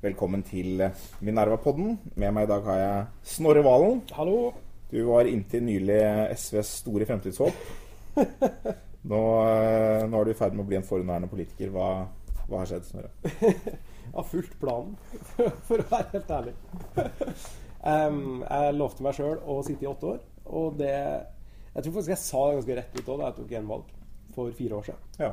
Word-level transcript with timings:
Velkommen 0.00 0.40
til 0.48 0.80
Minerva-podden. 1.20 1.98
Med 2.16 2.30
meg 2.32 2.46
i 2.46 2.48
dag 2.48 2.62
har 2.64 2.78
jeg 2.80 3.02
Snorre 3.34 3.60
Valen. 3.66 4.00
Hallo. 4.16 4.54
Du 4.88 4.96
var 5.10 5.28
inntil 5.28 5.60
nylig 5.66 5.98
SVs 6.40 6.70
store 6.78 7.04
fremtidshåp. 7.10 7.52
Nå, 9.12 9.20
eh, 9.44 10.06
nå 10.08 10.16
er 10.16 10.24
du 10.24 10.30
i 10.32 10.38
ferd 10.38 10.56
med 10.56 10.64
å 10.64 10.68
bli 10.70 10.78
en 10.78 10.86
forhenværende 10.88 11.28
politiker. 11.28 11.68
Hva, 11.74 11.88
hva 12.48 12.62
har 12.62 12.70
skjedd, 12.70 12.86
Snorre? 12.88 13.12
Jeg 13.34 14.14
har 14.14 14.28
fulgt 14.30 14.56
planen, 14.62 14.96
for 15.68 15.82
å 15.82 15.88
være 15.90 16.14
helt 16.14 16.32
ærlig. 16.38 16.54
Um, 17.84 18.40
jeg 18.40 18.78
lovte 18.78 19.04
meg 19.04 19.12
sjøl 19.18 19.36
å 19.44 19.58
sitte 19.68 19.84
i 19.84 19.90
åtte 19.90 20.14
år, 20.14 20.24
og 20.48 20.80
det 20.80 20.94
Jeg 20.94 21.82
tror 21.82 21.92
faktisk 21.98 22.14
jeg 22.14 22.22
sa 22.22 22.40
det 22.46 22.56
ganske 22.56 22.76
rett 22.78 22.96
ut 22.96 23.08
òg 23.10 23.20
da 23.20 23.28
jeg 23.28 23.36
tok 23.42 23.52
gjenvalg 23.52 23.92
for 24.34 24.54
fire 24.56 24.78
år 24.78 24.88
siden. 24.90 25.10
Ja. 25.22 25.32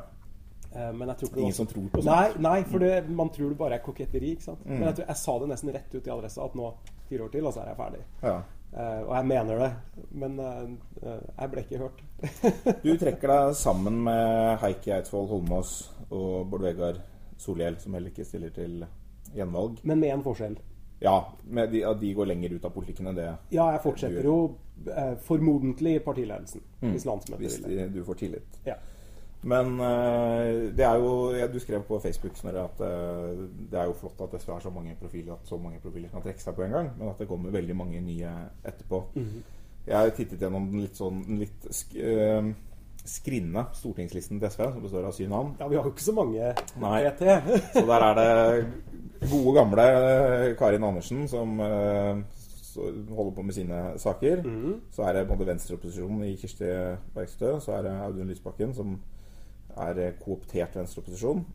Eh, 0.75 0.93
men 0.95 1.11
jeg 1.11 1.17
tror 1.19 1.29
ikke 1.31 1.43
Ingen 1.43 1.57
som 1.57 1.67
tror 1.67 1.89
på 1.91 2.01
sånt. 2.01 2.09
Nei, 2.11 2.47
nei 2.47 2.63
for 2.69 2.83
det, 2.83 2.93
man 3.09 3.29
tror 3.33 3.51
det 3.51 3.59
bare 3.59 3.77
er 3.77 3.85
koketteri. 3.85 4.33
ikke 4.37 4.47
sant? 4.47 4.63
Mm. 4.65 4.77
Men 4.77 4.87
jeg, 4.89 4.99
tror, 4.99 5.11
jeg 5.11 5.21
sa 5.25 5.37
det 5.41 5.51
nesten 5.51 5.75
rett 5.75 5.95
ut 5.95 6.07
i 6.07 6.15
adressa 6.15 6.47
at 6.47 6.57
nå 6.57 6.71
fire 7.09 7.27
år 7.27 7.33
til, 7.33 7.47
og 7.47 7.55
så 7.55 7.63
er 7.63 7.71
jeg 7.73 7.79
ferdig. 7.81 8.03
Ja. 8.23 8.39
Uh, 8.71 9.01
og 9.03 9.09
jeg 9.17 9.27
mener 9.27 9.57
det, 9.59 9.71
men 10.15 10.37
uh, 10.39 10.69
jeg 11.03 11.51
ble 11.51 11.63
ikke 11.65 11.81
hørt. 11.81 12.03
Du 12.85 12.93
trekker 12.95 13.33
deg 13.33 13.55
sammen 13.59 13.97
med 14.05 14.61
Heikki 14.61 14.93
Eidsvoll 14.95 15.27
Holmås 15.27 15.73
og 16.07 16.47
Bård 16.47 16.63
Vegar 16.63 17.01
Solhjell, 17.41 17.75
som 17.81 17.97
heller 17.97 18.13
ikke 18.13 18.23
stiller 18.23 18.53
til 18.55 18.85
gjenvalg. 19.35 19.81
Men 19.83 19.99
med 19.99 20.15
en 20.15 20.23
forskjell. 20.23 20.55
Ja, 21.01 21.17
med 21.43 21.73
de, 21.73 21.81
de 21.99 22.13
går 22.13 22.29
lenger 22.29 22.55
ut 22.55 22.65
av 22.67 22.71
politikken 22.75 23.09
enn 23.09 23.17
det 23.17 23.27
Ja, 23.49 23.71
jeg 23.73 23.81
fortsetter 23.83 24.27
jo 24.27 24.35
formodentlig 25.25 25.99
partiledelsen. 26.05 26.61
Mm. 26.81 26.95
hvis 26.95 27.05
landsmøtet 27.05 27.43
hvis 27.45 27.59
de, 27.65 27.89
du 27.93 28.03
får 28.05 28.19
tillit. 28.23 28.61
Ja. 28.65 28.75
Men 29.43 29.79
eh, 29.81 30.71
det 30.77 30.85
er 30.85 30.99
jo 31.01 31.31
ja, 31.33 31.47
Du 31.49 31.59
skrev 31.59 31.81
på 31.87 31.99
Facebook 31.99 32.37
Snorre, 32.37 32.67
at 32.69 32.81
eh, 32.85 33.45
det 33.71 33.79
er 33.79 33.87
jo 33.89 33.95
flott 33.97 34.21
at 34.21 34.35
SV 34.41 34.51
har 34.53 34.59
så 34.61 34.73
mange 34.73 34.95
profiler 34.99 35.33
at 35.33 35.47
så 35.49 35.57
mange 35.57 35.79
profiler 35.81 36.11
kan 36.13 36.21
trekke 36.21 36.43
seg 36.43 36.57
på 36.57 36.65
en 36.65 36.75
gang, 36.75 36.91
men 36.97 37.09
at 37.09 37.21
det 37.21 37.29
kommer 37.29 37.53
veldig 37.53 37.75
mange 37.75 38.01
nye 38.05 38.33
etterpå. 38.63 39.03
Mhm. 39.15 39.41
Jeg 39.87 39.97
har 39.97 40.11
tittet 40.13 40.43
gjennom 40.43 40.67
den 40.69 40.83
litt 40.83 40.99
sånn 40.99 41.23
litt 41.39 41.65
sk 41.73 41.95
eh, 41.97 42.51
skrinne 43.01 43.63
stortingslisten 43.73 44.37
til 44.37 44.51
SV, 44.53 44.61
som 44.75 44.83
består 44.83 45.07
av 45.07 45.15
syv 45.17 45.29
navn. 45.31 45.55
Ja, 45.57 45.65
vi 45.71 45.79
har 45.79 45.87
jo 45.87 45.89
ikke 45.89 46.05
så 46.05 46.13
mange 46.13 46.51
Nei. 46.83 46.99
PT. 47.07 47.23
Så 47.73 47.81
der 47.89 48.05
er 48.05 48.19
det 48.19 49.29
gode, 49.31 49.55
gamle 49.57 49.85
eh, 49.87 50.43
Karin 50.59 50.85
Andersen 50.85 51.25
som 51.31 51.57
eh, 51.65 52.21
holder 52.77 53.31
på 53.35 53.41
med 53.41 53.53
sine 53.53 53.79
saker. 54.01 54.43
Mm. 54.43 54.75
Så 54.91 55.03
er 55.07 55.13
det 55.13 55.27
både 55.27 55.47
venstreopposisjonen 55.47 56.23
i 56.29 56.35
Kirsti 56.39 56.69
Bergstø, 57.15 57.55
så 57.59 57.71
er 57.77 57.81
det 57.87 57.95
Audun 58.05 58.27
Lysbakken 58.31 58.73
som 58.77 58.99
er 59.77 59.99
eh, 60.07 60.13
kooptert 60.23 60.75
venstreopposisjon. 60.75 61.45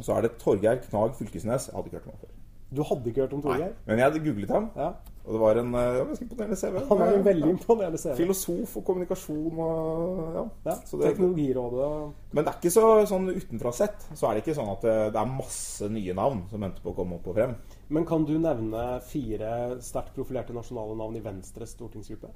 Så 0.00 0.14
er 0.16 0.24
det 0.24 0.36
Torgeir 0.40 0.80
Knag 0.88 1.14
Fylkesnes. 1.18 1.68
Jeg 1.68 1.76
hadde 1.76 1.86
ikke 1.90 1.98
hørt 2.00 2.06
om 2.08 2.14
ham 2.16 2.20
før. 2.24 2.38
Du 2.72 2.82
hadde 2.88 3.10
ikke 3.10 3.20
hørt 3.20 3.32
om 3.36 3.42
Torgeir? 3.44 3.72
Men 3.86 3.98
jeg 4.00 4.06
hadde 4.06 4.20
googlet 4.24 4.50
ham, 4.50 4.70
Ja. 4.76 4.86
og 5.26 5.34
det 5.34 5.40
var 5.42 5.58
en 5.60 5.74
eh, 5.74 5.80
ja, 5.98 6.04
ganske 6.08 6.24
imponerende 6.24 6.56
CV. 6.56 6.78
Han 6.88 7.02
er 7.04 7.18
en 7.18 7.24
veldig 7.24 7.50
imponerende 7.50 7.98
CV. 8.00 8.14
Filosof 8.16 8.76
og 8.80 8.84
kommunikasjon 8.88 9.58
og 9.60 10.22
ja. 10.38 10.44
Ja, 10.70 10.76
det, 10.80 11.02
Teknologirådet 11.10 11.84
og 11.84 12.14
men 12.32 12.44
det 12.46 12.54
er 12.54 12.56
ikke 12.62 12.72
så 12.72 12.86
sånn 13.10 13.28
utenfra 13.28 13.72
sett, 13.76 14.06
så 14.16 14.30
er 14.30 14.38
det 14.38 14.46
ikke 14.46 14.56
sånn 14.56 14.72
at 14.72 14.86
det, 14.88 14.96
det 15.12 15.20
er 15.20 15.34
masse 15.36 15.88
nye 15.92 16.14
navn 16.16 16.46
som 16.48 16.64
venter 16.64 16.80
på 16.80 16.94
å 16.94 16.96
komme 16.96 17.18
opp 17.20 17.28
og 17.28 17.36
frem. 17.36 17.52
Men 17.92 18.06
kan 18.08 18.24
du 18.24 18.32
nevne 18.40 18.82
fire 19.04 19.52
sterkt 19.84 20.14
profilerte 20.16 20.54
nasjonale 20.56 20.94
navn 20.96 21.16
i 21.18 21.20
Venstres 21.24 21.74
stortingsgruppe? 21.76 22.30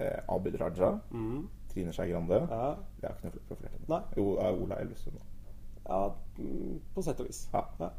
Eh, 0.00 0.20
Abid 0.32 0.56
Raja, 0.60 0.94
Mm. 1.10 1.48
Trine 1.68 1.92
Skei 1.92 2.08
Grande 2.10 2.38
Ja. 2.50 2.76
Det 3.00 3.04
er 3.10 3.14
ikke 3.14 3.24
noe 3.28 3.46
profilert. 3.48 3.80
ennå. 3.88 3.98
Jo, 4.16 4.36
er 4.38 4.62
Ola 4.62 4.76
Elvestuen. 4.80 5.18
ja, 5.88 6.10
mm, 6.38 6.80
på 6.94 7.02
sett 7.04 7.20
og 7.20 7.26
vis. 7.26 7.48
Ja. 7.52 7.64
Ja. 7.80 7.90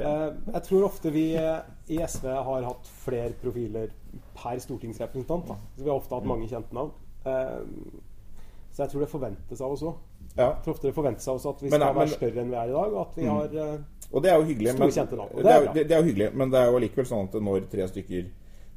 Eh, 0.00 0.34
jeg 0.52 0.62
tror 0.62 0.84
ofte 0.84 1.10
vi 1.12 1.34
eh, 1.36 1.60
i 1.88 1.98
SV 2.06 2.26
har 2.28 2.62
hatt 2.64 2.86
flere 3.04 3.32
profiler 3.42 3.90
per 4.34 4.58
stortingsrepresentant. 4.58 5.46
Da. 5.48 5.54
Så 5.76 5.82
vi 5.84 5.88
har 5.90 5.96
ofte 5.98 6.14
hatt 6.14 6.24
mange 6.24 6.48
kjente 6.48 6.72
navn. 6.72 6.92
Eh, 7.26 7.60
så 8.72 8.82
jeg 8.84 8.90
tror 8.90 9.00
det 9.00 9.10
forventes 9.10 9.60
av 9.60 9.72
oss 9.72 9.82
òg. 9.82 9.94
Ja. 10.36 10.46
Jeg 10.48 10.62
tror 10.64 10.78
det 10.82 10.94
forventes 10.96 11.28
av 11.28 11.38
oss 11.38 11.48
at 11.50 11.62
vi 11.62 11.68
skal 11.68 11.82
men- 11.82 11.96
være 11.96 12.14
større 12.14 12.40
enn 12.40 12.52
vi 12.52 12.56
er 12.56 12.70
i 12.70 12.76
dag, 12.76 12.92
og 12.92 13.00
at 13.02 13.16
vi 13.16 13.26
har 13.28 13.56
uh, 13.56 13.80
Og 14.12 14.22
det 14.22 14.30
er 14.30 14.36
jo 14.36 14.46
hyggelig. 14.48 14.70
Store 14.72 14.86
Men, 14.86 14.94
kjente 14.96 15.16
navn, 15.16 15.74
det, 15.74 15.88
det 15.88 15.96
er 15.96 16.00
jo 16.00 16.08
hyggelig, 16.08 16.30
men 16.36 16.52
det 16.52 16.60
er 16.60 16.70
jo 16.70 16.78
allikevel 16.78 17.08
sånn 17.08 17.28
at 17.28 17.36
når 17.48 17.66
tre 17.72 17.88
stykker 17.88 18.30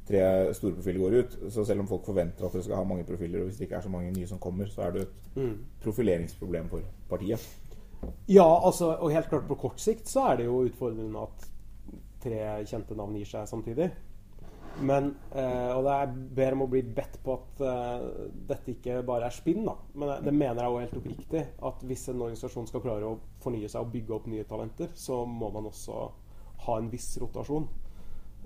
Tre 0.06 0.54
store 0.54 0.76
profiler 0.76 1.00
går 1.02 1.14
ut, 1.18 1.32
så 1.50 1.64
selv 1.66 1.82
om 1.82 1.88
folk 1.90 2.04
forventer 2.06 2.46
at 2.46 2.52
dere 2.54 2.62
skal 2.62 2.78
ha 2.78 2.84
mange 2.86 3.02
profiler, 3.08 3.40
og 3.40 3.48
hvis 3.48 3.56
det 3.58 3.66
ikke 3.66 3.80
er 3.80 3.86
så 3.88 3.90
mange 3.90 4.12
nye 4.14 4.28
som 4.30 4.38
kommer, 4.38 4.68
så 4.70 4.84
er 4.86 4.92
det 4.94 5.00
et 5.02 5.32
mm. 5.34 5.56
profileringsproblem 5.82 6.68
for 6.70 6.84
partiet. 7.10 7.42
Ja, 8.30 8.46
altså, 8.46 8.92
og 8.94 9.10
helt 9.10 9.26
klart 9.32 9.48
på 9.48 9.56
kort 9.58 9.82
sikt 9.82 10.06
så 10.06 10.28
er 10.30 10.38
det 10.38 10.46
jo 10.46 10.60
utfordrende 10.68 11.24
at 11.26 11.48
tre 12.22 12.38
kjente 12.70 12.94
navn 12.94 13.16
gir 13.18 13.26
seg 13.32 13.50
samtidig. 13.50 13.90
Men, 14.80 15.14
eh, 15.32 15.70
Og 15.76 15.84
det 15.84 15.92
er 15.92 16.12
ber 16.36 16.52
om 16.52 16.66
å 16.66 16.68
bli 16.68 16.82
bedt 16.82 17.16
på 17.24 17.32
at 17.32 17.62
eh, 17.64 18.06
dette 18.48 18.74
ikke 18.74 18.98
bare 19.06 19.30
er 19.30 19.34
spinn, 19.34 19.64
da. 19.64 19.76
Men 19.94 20.24
det 20.24 20.34
mener 20.34 20.62
jeg 20.62 20.72
jo 20.72 20.82
helt 20.82 20.98
oppriktig. 21.00 21.44
At 21.64 21.82
hvis 21.88 22.08
en 22.12 22.20
organisasjon 22.20 22.68
skal 22.68 22.84
klare 22.84 23.08
å 23.08 23.18
fornye 23.44 23.70
seg 23.72 23.86
og 23.86 23.92
bygge 23.94 24.14
opp 24.18 24.28
nye 24.32 24.44
talenter, 24.44 24.92
så 24.94 25.24
må 25.26 25.50
man 25.54 25.70
også 25.70 26.02
ha 26.66 26.76
en 26.76 26.90
viss 26.92 27.14
rotasjon. 27.22 27.68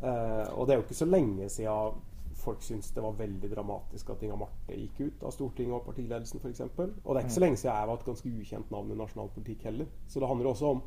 Eh, 0.03 0.47
og 0.55 0.67
det 0.67 0.75
er 0.75 0.81
jo 0.81 0.87
ikke 0.87 1.03
så 1.03 1.11
lenge 1.11 1.51
siden 1.53 2.07
folk 2.41 2.63
syntes 2.65 2.95
det 2.97 3.03
var 3.05 3.19
veldig 3.19 3.51
dramatisk 3.53 4.11
at 4.15 4.23
Inga 4.25 4.37
Marte 4.41 4.77
gikk 4.77 5.01
ut 5.01 5.25
av 5.29 5.35
Stortinget 5.35 5.77
og 5.77 5.89
partiledelsen 5.91 6.41
f.eks. 6.41 6.63
Og 6.63 6.79
det 6.79 7.19
er 7.19 7.27
ikke 7.27 7.37
så 7.37 7.43
lenge 7.45 7.61
siden 7.61 7.75
jeg 7.75 7.91
var 7.91 7.99
et 7.99 8.07
ganske 8.07 8.33
ukjent 8.41 8.71
navn 8.73 8.95
i 8.95 8.97
nasjonal 8.97 9.33
politikk 9.35 9.67
heller. 9.69 9.91
Så 10.09 10.23
det 10.23 10.31
handler 10.31 10.53
også 10.53 10.71
om 10.77 10.85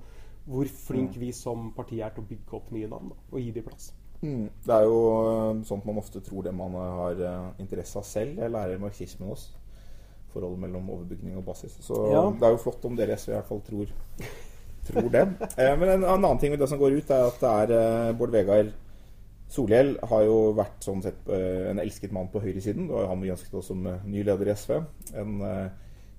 hvor 0.49 0.67
flink 0.67 1.19
vi 1.21 1.29
som 1.35 1.69
parti 1.77 2.01
er 2.03 2.15
til 2.15 2.25
å 2.25 2.31
bygge 2.31 2.57
opp 2.57 2.71
nye 2.75 2.89
navn 2.89 3.13
da, 3.13 3.19
og 3.29 3.39
gi 3.39 3.53
dem 3.55 3.67
plass. 3.67 3.91
Mm. 4.23 4.45
Det 4.65 4.71
er 4.77 4.85
jo 4.87 4.99
øh, 5.27 5.57
sånt 5.67 5.85
man 5.85 5.97
ofte 5.99 6.21
tror 6.23 6.45
det 6.47 6.53
man 6.55 6.71
har 6.79 7.19
øh, 7.19 7.49
interesse 7.59 7.99
av 7.99 8.05
selv. 8.07 8.37
Jeg 8.39 8.51
lærer 8.53 8.79
marxismen 8.79 9.29
også. 9.35 9.51
Forholdet 10.33 10.59
mellom 10.63 10.87
overbygning 10.89 11.35
og 11.37 11.43
basis. 11.45 11.75
Så 11.83 11.93
Ja. 12.09 12.23
det 12.39 12.47
er 12.47 12.55
jo 12.55 12.61
flott 12.63 12.85
om 12.89 12.95
dere 12.97 13.17
SV 13.19 13.29
i 13.29 13.35
hvert 13.35 13.49
fall 13.51 13.61
tror, 13.67 13.91
tror 14.87 15.09
det. 15.13 15.27
Eh, 15.59 15.75
men 15.79 15.89
en, 15.89 16.03
en 16.03 16.09
annen 16.23 16.39
ting 16.41 16.51
med 16.55 16.59
det 16.63 16.69
som 16.71 16.79
går 16.81 16.95
ut, 16.97 17.11
er 17.11 17.27
at 17.27 17.43
det 17.43 17.51
er 17.51 17.75
eh, 18.09 18.15
Bård 18.17 18.31
Vegar 18.33 18.71
Solhjell 19.53 19.97
har 20.09 20.23
jo 20.25 20.37
vært 20.57 20.81
sånn 20.81 21.03
sett 21.05 21.27
eh, 21.29 21.67
en 21.69 21.79
elsket 21.83 22.11
mann 22.15 22.31
på 22.33 22.41
høyresiden. 22.41 22.87
Det 22.87 22.95
var 22.95 23.03
jo 23.05 23.09
han 23.11 23.21
vi 23.21 23.29
ønsket 23.35 23.53
oss 23.59 23.67
som 23.69 23.83
eh, 23.85 23.99
ny 24.09 24.23
leder 24.25 24.49
i 24.49 24.55
SV. 24.57 24.79
En 25.21 25.35
eh, 25.45 25.67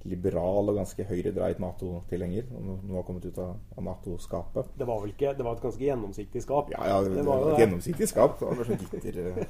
liberal 0.04 0.69
og 0.69 0.76
ganske 0.76 1.04
høyredreit 1.09 1.60
Nato-tilhenger. 1.62 2.50
Nå 2.53 2.97
har 2.98 3.04
kommet 3.06 3.25
ut 3.25 3.38
av, 3.41 3.54
Nato-skapet. 3.81 4.75
Det 4.76 4.87
var 4.88 5.00
vel 5.00 5.15
ikke 5.15 5.32
Det 5.38 5.47
var 5.47 5.56
et 5.56 5.62
ganske 5.65 5.84
gjennomsiktig 5.87 6.42
skap. 6.44 6.69
Ja, 6.75 6.82
ja, 6.91 6.98
det, 7.04 7.15
Det 7.16 7.25
var 7.25 7.41
et 7.41 7.47
det. 7.54 7.62
gjennomsiktig 7.65 8.09
skap. 8.10 8.37
Det 8.41 8.48
var 8.48 8.60
bare 8.60 8.69
sånn 8.69 8.82
gitter 8.84 9.20
eh. 9.22 9.41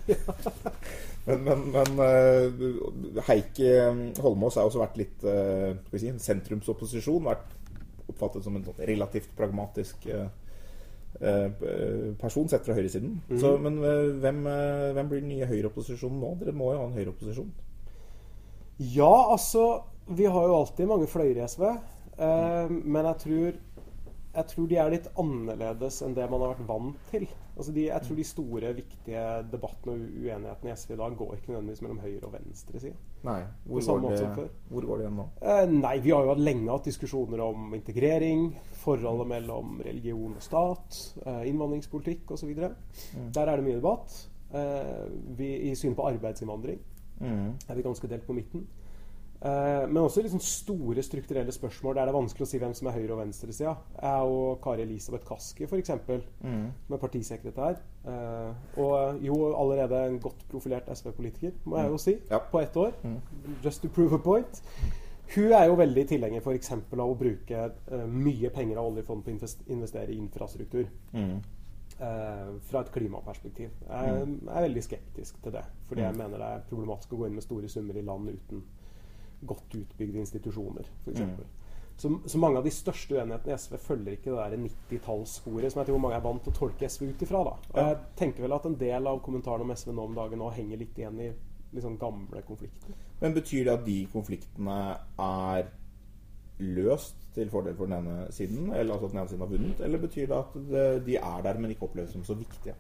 Men, 1.26 1.42
men, 1.48 1.66
men 1.74 2.04
eh, 2.06 3.24
Heikki 3.30 3.72
Holmås 4.22 4.60
har 4.60 4.68
også 4.68 4.82
vært 4.84 5.00
litt 5.00 5.26
eh, 5.26 5.74
si, 5.98 6.12
sentrumsopposisjon. 6.22 7.26
Vært 7.26 7.50
oppfattet 8.12 8.46
som 8.46 8.54
en 8.58 8.64
sånn 8.66 8.82
relativt 8.86 9.32
pragmatisk 9.38 10.06
eh, 10.12 10.28
eh, 11.18 11.48
person 12.20 12.46
sett 12.52 12.66
fra 12.66 12.76
høyresiden. 12.78 13.16
Mm. 13.30 13.38
Så, 13.42 13.56
men 13.64 13.80
eh, 13.82 14.12
hvem, 14.22 14.44
eh, 14.50 14.90
hvem 14.94 15.10
blir 15.10 15.24
den 15.24 15.32
nye 15.34 15.50
høyreopposisjonen 15.50 16.22
nå? 16.22 16.34
Dere 16.44 16.54
må 16.54 16.70
jo 16.74 16.82
ha 16.82 16.86
en 16.90 16.98
høyreopposisjon. 16.98 17.50
Ja, 18.94 19.12
altså 19.34 19.64
Vi 20.06 20.26
har 20.26 20.48
jo 20.48 20.56
alltid 20.58 20.88
mange 20.90 21.06
fløyer 21.08 21.38
i 21.40 21.46
SV. 21.48 21.62
Eh, 22.18 22.70
men 22.84 23.04
jeg 23.12 23.16
tror 23.24 23.62
jeg 24.34 24.48
tror 24.50 24.66
de 24.66 24.76
er 24.82 24.90
litt 24.90 25.04
annerledes 25.20 26.00
enn 26.02 26.14
det 26.16 26.24
man 26.26 26.42
har 26.42 26.54
vært 26.56 26.66
vant 26.66 27.02
til. 27.12 27.26
Altså 27.54 27.70
de, 27.70 27.84
jeg 27.86 28.02
tror 28.02 28.16
de 28.18 28.24
store, 28.26 28.72
viktige 28.74 29.20
debattene 29.52 29.94
og 29.94 30.16
uenighetene 30.24 30.72
i 30.72 30.74
SV 30.74 30.94
i 30.96 30.98
dag 30.98 31.14
går 31.20 31.36
ikke 31.36 31.52
nødvendigvis 31.52 31.82
mellom 31.84 32.00
høyre 32.02 32.26
og 32.26 32.32
venstre 32.34 32.80
side. 32.82 32.96
Nei, 33.22 33.36
hvor, 33.62 33.84
går 34.02 34.16
det, 34.16 34.48
hvor 34.72 34.88
går 34.88 34.98
det 34.98 35.06
igjen 35.06 35.20
nå? 35.20 35.26
Eh, 35.38 35.62
nei, 35.70 35.94
vi 36.02 36.10
har 36.10 36.26
jo 36.26 36.32
hatt 36.34 36.42
lenge 36.42 36.72
hatt 36.72 36.88
diskusjoner 36.90 37.44
om 37.46 37.76
integrering, 37.78 38.48
forholdet 38.82 39.30
mellom 39.36 39.78
religion 39.86 40.34
og 40.34 40.42
stat, 40.42 40.98
eh, 41.22 41.44
innvandringspolitikk 41.52 42.34
osv. 42.34 42.50
Mm. 42.58 43.30
Der 43.38 43.46
er 43.46 43.54
det 43.62 43.68
mye 43.68 43.78
debatt. 43.78 44.18
Eh, 44.50 45.04
vi, 45.38 45.52
I 45.70 45.76
synet 45.78 46.00
på 46.00 46.10
arbeidsinnvandring 46.10 46.82
Mm. 47.20 47.52
er 47.70 47.76
vi 47.78 47.82
ganske 47.86 48.08
delt 48.10 48.24
på 48.26 48.34
midten. 48.34 48.66
Eh, 49.44 49.86
men 49.90 49.98
også 50.00 50.22
liksom 50.24 50.40
store 50.40 51.02
strukturelle 51.04 51.52
spørsmål 51.52 51.94
der 51.98 52.06
det 52.08 52.14
er 52.14 52.16
vanskelig 52.16 52.46
å 52.46 52.48
si 52.48 52.58
hvem 52.62 52.72
som 52.74 52.88
er 52.88 52.92
høyre- 52.96 53.12
og 53.12 53.18
venstresida. 53.20 53.74
Jeg 54.00 54.30
og 54.32 54.60
Kari 54.64 54.82
Elisabeth 54.86 55.26
Kaski, 55.28 55.64
f.eks., 55.68 55.90
Mm. 56.40 56.70
som 56.86 56.94
er 56.94 56.98
partisekretær, 57.02 57.76
eh, 58.06 58.54
og 58.80 59.20
jo 59.22 59.54
allerede 59.54 60.06
en 60.06 60.18
godt 60.20 60.48
profilert 60.48 60.88
SV-politiker, 60.88 61.52
må 61.66 61.76
jeg 61.76 61.90
jo 61.90 61.96
si, 61.98 62.18
Ja. 62.30 62.38
på 62.38 62.60
ett 62.62 62.74
år. 62.76 62.92
Mm. 63.04 63.20
Just 63.62 63.82
to 63.82 63.88
prove 63.88 64.14
a 64.14 64.18
point. 64.18 64.62
Hun 65.34 65.52
er 65.52 65.66
jo 65.66 65.74
veldig 65.76 66.08
tilhenger 66.08 66.40
eksempel 66.54 67.00
av 67.00 67.08
å 67.10 67.18
bruke 67.18 67.52
eh, 67.90 68.06
mye 68.06 68.50
penger 68.50 68.78
av 68.78 68.86
oljefondet 68.92 69.24
på 69.24 69.44
å 69.46 69.66
investere 69.68 70.08
i 70.10 70.16
infrastruktur. 70.18 70.86
Mm. 71.12 71.40
eh, 72.00 72.58
fra 72.60 72.80
et 72.80 72.90
klimaperspektiv. 72.92 73.68
Jeg 73.88 74.38
er 74.48 74.68
veldig 74.68 74.82
skeptisk 74.82 75.40
til 75.42 75.52
det. 75.52 75.64
Fordi 75.86 76.00
jeg 76.00 76.12
Mm. 76.12 76.18
mener 76.18 76.38
det 76.38 76.46
er 76.46 76.62
problematisk 76.68 77.12
å 77.12 77.18
gå 77.18 77.26
inn 77.26 77.34
med 77.34 77.42
store 77.42 77.68
summer 77.68 77.94
i 77.96 78.00
land 78.02 78.28
uten 78.28 78.62
godt 79.46 79.76
utbygde 79.78 80.22
institusjoner, 80.22 80.88
f.eks. 81.04 81.20
Mm. 81.20 81.62
Så, 81.96 82.10
så 82.26 82.38
mange 82.42 82.58
av 82.58 82.66
de 82.66 82.72
største 82.74 83.14
uenighetene 83.14 83.54
i 83.54 83.60
SV 83.62 83.76
følger 83.78 84.16
ikke 84.16 84.32
det 84.32 84.38
der 84.40 84.62
90-tallssporet 84.64 85.70
som 85.70 85.80
jeg 85.80 85.90
tror 85.90 86.00
mange 86.02 86.16
er 86.18 86.24
vant 86.24 86.42
til 86.42 86.50
å 86.50 86.56
tolke 86.56 86.88
SV 86.90 87.06
ut 87.12 87.22
ifra. 87.22 87.44
da. 87.46 87.52
Og 87.70 87.78
jeg 87.78 88.00
tenker 88.18 88.46
vel 88.46 88.56
at 88.56 88.66
en 88.66 88.78
del 88.80 89.10
av 89.10 89.22
kommentarene 89.22 89.68
om 89.68 89.74
SV 89.76 89.92
nå 89.94 90.08
om 90.08 90.16
dagen 90.18 90.42
nå 90.42 90.50
henger 90.56 90.80
litt 90.80 90.98
igjen 90.98 91.20
i 91.22 91.30
liksom 91.74 91.96
gamle 91.98 92.42
konflikter. 92.46 92.98
Men 93.20 93.34
betyr 93.34 93.68
det 93.68 93.76
at 93.76 93.86
de 93.86 93.96
konfliktene 94.10 94.80
er 95.22 95.70
løst 96.58 97.16
til 97.34 97.50
fordel 97.50 97.74
for 97.78 97.90
den 97.90 97.96
ene 97.98 98.28
siden, 98.34 98.68
eller 98.72 98.94
altså 98.94 99.08
at 99.08 99.14
den 99.14 99.22
ene 99.22 99.30
siden 99.30 99.46
har 99.46 99.54
vunnet, 99.54 99.80
eller 99.86 100.02
betyr 100.02 100.28
det 100.30 100.36
at 100.38 100.60
de 101.06 101.16
er 101.18 101.46
der, 101.46 101.58
men 101.58 101.74
ikke 101.74 101.88
oppleves 101.88 102.14
som 102.14 102.26
så 102.26 102.36
viktige? 102.38 102.74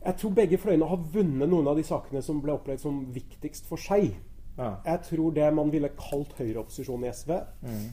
Jeg 0.00 0.16
tror 0.16 0.32
begge 0.34 0.58
fløyene 0.58 0.88
har 0.88 1.02
vunnet 1.12 1.50
noen 1.50 1.68
av 1.68 1.76
de 1.76 1.84
sakene 1.84 2.22
som 2.24 2.40
ble 2.42 2.54
opplevd 2.56 2.82
som 2.82 3.02
viktigst 3.14 3.66
for 3.68 3.80
seg. 3.80 4.14
Ja. 4.60 4.74
Jeg 4.84 5.02
tror 5.08 5.32
det 5.34 5.48
man 5.56 5.70
ville 5.72 5.88
kalt 5.96 6.34
høyreopposisjon 6.38 7.04
i 7.06 7.12
SV, 7.16 7.30
Mm. 7.64 7.86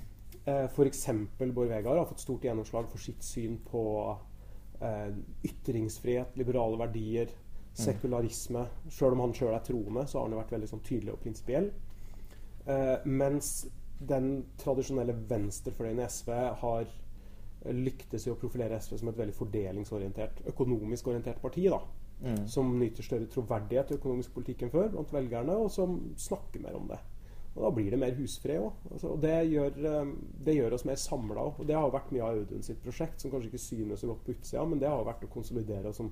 eh, 0.45 0.65
f.eks. 0.67 1.05
Bård 1.39 1.69
Vegar, 1.71 1.95
har 1.97 2.05
fått 2.09 2.19
stort 2.25 2.43
gjennomslag 2.43 2.89
for 2.91 2.99
sitt 2.99 3.23
syn 3.23 3.57
på 3.71 3.83
eh, 4.81 5.13
ytringsfrihet, 5.47 6.35
liberale 6.37 6.77
verdier, 6.77 7.31
sekularisme. 7.77 8.65
Sjøl 8.89 9.13
om 9.15 9.19
han 9.25 9.33
sjøl 9.37 9.53
er 9.55 9.63
troende, 9.65 10.03
så 10.09 10.19
har 10.19 10.27
han 10.27 10.37
vært 10.39 10.51
veldig 10.55 10.69
sånn 10.69 10.83
tydelig 10.85 11.13
og 11.13 11.19
prinsipiell. 11.23 11.71
Eh, 12.67 12.97
mens 13.05 13.67
den 13.99 14.45
tradisjonelle 14.61 15.15
venstrefløyen 15.29 15.99
i 16.03 16.05
SV 16.09 16.31
har 16.61 16.85
lyktes 17.73 18.27
i 18.27 18.31
å 18.31 18.35
profilere 18.37 18.77
SV 18.79 18.97
som 18.99 19.09
et 19.09 19.17
veldig 19.17 19.33
fordelingsorientert, 19.35 20.43
økonomisk 20.51 21.07
orientert 21.07 21.41
parti. 21.41 21.63
da 21.69 21.79
Mm. 22.17 22.47
som 22.49 22.79
nyter 22.79 23.05
større 23.05 23.27
troverdighet 23.29 23.91
i 23.91 23.95
økonomisk 23.99 24.33
politikk 24.33 24.63
enn 24.65 24.71
før 24.73 24.87
blant 24.89 25.11
velgerne, 25.13 25.53
og 25.53 25.67
som 25.69 25.99
snakker 26.17 26.63
mer 26.63 26.73
om 26.79 26.87
det. 26.89 26.97
Og 27.55 27.63
Da 27.63 27.69
blir 27.75 27.91
det 27.91 27.99
mer 27.99 28.15
husfred 28.17 28.61
òg. 28.61 28.73
Altså, 28.91 29.07
og 29.07 29.21
det 29.21 29.35
gjør, 29.51 29.77
eh, 29.85 30.13
det 30.45 30.55
gjør 30.55 30.73
oss 30.73 30.85
mer 30.85 30.95
samla 30.95 31.41
òg. 31.41 31.67
Det 31.67 31.75
har 31.75 31.91
vært 31.91 32.11
mye 32.11 32.23
av 32.23 32.37
Audun 32.37 32.63
sitt 32.63 32.81
prosjekt, 32.81 33.21
som 33.21 33.31
kanskje 33.31 33.51
ikke 33.51 33.61
synes 33.61 33.99
så 33.99 34.07
godt 34.07 34.25
på 34.25 34.31
utsida, 34.31 34.65
men 34.65 34.79
det 34.79 34.89
har 34.89 35.05
vært 35.05 35.25
å 35.25 35.33
konsolidere 35.33 35.89
oss 35.89 35.97
som 35.97 36.11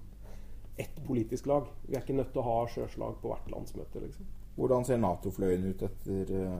ett 0.77 1.01
politisk 1.07 1.45
lag. 1.45 1.67
Vi 1.87 1.95
er 1.95 2.01
ikke 2.01 2.17
nødt 2.17 2.33
til 2.33 2.41
å 2.41 2.49
ha 2.49 2.67
sjøslag 2.67 3.19
på 3.21 3.29
hvert 3.31 3.51
landsmøte, 3.51 4.01
liksom. 4.01 4.25
Hvordan 4.55 4.85
ser 4.85 4.97
Nato-fløyen 4.97 5.65
ut 5.69 5.81
etter 5.83 6.31
uh, 6.31 6.59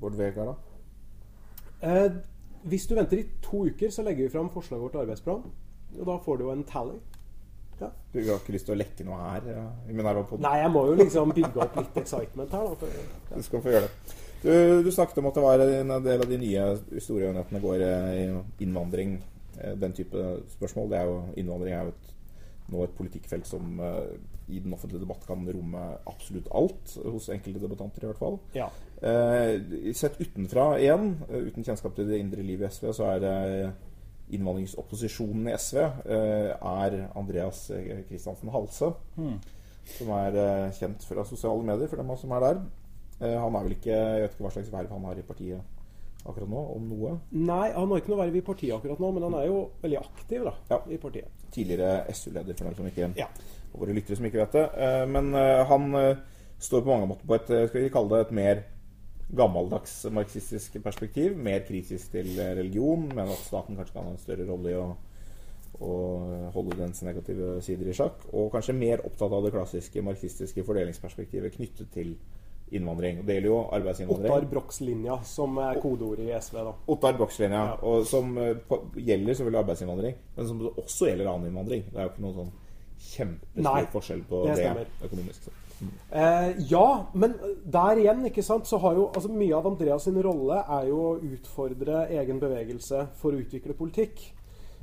Bård 0.00 0.16
Vegar, 0.18 0.46
da? 0.46 0.54
Eh, 1.82 2.10
hvis 2.64 2.86
du 2.86 2.94
venter 2.94 3.18
i 3.18 3.28
to 3.42 3.64
uker, 3.66 3.90
så 3.90 4.02
legger 4.02 4.26
vi 4.26 4.32
fram 4.32 4.50
forslaget 4.50 4.82
vårt 4.82 4.92
til 4.92 5.00
arbeidsplan. 5.00 5.44
Og 5.98 6.06
da 6.06 6.16
får 6.24 6.36
du 6.36 6.44
jo 6.44 6.50
en 6.52 6.64
tally. 6.64 6.98
Ja. 7.80 7.90
Du 8.12 8.18
har 8.24 8.38
ikke 8.40 8.54
lyst 8.56 8.66
til 8.66 8.74
å 8.74 8.78
lekke 8.78 9.04
noe 9.06 9.18
her? 9.22 9.48
Ja, 9.54 9.64
i 9.88 9.94
Minerva-podden? 9.96 10.42
Nei, 10.42 10.56
jeg 10.64 10.70
må 10.74 10.86
jo 10.88 10.96
liksom 10.98 11.30
bygge 11.36 11.62
opp 11.64 11.76
litt 11.78 11.96
excitement 12.02 12.50
her, 12.56 12.64
da. 12.66 12.74
For, 12.80 13.36
Du 13.36 13.42
skal 13.46 13.62
få 13.64 13.74
gjøre 13.74 13.88
det. 13.88 14.16
Du, 14.42 14.50
du 14.86 14.90
snakket 14.94 15.18
om 15.18 15.26
at 15.30 15.34
det 15.38 15.42
var 15.42 15.62
en 15.66 15.94
del 16.04 16.22
av 16.22 16.30
de 16.30 16.38
nye 16.38 16.64
historieenhetene 16.94 17.60
går 17.62 17.84
eh, 17.86 18.10
i 18.24 18.64
innvandring. 18.66 19.16
eh, 19.60 19.74
Den 19.82 19.92
type 19.98 20.26
spørsmål. 20.56 20.90
Det 20.92 20.98
er 21.00 21.06
jo, 21.10 21.16
innvandring 21.42 21.74
er 21.74 21.88
jo 21.88 21.94
et, 21.94 22.12
nå 22.68 22.82
et 22.84 22.96
politikkfelt 22.98 23.46
som 23.48 23.80
eh, 23.80 24.12
i 24.48 24.62
den 24.64 24.72
offentlige 24.72 25.02
debatt 25.02 25.26
kan 25.28 25.42
romme 25.44 25.82
absolutt 26.08 26.46
alt. 26.56 26.94
Hos 27.04 27.26
enkelte 27.34 27.60
debattanter, 27.66 28.06
i 28.06 28.10
hvert 28.12 28.22
fall. 28.22 28.38
ja. 28.56 28.68
Eh, 28.98 29.92
sett 29.94 30.16
utenfra 30.18 30.72
igjen, 30.82 31.12
uten 31.30 31.62
kjennskap 31.62 31.92
til 31.94 32.08
det 32.10 32.16
indre 32.18 32.42
livet 32.42 32.66
i 32.66 32.74
SV, 32.74 32.88
så 32.96 33.04
er 33.12 33.20
det 33.22 33.34
innvandringsopposisjonen 34.30 35.48
i 35.48 35.56
SV 35.58 35.78
eh, 35.78 36.50
er 36.58 36.98
Andreas 37.16 37.70
eh, 37.70 38.02
Kristiansen 38.08 38.50
Halse. 38.52 38.92
Som 39.96 40.10
er 40.12 40.36
eh, 40.36 40.68
kjent 40.76 41.04
fra 41.08 41.24
sosiale 41.24 41.64
medier, 41.64 41.88
for 41.88 41.96
dem 42.02 42.12
som 42.20 42.32
er 42.36 42.44
der. 42.44 42.60
Eh, 43.20 43.34
han 43.40 43.54
er 43.56 43.64
vel 43.66 43.74
ikke 43.78 43.90
Jeg 43.96 44.22
vet 44.22 44.34
ikke 44.36 44.44
hva 44.46 44.52
slags 44.54 44.72
verv 44.72 44.92
han 44.94 45.04
har 45.08 45.18
i 45.18 45.26
partiet 45.26 45.74
akkurat 46.28 46.50
nå, 46.50 46.60
om 46.74 46.88
noe. 46.90 47.12
Nei, 47.32 47.70
han 47.72 47.88
har 47.88 48.00
ikke 48.02 48.10
noe 48.12 48.20
verv 48.26 48.34
i 48.36 48.42
partiet 48.44 48.74
akkurat 48.76 48.98
nå, 49.00 49.12
men 49.16 49.22
han 49.28 49.36
er 49.38 49.46
jo 49.48 49.60
veldig 49.80 50.00
aktiv 50.02 50.42
da, 50.44 50.52
Ja. 50.68 50.80
i 50.92 50.98
partiet. 51.00 51.30
Tidligere 51.54 52.02
SU-leder, 52.12 52.54
for 52.58 52.64
dem 52.68 52.74
som 52.76 52.86
ikke 52.90 53.12
Ja. 53.16 53.28
våre 53.72 53.94
lyttere 53.96 54.16
som 54.18 54.26
ikke 54.26 54.42
vet 54.42 54.52
det. 54.58 54.66
Eh, 54.76 55.06
Men 55.08 55.32
eh, 55.34 55.64
han 55.70 55.94
eh, 55.94 56.16
står 56.58 56.82
på 56.82 56.90
mange 56.90 57.06
måter 57.08 57.24
på 57.26 57.34
et 57.38 57.50
eh, 57.54 57.66
skal 57.70 57.80
vi 57.86 57.88
kalle 57.94 58.10
det 58.10 58.26
et 58.26 58.32
mer 58.34 58.62
gammeldags 59.36 60.04
marxistisk 60.14 60.78
perspektiv. 60.84 61.36
Mer 61.36 61.60
kritisk 61.68 62.12
til 62.14 62.32
eh, 62.38 62.54
religion, 62.56 63.08
men 63.14 63.28
at 63.28 63.44
staten 63.44 63.76
kanskje 63.76 63.96
kan 63.98 64.08
ha 64.08 64.14
en 64.14 64.22
større 64.22 64.46
rolle 64.48 64.72
i 64.72 64.78
å, 64.78 64.88
å 65.84 65.92
holde 66.54 66.78
dens 66.80 67.02
negative 67.06 67.58
sider 67.64 67.90
i 67.90 67.96
sjakk. 67.96 68.24
Og 68.32 68.50
kanskje 68.54 68.76
mer 68.78 69.04
opptatt 69.04 69.32
av 69.32 69.44
det 69.44 69.52
klassiske 69.54 70.02
marxistiske 70.06 70.64
fordelingsperspektivet 70.66 71.56
knyttet 71.58 71.92
til 71.94 72.14
innvandring. 72.72 73.20
Og 73.20 73.26
Det 73.28 73.36
gjelder 73.38 73.48
jo 73.48 73.58
arbeidsinnvandring. 73.72 74.32
Ottar 74.32 74.48
Brox-linja, 74.50 75.18
som 75.24 75.60
er 75.64 75.80
kodeordet 75.80 76.26
i 76.28 76.32
SV. 76.40 76.56
da. 76.64 76.72
Ottar 76.94 77.16
Brox-linja, 77.16 77.62
Ja. 77.82 78.04
som 78.04 78.38
eh, 78.38 78.54
på, 78.56 78.82
gjelder 78.96 79.34
selvfølgelig 79.34 79.62
arbeidsinnvandring, 79.64 80.18
men 80.36 80.48
som 80.48 80.66
også 80.76 81.08
gjelder 81.08 81.30
annen 81.32 81.48
innvandring. 81.52 81.84
Det 81.92 81.96
er 81.96 82.08
jo 82.08 82.12
ikke 82.14 82.26
noen 82.26 82.34
sånn 82.42 82.52
kjempestor 82.98 83.62
Nei, 83.62 83.86
forskjell 83.92 84.22
på 84.28 84.44
det 84.48 84.56
det, 84.58 84.86
økonomisk 85.06 85.48
sett. 85.48 85.67
Eh, 85.80 86.48
ja, 86.70 86.86
men 87.12 87.36
der 87.64 88.00
igjen, 88.00 88.24
ikke 88.26 88.42
sant, 88.42 88.66
så 88.66 88.80
har 88.82 88.96
jo 88.98 89.08
altså 89.12 89.30
Mye 89.30 89.54
av 89.54 89.68
Andreas 89.70 90.08
sin 90.08 90.18
rolle 90.24 90.62
er 90.78 90.88
jo 90.90 90.98
å 91.04 91.18
utfordre 91.22 92.06
egen 92.18 92.40
bevegelse 92.42 93.04
for 93.20 93.34
å 93.34 93.44
utvikle 93.44 93.76
politikk. 93.78 94.24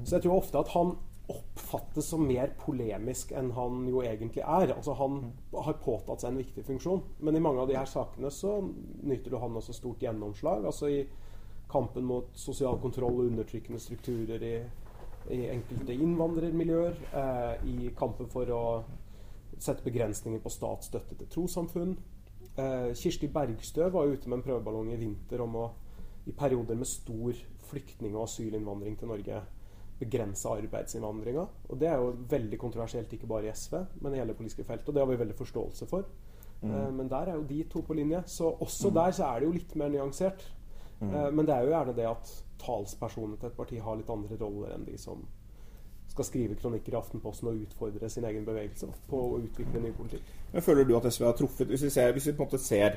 Så 0.03 0.18
jeg 0.18 0.25
tror 0.25 0.39
ofte 0.39 0.62
at 0.62 0.71
han 0.75 0.95
oppfattes 1.31 2.06
som 2.12 2.21
mer 2.27 2.51
polemisk 2.59 3.31
enn 3.33 3.50
han 3.56 3.86
jo 3.89 4.03
egentlig 4.06 4.44
er. 4.44 4.75
Altså 4.75 4.94
Han 4.94 5.21
har 5.53 5.80
påtatt 5.81 6.21
seg 6.21 6.31
en 6.31 6.42
viktig 6.42 6.65
funksjon. 6.68 7.01
Men 7.19 7.36
i 7.36 7.41
mange 7.41 7.63
av 7.63 7.69
de 7.69 7.77
her 7.77 7.89
sakene 7.89 8.30
så 8.31 8.59
nyter 9.03 9.33
jo 9.33 9.41
han 9.41 9.57
også 9.57 9.74
stort 9.74 10.03
gjennomslag. 10.06 10.65
Altså 10.65 10.91
i 10.91 11.00
kampen 11.71 12.06
mot 12.06 12.30
sosial 12.38 12.77
kontroll 12.81 13.24
og 13.24 13.31
undertrykkende 13.31 13.81
strukturer 13.81 14.44
i, 14.45 14.56
i 15.33 15.41
enkelte 15.50 15.98
innvandrermiljøer. 15.98 17.01
Eh, 17.24 17.65
I 17.74 17.95
kampen 17.98 18.30
for 18.30 18.53
å 18.53 18.63
sette 19.60 19.84
begrensninger 19.86 20.42
på 20.44 20.52
statsstøtte 20.54 21.18
til 21.19 21.31
trossamfunn. 21.31 21.96
Eh, 22.56 22.94
Kirsti 22.96 23.28
Bergstø 23.28 23.90
var 23.94 24.07
ute 24.07 24.30
med 24.30 24.40
en 24.40 24.46
prøveballong 24.46 24.94
i 24.94 25.00
vinter 25.00 25.44
om 25.44 25.60
å 25.60 25.66
i 26.25 26.34
perioder 26.34 26.75
med 26.75 26.88
stor 26.90 27.38
flyktning- 27.69 28.16
og 28.16 28.24
asylinnvandring 28.24 28.98
til 28.98 29.12
Norge 29.12 29.42
begrense 30.00 30.50
arbeidsinnvandringa. 30.50 31.46
Og 31.69 31.80
det 31.80 31.88
er 31.88 32.02
jo 32.02 32.16
veldig 32.30 32.60
kontroversielt, 32.60 33.13
ikke 33.13 33.28
bare 33.28 33.48
i 33.48 33.54
SV, 33.54 33.78
men 34.02 34.13
i 34.13 34.18
hele 34.18 34.34
det 34.34 34.38
politiske 34.38 34.63
feltet. 34.63 34.90
Og 34.90 34.96
det 34.96 35.04
har 35.04 35.12
vi 35.12 35.19
veldig 35.19 35.38
forståelse 35.38 35.88
for. 35.88 36.06
Eh, 36.63 36.92
men 36.94 37.10
der 37.10 37.30
er 37.30 37.36
jo 37.36 37.44
de 37.44 37.63
to 37.63 37.81
på 37.81 37.94
linje. 37.94 38.24
Så 38.25 38.50
også 38.60 38.90
der 38.90 39.12
så 39.12 39.24
er 39.24 39.40
det 39.40 39.48
jo 39.48 39.51
litt 39.51 39.75
mer 39.75 39.90
nyansert. 39.90 40.51
Eh, 41.01 41.32
men 41.32 41.46
det 41.46 41.56
er 41.56 41.62
jo 41.62 41.74
gjerne 41.74 41.96
det 41.96 42.08
at 42.10 42.44
talspersonene 42.60 43.38
til 43.38 43.50
et 43.50 43.58
parti 43.58 43.79
har 43.79 43.96
litt 43.96 44.10
andre 44.10 44.38
roller 44.41 44.75
enn 44.75 44.86
de 44.88 44.98
som 44.98 45.25
skal 46.15 46.27
skrive 46.29 46.55
kronikker 46.60 46.95
i 46.95 47.00
Aftenposten 47.00 47.51
og 47.51 47.62
utfordre 47.67 48.10
sin 48.10 48.25
egen 48.25 48.45
bevegelse 48.48 48.88
på 49.10 49.19
å 49.19 49.39
utvikle 49.43 49.81
ny 49.84 49.91
politikk. 49.98 50.24
Men 50.53 50.63
Føler 50.63 50.88
du 50.88 50.95
at 50.98 51.10
SV 51.12 51.25
har 51.27 51.36
truffet 51.36 51.67
Hvis 51.67 51.84
vi, 51.84 51.89
ser, 51.91 52.13
hvis 52.15 52.29
vi 52.29 52.34
på 52.38 52.43
en 52.45 52.48
måte 52.48 52.62
ser 52.63 52.95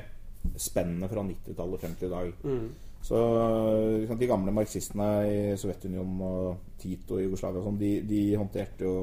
spennene 0.55 1.09
fra 1.11 1.23
90-tallet 1.27 1.81
frem 1.83 1.95
til 1.99 2.07
i 2.07 2.11
dag 2.13 2.29
Så 3.03 3.19
liksom, 3.99 4.19
De 4.21 4.27
gamle 4.29 4.53
marxistene 4.55 5.09
i 5.27 5.39
Sovjetunionen 5.59 6.21
og 6.23 6.77
Tito 6.79 7.19
i 7.19 7.25
Jugoslavia 7.25 7.59
og 7.59 7.67
sånn, 7.67 7.79
de, 7.81 7.91
de 8.07 8.21
håndterte 8.39 8.87
jo 8.87 8.95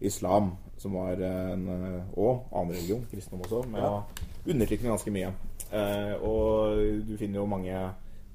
islam, 0.00 0.54
som 0.80 0.94
var 0.96 1.20
en 1.20 1.66
eh, 1.68 2.04
Og 2.16 2.46
annen 2.56 2.72
religion, 2.72 3.02
kristendom 3.10 3.42
også, 3.44 3.66
med 3.68 3.82
Ja. 3.84 3.90
å 4.00 4.54
undertrykke 4.54 4.88
ganske 4.88 5.12
mye. 5.12 5.32
Eh, 5.76 6.14
og 6.24 6.78
du 7.04 7.16
finner 7.20 7.42
jo 7.42 7.46
mange 7.46 7.74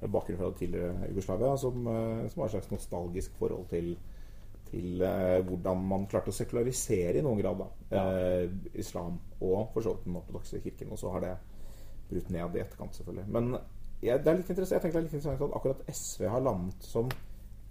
med 0.00 0.12
bakgrunn 0.14 0.38
fra 0.38 0.52
det 0.52 0.60
tidligere 0.60 1.08
Jugoslavia 1.10 1.56
som, 1.58 1.80
eh, 1.90 2.28
som 2.30 2.40
har 2.44 2.46
et 2.46 2.54
slags 2.54 2.70
nostalgisk 2.70 3.34
forhold 3.40 3.66
til 3.72 3.96
til 4.70 5.02
eh, 5.06 5.38
hvordan 5.46 5.84
man 5.90 6.06
klarte 6.10 6.32
å 6.32 6.36
sekularisere 6.36 7.20
i 7.20 7.24
noen 7.24 7.40
grad 7.40 7.62
da, 7.62 7.68
eh, 8.00 8.50
islam 8.82 9.18
og 9.40 9.70
for 9.74 9.84
så 9.84 9.94
vidt 9.94 10.08
den 10.08 10.18
ortodokse 10.20 10.60
kirken. 10.64 10.92
Og 10.94 11.00
så 11.00 11.12
har 11.14 11.24
det 11.24 11.36
brutt 12.10 12.30
ned 12.30 12.58
i 12.58 12.62
etterkant, 12.62 12.94
selvfølgelig. 12.98 13.26
Men 13.34 13.56
jeg, 14.02 14.20
det 14.22 14.30
er 14.30 14.38
litt 14.40 14.50
interessant, 14.52 14.76
jeg 14.76 14.84
tenker 14.84 14.98
det 14.98 15.02
er 15.02 15.08
litt 15.08 15.16
interessant 15.16 15.48
at 15.48 15.56
akkurat 15.58 15.88
SV 15.92 16.28
har 16.30 16.44
landet 16.44 16.86
som 16.86 17.08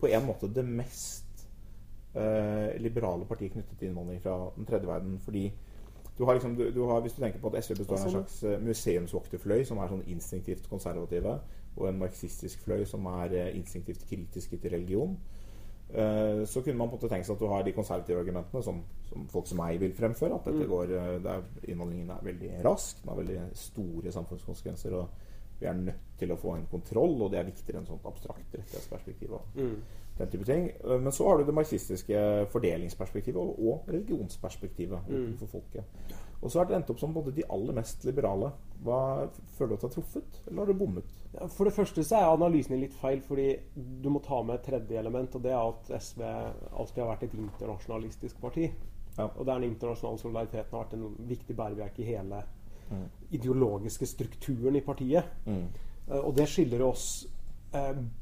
på 0.01 0.09
en 0.11 0.25
måte 0.27 0.49
det 0.51 0.65
mest 0.67 1.45
eh, 2.15 2.75
liberale 2.81 3.27
partiet 3.29 3.53
knyttet 3.53 3.79
til 3.79 3.91
innvandring 3.91 4.21
fra 4.23 4.37
den 4.57 4.67
tredje 4.67 4.89
verden. 4.89 5.19
Fordi 5.23 5.45
du 6.17 6.25
har 6.25 6.33
liksom, 6.33 6.55
du, 6.55 6.71
du 6.71 6.83
har, 6.87 7.01
hvis 7.01 7.13
du 7.13 7.21
tenker 7.21 7.39
på 7.39 7.51
at 7.51 7.63
SV 7.63 7.77
består 7.81 7.97
av 7.97 8.01
en 8.01 8.11
Sånn. 8.11 8.23
slags 8.23 8.43
eh, 8.43 8.59
museumsvokterfløy 8.63 9.63
som 9.67 9.81
er 9.83 9.91
sånn 9.91 10.05
instinktivt 10.11 10.69
konservative, 10.71 11.39
og 11.75 11.89
en 11.89 11.97
marxistisk 11.99 12.61
fløy 12.63 12.85
som 12.87 13.07
er 13.11 13.35
eh, 13.35 13.49
instinktivt 13.57 14.05
kritiske 14.09 14.59
til 14.63 14.75
religion, 14.77 15.17
så 16.45 16.61
kunne 16.61 16.77
man 16.77 16.89
på 16.89 16.97
en 16.97 16.99
måte 16.99 17.11
tenke 17.11 17.27
seg 17.27 17.37
at 17.37 17.43
du 17.43 17.51
har 17.51 17.63
de 17.63 17.73
konservative 17.75 18.19
argumentene 18.19 18.63
som, 18.65 18.81
som 19.09 19.27
folk 19.31 19.47
som 19.47 19.61
meg 19.61 19.79
vil 19.79 19.93
fremføre. 19.95 20.39
At 20.39 20.49
dette 20.49 20.67
går, 20.69 20.91
eh, 20.91 21.11
er, 21.19 21.45
innvandringen 21.69 22.11
er 22.15 22.25
veldig 22.25 22.51
rask, 22.65 22.99
den 23.01 23.13
har 23.13 23.21
veldig 23.21 23.39
store 23.59 24.15
samfunnskonsekvenser. 24.15 24.97
og 24.99 25.23
vi 25.59 25.69
er 25.71 25.77
nødt 25.79 26.17
til 26.19 26.33
å 26.33 26.35
få 26.39 26.57
en 26.57 26.65
kontroll, 26.67 27.13
og 27.23 27.29
det 27.31 27.39
er 27.39 27.47
viktigere 27.47 27.79
enn 27.79 27.87
sånt 27.87 28.07
abstrakt 28.09 28.57
rettighetsperspektiv. 28.57 29.37
og 29.37 29.61
den 30.17 30.29
type 30.31 30.45
ting. 30.47 30.69
Men 31.03 31.11
så 31.11 31.27
har 31.27 31.37
du 31.37 31.43
det 31.45 31.53
marxistiske 31.53 32.19
fordelingsperspektivet 32.53 33.39
og, 33.41 33.59
og 33.59 33.89
religionsperspektivet 33.93 34.99
for 35.39 35.47
folket. 35.47 35.83
Og 36.41 36.51
så 36.51 36.59
har 36.59 36.67
dere 36.69 36.77
endt 36.81 36.89
opp 36.93 36.99
som 37.01 37.13
både 37.15 37.31
de 37.35 37.43
aller 37.49 37.73
mest 37.73 38.03
liberale. 38.05 38.51
Hva 38.85 38.99
Føler 39.57 39.69
du 39.71 39.75
at 39.75 39.81
du 39.81 39.87
har 39.87 39.93
truffet, 39.95 40.41
eller 40.47 40.61
har 40.61 40.67
du 40.73 40.79
bommet? 40.79 41.13
Ja, 41.33 41.47
For 41.47 41.65
det 41.65 41.73
første 41.73 42.03
så 42.03 42.15
er 42.19 42.33
analysen 42.35 42.79
litt 42.79 42.93
feil, 42.99 43.21
fordi 43.25 43.47
du 43.75 44.09
må 44.13 44.19
ta 44.23 44.41
med 44.43 44.55
et 44.59 44.65
tredje 44.67 44.99
element, 44.99 45.35
og 45.35 45.43
det 45.43 45.51
er 45.55 45.63
at 45.63 45.89
SV 46.03 46.21
alltid 46.27 47.01
har 47.01 47.09
vært 47.13 47.23
et 47.29 47.33
internasjonalistisk 47.39 48.41
parti. 48.43 48.67
Ja. 49.17 49.29
Og 49.31 49.45
der 49.47 49.53
den 49.59 49.69
internasjonale 49.71 50.19
solidariteten 50.19 50.75
har 50.75 50.83
vært 50.85 50.93
en 50.99 51.15
viktig 51.31 51.55
bærebjelke 51.55 52.03
i 52.03 52.11
hele 52.13 52.43
Mm. 52.85 53.07
ideologiske 53.33 54.05
strukturen 54.05 54.75
i 54.75 54.81
partiet. 54.85 55.23
Mm. 55.47 55.63
Eh, 56.11 56.19
Og 56.19 56.35
det 56.37 56.45
skiller 56.47 56.83
oss 56.85 57.25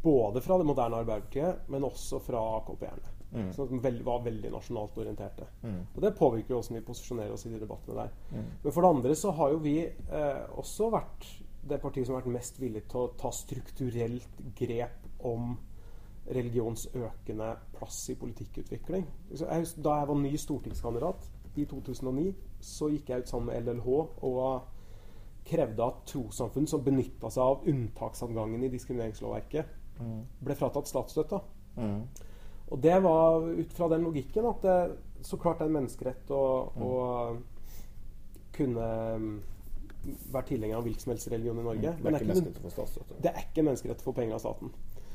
både 0.04 0.42
fra 0.42 0.58
det 0.60 0.68
moderne 0.68 1.02
Arbeiderpartiet, 1.02 1.68
men 1.72 1.86
også 1.88 2.20
fra 2.24 2.42
AKP-erne. 2.60 3.12
Mm. 3.34 3.48
Som 3.56 3.80
var 3.82 4.22
veldig 4.24 4.52
nasjonalt 4.54 4.98
orienterte. 5.02 5.48
Mm. 5.64 5.80
Og 5.96 6.02
det 6.02 6.14
påvirker 6.18 6.54
jo 6.54 6.60
hvordan 6.60 6.78
vi 6.78 6.86
posisjonerer 6.86 7.34
oss 7.34 7.48
i 7.48 7.54
de 7.54 7.62
debattene 7.64 8.04
der. 8.04 8.12
Mm. 8.30 8.50
Men 8.64 8.76
for 8.76 8.86
det 8.86 8.92
andre 8.94 9.16
så 9.18 9.34
har 9.34 9.56
jo 9.56 9.62
vi 9.64 9.78
eh, 9.88 10.44
også 10.62 10.92
vært 10.94 11.30
det 11.64 11.80
partiet 11.82 12.08
som 12.08 12.16
har 12.16 12.22
vært 12.22 12.36
mest 12.36 12.60
villig 12.62 12.84
til 12.92 13.06
å 13.06 13.12
ta 13.18 13.32
strukturelt 13.34 14.42
grep 14.60 15.26
om 15.26 15.56
religions 16.36 16.88
økende 16.94 17.50
plass 17.76 17.98
i 18.12 18.18
politikkutvikling. 18.20 19.08
Jeg 19.32 19.72
da 19.84 19.98
jeg 20.00 20.10
var 20.12 20.20
ny 20.20 20.36
stortingskandidat 20.40 21.26
i 21.60 21.66
2009, 21.70 22.30
så 22.64 22.90
gikk 22.92 23.10
jeg 23.12 23.24
ut 23.24 23.32
sammen 23.32 23.52
med 23.52 23.68
LLH 23.68 23.90
og 24.24 24.38
krevde 25.46 25.84
at 25.86 26.04
trossamfunn 26.08 26.68
som 26.68 26.84
benytta 26.84 27.30
seg 27.32 27.44
av 27.44 27.66
unntaksadgangen 27.68 28.64
i 28.64 28.70
diskrimineringslovverket, 28.74 29.80
Mm. 30.00 30.24
ble 30.42 30.56
fratatt 30.58 30.88
statsstøtta. 30.90 31.38
Mm. 31.78 32.00
Og 32.72 32.80
det 32.82 32.96
var 33.04 33.44
ut 33.46 33.74
fra 33.74 33.88
den 33.92 34.02
logikken 34.08 34.46
at 34.50 34.62
det 34.62 34.78
så 35.22 35.38
klart 35.38 35.62
er 35.62 35.66
en 35.70 35.76
menneskerett 35.76 36.32
å, 36.34 36.40
å 36.74 37.38
kunne 38.56 38.88
mm, 39.18 39.42
være 40.34 40.48
tilhenger 40.50 40.78
av 40.80 40.84
hvilken 40.88 41.06
som 41.06 41.14
helst 41.14 41.30
religion 41.32 41.60
i 41.60 41.64
Norge. 41.68 41.94
Mm. 41.94 41.98
Det 41.98 42.04
Men 42.04 42.14
det 42.14 42.20
er 42.22 42.26
ikke, 42.26 42.34
menneskerett 42.34 42.58
å 42.60 42.66
få 42.66 42.74
statsstøtte. 42.74 43.20
det 43.24 43.32
er 43.32 43.46
ikke 43.46 43.62
en 43.64 43.70
menneskerett 43.70 44.02
å 44.04 44.08
få 44.10 44.16
penger 44.18 44.34
av 44.40 44.44
staten. 44.44 44.74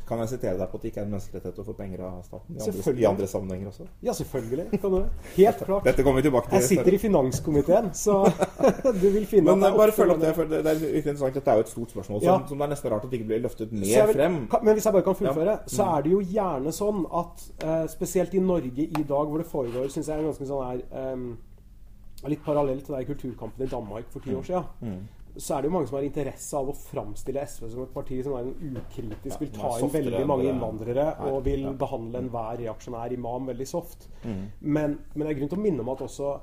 Kan 0.08 0.18
jeg 0.22 0.28
sitere 0.30 0.56
deg 0.56 0.70
på 0.72 0.78
at 0.78 0.82
det 0.84 0.88
ikke 0.90 1.00
er 1.02 1.04
en 1.06 1.10
menneskerettighet 1.12 1.58
å 1.60 1.64
få 1.66 1.74
penger 1.76 2.00
av 2.06 2.22
staten? 2.24 2.56
I 2.56 2.62
andre, 2.64 2.92
i 3.02 3.04
andre 3.08 3.26
sammenhenger 3.28 3.68
også? 3.68 3.86
Ja, 4.06 4.12
selvfølgelig. 4.16 4.64
Kan 4.80 4.94
du 4.94 4.96
det. 5.02 5.08
Helt 5.36 5.64
klart. 5.66 5.84
Dette 5.84 6.04
kommer 6.06 6.22
vi 6.22 6.28
tilbake 6.30 6.48
til. 6.48 6.56
Jeg 6.62 6.68
sitter 6.70 6.96
i 6.96 7.00
finanskomiteen, 7.02 7.90
så 7.98 8.14
du 9.02 9.04
vil 9.14 9.26
finne 9.28 9.52
Men 9.52 9.68
eh, 9.68 9.76
bare 9.76 9.92
følg 9.92 10.14
opp 10.14 10.22
det, 10.22 10.30
for 10.38 10.48
det 10.48 10.62
er 10.64 10.80
virkelig 10.80 11.02
interessant. 11.04 11.34
Dette 11.36 11.52
er 11.52 11.60
jo 11.60 11.66
et 11.66 11.72
stort 11.74 11.92
spørsmål 11.96 12.22
som, 12.22 12.28
Ja. 12.30 12.38
som 12.48 12.58
det 12.62 12.66
er 12.68 12.72
nesten 12.72 12.92
rart 12.94 13.04
at 13.04 13.10
det 13.12 13.20
ikke 13.20 13.28
blir 13.34 13.44
løftet 13.44 13.72
mer 13.76 14.14
frem. 14.14 14.38
Men 14.62 14.72
hvis 14.78 14.88
jeg 14.88 14.96
bare 14.96 15.06
kan 15.10 15.18
fullføre, 15.20 15.58
Ja. 15.58 15.74
så 15.76 15.90
er 15.98 16.06
det 16.08 16.14
jo 16.16 16.22
gjerne 16.38 16.72
sånn 16.78 17.04
at 17.20 17.44
eh, 17.68 17.84
spesielt 17.92 18.34
i 18.34 18.40
Norge 18.40 18.88
i 18.88 19.04
dag, 19.04 19.28
hvor 19.28 19.38
det 19.44 19.46
foregår, 19.52 19.92
syns 19.92 20.08
jeg 20.08 20.16
er 20.18 20.24
ganske 20.30 20.48
sånn 20.48 20.64
her 20.70 20.82
em, 21.04 21.28
Litt 22.26 22.40
parallelt 22.42 22.82
til 22.84 22.96
den 22.96 23.04
kulturkampen 23.06 23.62
i 23.62 23.68
Danmark 23.70 24.08
for 24.10 24.18
ti 24.24 24.32
år 24.34 24.42
siden. 24.42 24.64
Mm. 24.82 25.02
Så 25.38 25.54
er 25.54 25.62
det 25.62 25.70
jo 25.70 25.74
mange 25.76 25.86
som 25.86 25.96
har 26.00 26.06
interesse 26.06 26.58
av 26.58 26.68
å 26.72 26.74
framstille 26.74 27.44
SV 27.46 27.68
som 27.70 27.84
et 27.84 27.94
parti 27.94 28.18
som 28.26 28.34
er 28.34 28.48
en 28.48 28.78
ukritisk, 28.80 29.38
vil 29.40 29.52
ta 29.54 29.72
inn 29.78 29.92
veldig 29.94 30.22
mange 30.26 30.48
innvandrere 30.50 31.04
er. 31.12 31.30
og 31.30 31.44
vil 31.46 31.68
behandle 31.78 32.24
enhver 32.24 32.58
reaksjonær 32.64 33.14
imam 33.14 33.46
veldig 33.52 33.68
soft. 33.70 34.08
Mm. 34.24 34.44
Men, 34.60 34.98
men 35.14 35.24
det 35.24 35.32
er 35.32 35.40
grunn 35.40 35.52
til 35.54 35.60
å 35.60 35.66
minne 35.68 35.86
om 35.86 35.92
at 35.94 36.02
også 36.08 36.36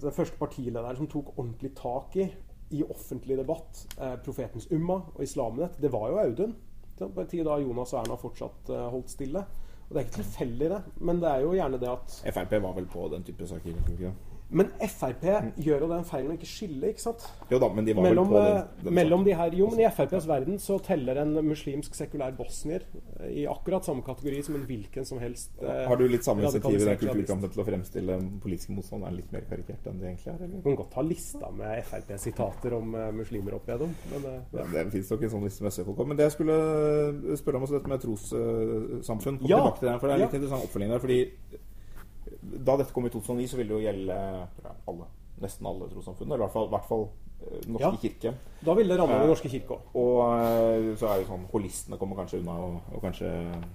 den 0.00 0.16
første 0.16 0.38
partilederen 0.40 0.98
som 0.98 1.10
tok 1.10 1.34
ordentlig 1.36 1.74
tak 1.78 2.18
i 2.18 2.30
i 2.70 2.84
offentlig 2.86 3.36
debatt, 3.36 3.86
eh, 3.98 4.16
profetens 4.24 4.68
umma 4.70 5.00
og 5.14 5.22
Islamnett, 5.22 5.80
det 5.82 5.90
var 5.90 6.10
jo 6.10 6.18
Audun. 6.22 6.54
På 6.98 7.20
en 7.20 7.26
tid 7.26 7.44
da 7.44 7.56
Jonas 7.58 7.94
og 7.94 8.04
Erna 8.04 8.16
fortsatt 8.20 8.70
eh, 8.70 8.86
holdt 8.92 9.10
stille. 9.10 9.42
Og 9.88 9.94
det 9.96 10.02
er 10.02 10.06
ikke 10.06 10.20
tilfeldig, 10.20 10.68
det. 10.70 10.80
Men 11.00 11.22
det 11.22 11.30
er 11.30 11.40
jo 11.42 11.54
gjerne 11.56 11.80
det 11.82 11.88
at 11.90 12.18
Frp 12.30 12.52
var 12.62 12.76
vel 12.76 12.86
på 12.86 13.08
den 13.10 13.26
type 13.26 13.48
saker? 13.50 13.80
ikke? 13.90 14.12
Men 14.50 14.66
Frp 14.82 15.22
gjør 15.62 15.84
jo 15.84 15.88
den 15.92 16.04
feilen 16.08 16.32
å 16.32 16.34
ikke 16.34 16.48
skille, 16.50 16.88
ikke 16.90 17.02
sant? 17.04 17.22
Jo 17.52 17.58
da, 17.62 17.68
men 17.70 17.84
de 17.86 17.94
var 17.94 18.02
Mellom, 18.08 18.32
vel 18.32 18.40
på 18.40 18.40
eh, 18.40 18.56
den, 18.56 18.84
den 18.88 18.96
mellom 18.98 19.24
de 19.26 19.34
her 19.38 19.54
Jo, 19.54 19.68
men 19.70 19.82
i 19.84 19.86
FrPs 19.86 20.26
verden 20.26 20.58
så 20.58 20.78
teller 20.82 21.20
en 21.22 21.36
muslimsk 21.46 21.94
sekulær 21.94 22.34
bosnier 22.38 22.82
eh, 23.20 23.28
i 23.42 23.44
akkurat 23.46 23.86
samme 23.86 24.02
kategori 24.02 24.40
som 24.48 24.56
en 24.58 24.64
hvilken 24.66 25.06
som 25.06 25.20
helst 25.22 25.54
eh, 25.62 25.84
Har 25.86 26.00
du 26.00 26.06
litt 26.10 26.26
samme 26.26 26.42
initiativ 26.42 26.80
i 26.80 26.88
den 26.88 26.98
kulturkampen 26.98 27.54
til 27.54 27.62
å 27.62 27.68
fremstille 27.68 28.18
politiske 28.42 28.74
motstandere 28.74 29.14
litt 29.20 29.30
mer 29.36 29.46
karikert 29.52 29.86
enn 29.86 30.02
de 30.02 30.10
egentlig 30.10 30.32
er? 30.34 30.42
Eller? 30.42 30.56
Du 30.58 30.66
kan 30.66 30.80
godt 30.82 30.98
ha 30.98 31.06
lista 31.06 31.52
med 31.62 31.86
Frp-sitater 31.92 32.76
om 32.80 32.94
eh, 32.98 33.08
muslimer 33.22 33.54
opp 33.60 33.70
igjennom. 33.70 33.94
Men 34.16 34.28
eh, 34.32 34.42
ja. 34.58 34.66
Det 34.74 34.86
finnes 34.96 35.14
nok 35.14 35.26
en 35.28 35.34
sånn 35.36 35.46
liste 35.46 35.62
med 35.68 35.76
SV-folk. 35.78 36.04
Men 36.10 36.18
det 36.18 36.26
jeg 36.26 36.36
skulle 36.40 36.58
spørre 37.38 37.60
om 37.62 37.66
også 37.68 37.78
dette 37.78 37.94
med 37.94 38.02
trossamfunn. 38.04 39.38
Kom 39.44 39.50
Ja. 39.50 39.62
tilbake 39.62 39.78
til 39.84 39.88
det, 39.92 39.98
for 40.02 40.06
det 40.10 40.14
er 40.16 40.24
litt 40.24 40.32
Ja. 40.34 40.38
interessant 40.42 40.66
oppfølging 40.66 40.90
der. 40.90 40.98
fordi 41.06 41.20
da 42.42 42.76
dette 42.76 42.92
kom 42.92 43.06
i 43.06 43.10
2009, 43.10 43.48
så 43.48 43.56
ville 43.56 43.74
det 43.74 43.80
jo 43.82 43.86
gjelde 43.92 44.20
alle. 44.88 45.04
Nesten 45.40 45.66
alle 45.66 45.88
trossamfunn. 45.88 46.26
Eller 46.28 46.36
i 46.42 46.46
hvert 46.46 46.52
fall, 46.52 46.68
hvert 46.68 46.84
fall 46.88 47.04
eh, 47.40 47.60
Norske 47.66 47.80
Ja. 47.80 47.90
kirke. 48.02 48.32
Da 48.64 48.74
ville 48.74 48.92
det 48.92 48.98
ramme 49.00 49.14
Eh, 49.14 49.20
Den 49.20 49.28
norske 49.32 49.48
kirke 49.48 49.72
òg. 49.76 49.80
Og 49.94 50.18
eh, 50.36 50.96
så 51.00 51.08
er 51.08 51.18
det 51.22 51.26
sånn 51.30 51.46
Holistene 51.52 51.96
kommer 51.98 52.16
kanskje 52.16 52.40
unna, 52.42 52.52
og, 52.60 52.80
og 52.94 53.00
kanskje 53.02 53.30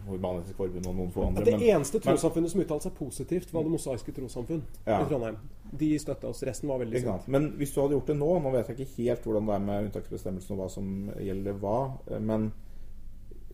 Human-Etisk 0.07 0.55
Forbund 0.59 0.85
og 0.91 0.95
noen 0.95 1.11
få 1.11 1.25
andre. 1.27 1.43
Det 1.45 1.53
men- 1.57 1.69
eneste 1.79 1.99
trossamfunnet 1.99 2.51
som 2.51 2.61
uttalte 2.61 2.83
seg 2.89 2.93
positivt, 2.99 3.51
var 3.53 3.63
Det 3.63 3.71
mosaiske 3.71 4.13
trossamfunn 4.13 4.61
Ja. 4.85 5.01
i 5.01 5.05
Trondheim. 5.09 5.37
De 5.75 5.89
støtta 5.99 6.27
oss. 6.29 6.43
Resten 6.43 6.69
var 6.69 6.77
veldig 6.79 7.01
sint. 7.01 7.27
Men 7.27 7.51
hvis 7.57 7.73
du 7.73 7.81
hadde 7.81 7.93
gjort 7.97 8.05
det 8.07 8.17
nå 8.17 8.29
Nå 8.43 8.51
vet 8.51 8.67
jeg 8.67 8.77
ikke 8.77 9.03
helt 9.03 9.23
hvordan 9.25 9.45
det 9.47 9.55
er 9.55 9.59
med 9.65 9.85
unntaksbestemmelsen 9.91 10.51
og 10.51 10.57
hva 10.61 10.69
som 10.69 11.11
gjelder 11.19 11.53
hva, 11.59 11.97
men 12.21 12.51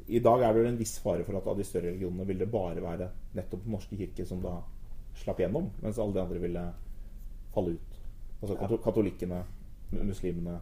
i 0.10 0.20
dag 0.20 0.42
er 0.42 0.52
det 0.54 0.62
vel 0.64 0.72
en 0.74 0.78
viss 0.78 0.98
fare 1.00 1.24
for 1.24 1.38
at 1.38 1.48
av 1.48 1.56
de 1.58 1.64
større 1.64 1.88
religionene 1.94 2.26
vil 2.28 2.38
det 2.42 2.52
bare 2.52 2.82
være 2.84 3.10
nettopp 3.34 3.64
Den 3.64 3.72
norske 3.72 3.96
kirke 3.96 4.26
som 4.28 4.42
da 4.42 4.58
slapp 5.22 5.40
gjennom, 5.40 5.70
mens 5.82 6.00
alle 6.02 6.18
de 6.18 6.24
andre 6.24 6.42
ville 6.42 6.66
falle 7.54 7.78
ut. 7.78 8.04
Altså 8.42 8.58
kato 8.58 8.78
katolikkene, 8.82 9.44
muslimene 10.02 10.60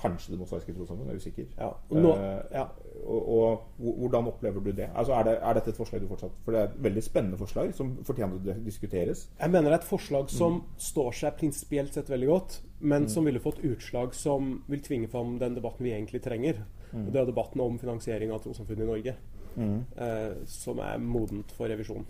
Kanskje 0.00 0.32
Det 0.32 0.38
mosaiske 0.40 0.72
trossamfunn, 0.72 1.10
er 1.12 1.18
usikker. 1.20 1.48
Ja. 1.58 1.66
Og 1.90 1.98
nå, 2.00 2.12
ja. 2.54 2.62
Uh, 2.62 3.10
og, 3.10 3.26
og 3.28 3.96
hvordan 3.98 4.30
opplever 4.30 4.62
du 4.64 4.70
det? 4.72 4.86
Altså 4.94 5.12
er, 5.12 5.26
det? 5.28 5.34
er 5.42 5.58
dette 5.58 5.72
et 5.74 5.76
forslag 5.76 6.00
du 6.00 6.06
fortsatt 6.08 6.38
For 6.44 6.54
det 6.54 6.60
er 6.60 6.70
et 6.70 6.78
veldig 6.86 7.02
spennende 7.04 7.40
forslag 7.40 7.74
som 7.76 7.90
fortjener 8.06 8.38
å 8.38 8.54
diskuteres. 8.64 9.26
Jeg 9.40 9.52
mener 9.52 9.68
det 9.68 9.74
er 9.74 9.82
et 9.82 9.88
forslag 9.90 10.30
Mm. 10.30 10.36
som 10.36 10.56
står 10.78 11.12
seg 11.18 11.36
prinsipielt 11.36 11.94
sett 11.94 12.08
veldig 12.10 12.28
godt, 12.28 12.60
men 12.80 13.08
som 13.08 13.24
ville 13.24 13.40
fått 13.40 13.60
utslag 13.66 14.14
som 14.14 14.62
vil 14.68 14.80
tvinge 14.80 15.08
fram 15.08 15.38
den 15.38 15.58
debatten 15.58 15.84
vi 15.84 15.92
egentlig 15.92 16.22
trenger. 16.22 16.62
Mm. 16.92 17.06
Og 17.06 17.12
det 17.12 17.20
er 17.20 17.26
debatten 17.26 17.60
om 17.60 17.78
finansiering 17.78 18.32
av 18.32 18.40
trossamfunn 18.44 18.80
i 18.80 18.88
Norge, 18.88 19.16
Uh, 19.60 20.46
som 20.46 20.78
er 20.78 20.98
modent 21.02 21.50
for 21.52 21.68
revisjon. 21.68 22.06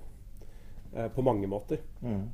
Eh, 0.95 1.09
på 1.15 1.23
mange 1.23 1.47
måter. 1.47 1.79
Mm. 2.03 2.25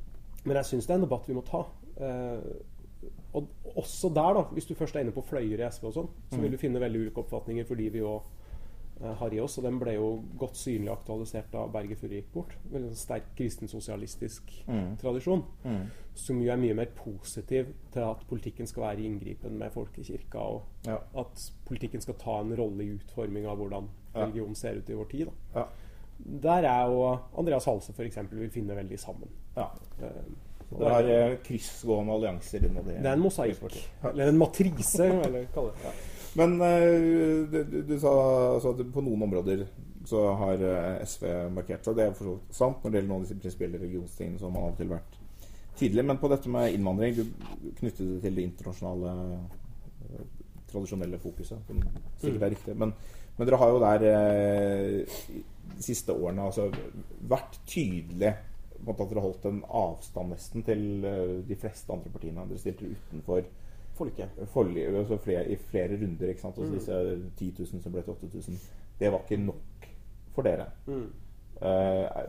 Men 0.45 0.55
jeg 0.57 0.65
syns 0.71 0.87
det 0.87 0.95
er 0.95 1.01
en 1.01 1.05
debatt 1.05 1.27
vi 1.29 1.35
må 1.37 1.43
ta. 1.45 1.65
Eh, 2.01 3.11
og 3.37 3.51
også 3.77 4.09
der, 4.15 4.33
da, 4.33 4.41
hvis 4.55 4.65
du 4.65 4.73
først 4.73 4.95
er 4.95 5.03
inne 5.05 5.13
på 5.13 5.21
fløyer 5.21 5.61
i 5.61 5.69
SV 5.69 5.85
og 5.91 5.93
sånn, 5.93 6.09
så 6.31 6.39
vil 6.41 6.55
du 6.55 6.57
finne 6.57 6.81
veldig 6.81 7.03
ulike 7.03 7.21
oppfatninger 7.21 7.67
fordi 7.69 7.89
vi 7.93 8.01
òg 8.01 8.33
har 9.19 9.33
i 9.35 9.39
oss. 9.43 9.59
Og 9.59 9.67
den 9.67 9.77
ble 9.77 9.93
jo 9.93 10.07
godt 10.41 10.57
synlig 10.57 10.89
aktualisert 10.89 11.51
da 11.53 11.67
Berger 11.69 11.99
Furre 11.99 12.17
gikk 12.17 12.31
bort. 12.33 12.55
Veldig 12.71 12.89
sånn 12.89 12.97
sterk 13.03 13.27
kristensosialistisk 13.37 14.49
tradisjon. 15.03 15.43
Som 16.17 16.41
jo 16.41 16.49
er 16.49 16.57
mye 16.57 16.73
mer 16.79 16.89
positiv 16.97 17.69
til 17.93 18.07
at 18.07 18.23
politikken 18.31 18.65
skal 18.65 18.87
være 18.87 19.03
i 19.03 19.11
inngripen 19.11 19.59
med 19.61 19.75
folkekirka, 19.75 20.39
og 20.39 20.87
Ja. 20.87 20.97
at 21.21 21.51
politikken 21.67 22.01
skal 22.01 22.15
ta 22.17 22.39
en 22.39 22.55
rolle 22.57 22.87
i 22.87 22.95
utforming 22.97 23.45
av 23.45 23.57
hvordan 23.61 23.89
religion 24.15 24.55
ser 24.55 24.79
ut 24.81 24.89
i 24.89 24.97
vår 24.97 25.09
tid. 25.11 25.27
Da. 25.27 25.59
Ja. 25.59 25.67
Der 26.17 26.65
er 26.67 26.91
jo 26.91 27.17
Andreas 27.37 27.65
Halse 27.69 27.93
f.eks. 27.93 28.19
vil 28.31 28.51
finne 28.51 28.75
veldig 28.75 28.99
sammen. 28.99 29.31
ja. 29.57 29.69
Så 30.69 30.79
Det 30.79 30.87
er 30.91 31.09
eh, 31.31 31.37
kryssgående 31.43 32.13
allianser 32.13 32.59
Det 32.59 32.95
er 32.99 33.13
en 33.13 33.21
mosaikk. 33.23 33.75
Eller 34.03 34.27
en 34.27 34.37
matrise, 34.37 35.05
eller 35.05 35.45
kalle 35.53 35.71
det. 35.71 35.93
Men 36.35 36.61
eh, 36.61 37.51
du, 37.51 37.77
du, 37.87 37.93
sa 37.99 38.11
altså 38.55 38.73
at 38.75 38.81
på 38.93 39.03
noen 39.05 39.23
områder 39.29 39.63
så 40.07 40.25
har 40.41 40.63
eh, 40.63 41.05
SV 41.07 41.23
markert 41.55 41.87
seg. 41.87 41.95
Det 41.95 42.03
er 42.03 42.17
for 42.17 42.27
så 42.27 42.33
vidt 42.35 42.59
sant 42.59 42.83
når 42.83 42.91
det 42.91 42.99
gjelder 42.99 43.13
noen 43.13 43.23
av 43.23 43.29
disse 43.29 43.39
prinsipielle 43.45 43.81
religionstingene 43.81 44.41
som 44.41 44.59
har 44.59 44.67
av 44.67 44.73
og 44.75 44.81
til 44.81 44.91
vært 44.91 45.17
tidlig. 45.79 46.05
Men 46.09 46.19
på 46.19 46.31
dette 46.33 46.51
med 46.51 46.75
innvandring, 46.75 47.15
du 47.15 47.71
knyttet 47.79 48.03
det 48.03 48.19
til 48.25 48.41
det 48.41 48.47
internasjonale, 48.49 49.39
tradisjonelle 50.67 51.19
fokuset, 51.23 51.63
som 51.67 51.79
sikkert 52.19 52.43
er 52.43 52.53
riktig. 52.57 52.75
Men, 52.75 52.91
men 53.37 53.47
dere 53.47 53.57
har 53.61 53.69
jo 53.69 53.79
der 53.79 54.05
eh, 54.09 55.17
de 55.77 55.83
siste 55.83 56.13
årene 56.13 56.41
altså, 56.47 56.69
vært 57.29 57.59
tydelig 57.69 58.33
på 58.85 58.93
at 58.93 59.09
dere 59.11 59.21
holdt 59.25 59.45
en 59.49 59.63
avstand 59.69 60.29
nesten 60.33 60.63
til 60.63 61.05
eh, 61.05 61.37
de 61.47 61.55
fleste 61.59 61.93
andre 61.93 62.09
partiene. 62.13 62.45
Dere 62.49 62.61
stilte 62.61 62.89
utenfor 62.93 63.43
forliket 63.97 64.29
altså 64.93 65.17
flere, 65.17 65.47
i 65.49 65.55
flere 65.57 65.97
runder. 66.01 66.29
ikke 66.29 66.41
sant? 66.41 66.57
Altså 66.57 66.71
Mm. 66.71 66.77
Disse 66.77 67.21
10 67.37 67.53
000 67.73 67.81
som 67.83 67.91
ble 67.91 68.01
til 68.05 68.13
8000. 68.13 68.59
Det 68.99 69.11
var 69.11 69.19
ikke 69.25 69.37
nok 69.45 69.87
for 70.35 70.41
dere. 70.45 70.65
Mm. 70.87 71.07
Eh, 71.61 72.23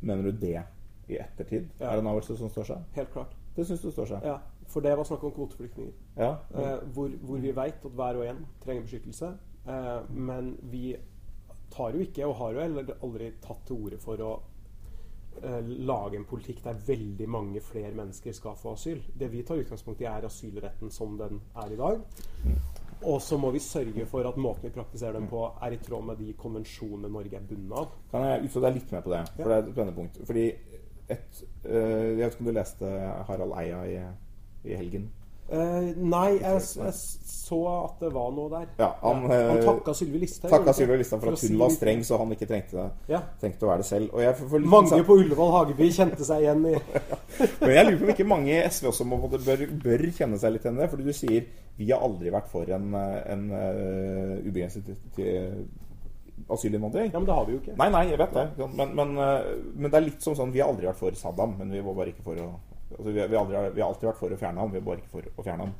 mener 0.00 0.22
du 0.22 0.30
det 0.46 0.62
i 1.08 1.16
ettertid 1.20 1.66
Ja. 1.80 1.92
er 1.94 1.98
en 1.98 2.06
avgjørelse 2.06 2.36
som 2.38 2.48
står 2.48 2.64
seg? 2.64 2.76
Helt 2.94 3.12
klart. 3.12 3.32
Det 3.56 3.66
syns 3.66 3.80
du 3.80 3.90
står 3.90 4.06
seg? 4.06 4.20
Ja, 4.24 4.36
For 4.66 4.80
det 4.80 4.96
var 4.96 5.04
snakk 5.04 5.24
om 5.24 5.32
kvoteflyktninger. 5.32 5.92
Ja. 6.16 6.30
Eh, 6.54 6.78
hvor, 6.92 7.08
hvor 7.22 7.36
vi 7.38 7.50
vet 7.56 7.74
at 7.84 7.90
hver 7.94 8.16
og 8.20 8.26
en 8.26 8.46
trenger 8.64 8.82
beskyttelse. 8.82 9.32
Eh, 9.66 10.10
men 10.10 10.56
vi 10.70 10.96
tar 11.70 11.94
jo 11.94 12.04
ikke, 12.04 12.26
og 12.26 12.36
har 12.40 12.52
jo 12.52 12.64
heller 12.64 12.92
aldri 13.02 13.30
tatt 13.42 13.64
til 13.66 13.86
orde 13.86 13.98
for 14.02 14.20
å 14.22 14.32
eh, 15.42 15.72
lage 15.88 16.20
en 16.20 16.28
politikk 16.28 16.62
der 16.66 16.82
veldig 16.86 17.28
mange 17.30 17.62
flere 17.64 17.94
mennesker 17.96 18.36
skal 18.36 18.58
få 18.60 18.76
asyl. 18.78 19.02
Det 19.14 19.30
vi 19.32 19.42
tar 19.46 19.62
utgangspunkt 19.62 20.04
i, 20.04 20.08
er 20.10 20.28
asylretten 20.28 20.92
som 20.94 21.16
den 21.20 21.40
er 21.64 21.74
i 21.74 21.80
dag. 21.80 22.04
Og 23.04 23.18
så 23.20 23.36
må 23.36 23.50
vi 23.52 23.60
sørge 23.60 24.06
for 24.08 24.24
at 24.28 24.38
måten 24.40 24.68
vi 24.68 24.76
praktiserer 24.76 25.18
den 25.18 25.26
på, 25.28 25.42
er 25.62 25.74
i 25.74 25.80
tråd 25.82 26.06
med 26.08 26.20
de 26.20 26.36
konvensjonene 26.40 27.10
Norge 27.12 27.36
er 27.36 27.48
bundet 27.48 27.74
av. 27.80 27.98
Kan 28.12 28.24
jeg 28.28 28.46
utfordre 28.46 28.70
deg 28.70 28.78
litt 28.78 28.94
mer 28.94 29.04
på 29.04 29.12
det? 29.12 29.24
For 29.34 29.50
det 29.50 29.58
er 29.58 29.90
et 29.90 29.98
punkt. 29.98 30.22
Fordi 30.28 30.46
et, 31.04 31.42
øh, 31.64 32.08
Jeg 32.08 32.16
vet 32.16 32.32
ikke 32.32 32.40
om 32.40 32.46
du 32.46 32.52
leste 32.56 32.92
Harald 33.28 33.52
Eia 33.60 33.82
i, 33.84 33.98
i 34.70 34.76
helgen? 34.78 35.10
Eh, 35.52 35.90
nei, 36.00 36.38
jeg, 36.40 36.60
jeg 36.80 36.92
så 37.44 37.58
at 37.68 37.98
det 38.00 38.08
var 38.14 38.30
noe 38.32 38.48
der. 38.48 38.68
Ja, 38.80 38.86
han, 39.02 39.26
han 39.28 39.58
øh, 39.58 39.64
takka 39.66 39.92
Sylvi 39.96 40.22
Listhaug. 40.22 40.48
Takka 40.54 40.72
Sylvi? 40.76 40.96
Listhaug 41.02 41.20
for 41.20 41.34
å 41.34 41.36
at 41.36 41.44
hun 41.44 41.58
var 41.60 41.74
streng, 41.74 42.00
så 42.08 42.18
han 42.22 42.32
ikke 42.32 42.48
trengte, 42.48 42.86
Ja. 43.10 43.20
trengte 43.42 43.66
å 43.66 43.70
være 43.74 43.84
det 43.84 43.88
selv. 43.90 44.16
Får 44.40 44.62
litt 44.62 44.72
Mange 44.72 44.94
sånn- 44.94 45.04
på 45.04 45.18
Ullevål 45.20 45.52
Hageby 45.58 45.90
kjente 45.92 46.24
seg 46.24 46.46
igjen 46.46 46.64
i 46.72 46.74
Men 47.60 47.74
jeg 47.76 47.86
lurer 47.90 48.00
på 48.00 48.08
om 48.08 48.14
ikke 48.14 48.28
mange 48.30 48.54
i 48.54 48.64
SV 48.70 48.88
også 48.94 49.06
må, 49.10 49.20
bør, 49.28 49.66
bør 49.84 50.06
kjenne 50.16 50.40
seg 50.40 50.56
litt 50.56 50.64
igjen 50.64 50.80
i 50.80 50.84
det. 50.86 50.90
Fordi 50.94 51.06
du 51.10 51.14
sier 51.20 51.46
vi 51.76 51.90
har 51.90 52.04
aldri 52.06 52.32
vært 52.32 52.48
for 52.48 52.70
en, 52.70 52.92
en 52.94 53.48
uh, 53.50 54.34
ubegrenset 54.46 54.92
asylinnvandring. 56.48 57.10
Ja, 57.12 57.18
men 57.18 57.26
det 57.28 57.34
har 57.36 57.44
vi 57.48 57.56
jo 57.56 57.60
ikke. 57.60 57.74
Nei, 57.78 57.90
nei, 57.92 58.04
jeg 58.12 58.20
vet 58.20 58.32
det. 58.36 58.68
Men, 58.78 58.94
men, 58.96 59.16
men 59.18 59.90
det 59.90 59.98
er 59.98 60.06
litt 60.08 60.24
som 60.24 60.36
sånn 60.38 60.52
Vi 60.54 60.62
har 60.62 60.70
aldri 60.72 60.88
vært 60.88 61.00
for 61.02 61.16
Saddam, 61.18 61.58
men 61.58 61.72
vi 61.74 61.82
var 61.84 61.96
bare 61.98 62.14
ikke 62.14 62.24
for 62.26 62.40
å 62.40 62.48
altså, 62.98 63.10
vi, 63.10 63.20
vi, 63.20 63.36
har 63.36 63.42
aldri, 63.44 63.74
vi 63.74 63.80
har 63.84 63.88
alltid 63.90 64.08
vært 64.10 64.22
for 64.22 64.34
å 64.34 64.40
fjerne 64.40 64.60
ham, 64.64 64.72
vi 64.72 64.80
er 64.80 64.88
bare 64.88 65.02
ikke 65.02 65.14
for 65.18 65.28
å 65.34 65.46
fjerne 65.46 65.68
ham. 65.68 65.74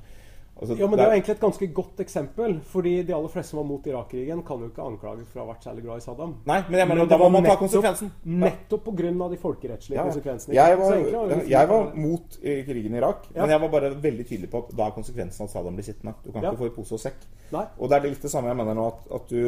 Altså, 0.54 0.76
Ja, 0.78 0.86
men 0.86 0.98
Det 0.98 1.02
er 1.02 1.08
jo 1.10 1.14
egentlig 1.16 1.34
et 1.34 1.40
ganske 1.42 1.66
godt 1.74 2.00
eksempel. 2.04 2.52
Fordi 2.62 3.02
de 3.02 3.12
aller 3.14 3.28
fleste 3.32 3.50
som 3.50 3.58
var 3.58 3.64
mot 3.66 3.86
Irak-krigen, 3.90 4.42
kan 4.46 4.60
jo 4.62 4.68
ikke 4.70 4.84
anklages 4.86 5.26
for 5.32 5.40
å 5.40 5.46
ha 5.46 5.52
vært 5.52 5.64
særlig 5.66 5.82
glad 5.82 5.98
i 5.98 6.04
Saddam. 6.04 6.34
Nei, 6.46 6.60
men 6.68 6.78
jeg 6.78 6.88
mener, 6.88 7.00
Men 7.02 7.08
da 7.10 7.18
må 7.18 7.24
var 7.24 7.32
man 7.34 7.48
ta 7.48 7.56
konsekvensen. 7.58 8.12
Nettopp 8.24 8.84
pga. 8.86 9.28
de 9.32 9.38
folkerettslige 9.42 9.98
Ja, 9.98 10.04
ja. 10.04 10.12
konsekvensene. 10.12 10.54
Jeg 10.54 10.78
var, 10.78 10.94
var 10.94 11.42
jeg 11.50 11.68
var 11.68 11.90
mot 11.94 12.38
eh, 12.42 12.64
krigen 12.68 12.94
i 12.94 12.98
Irak, 12.98 13.26
Ja. 13.34 13.40
men 13.42 13.50
jeg 13.50 13.60
var 13.60 13.68
bare 13.68 13.90
veldig 13.98 14.26
tydelig 14.28 14.50
på 14.50 14.58
at 14.62 14.76
da 14.76 14.86
er 14.86 14.94
konsekvensen 14.94 15.44
at 15.44 15.50
Saddam 15.50 15.74
blir 15.74 15.84
sittende. 15.90 16.14
Du 16.22 16.30
kan 16.30 16.44
ikke 16.44 16.62
få 16.62 16.66
i 16.70 16.76
pose 16.78 16.94
og 16.94 17.00
sekk. 17.02 17.26
Nei. 17.50 17.64
Og 17.78 17.90
det 17.90 17.96
er 17.98 18.08
litt 18.08 18.22
det 18.22 18.30
samme 18.30 18.48
jeg 18.48 18.56
mener 18.62 18.74
nå, 18.78 18.86
at, 18.86 19.10
at 19.10 19.28
du 19.28 19.42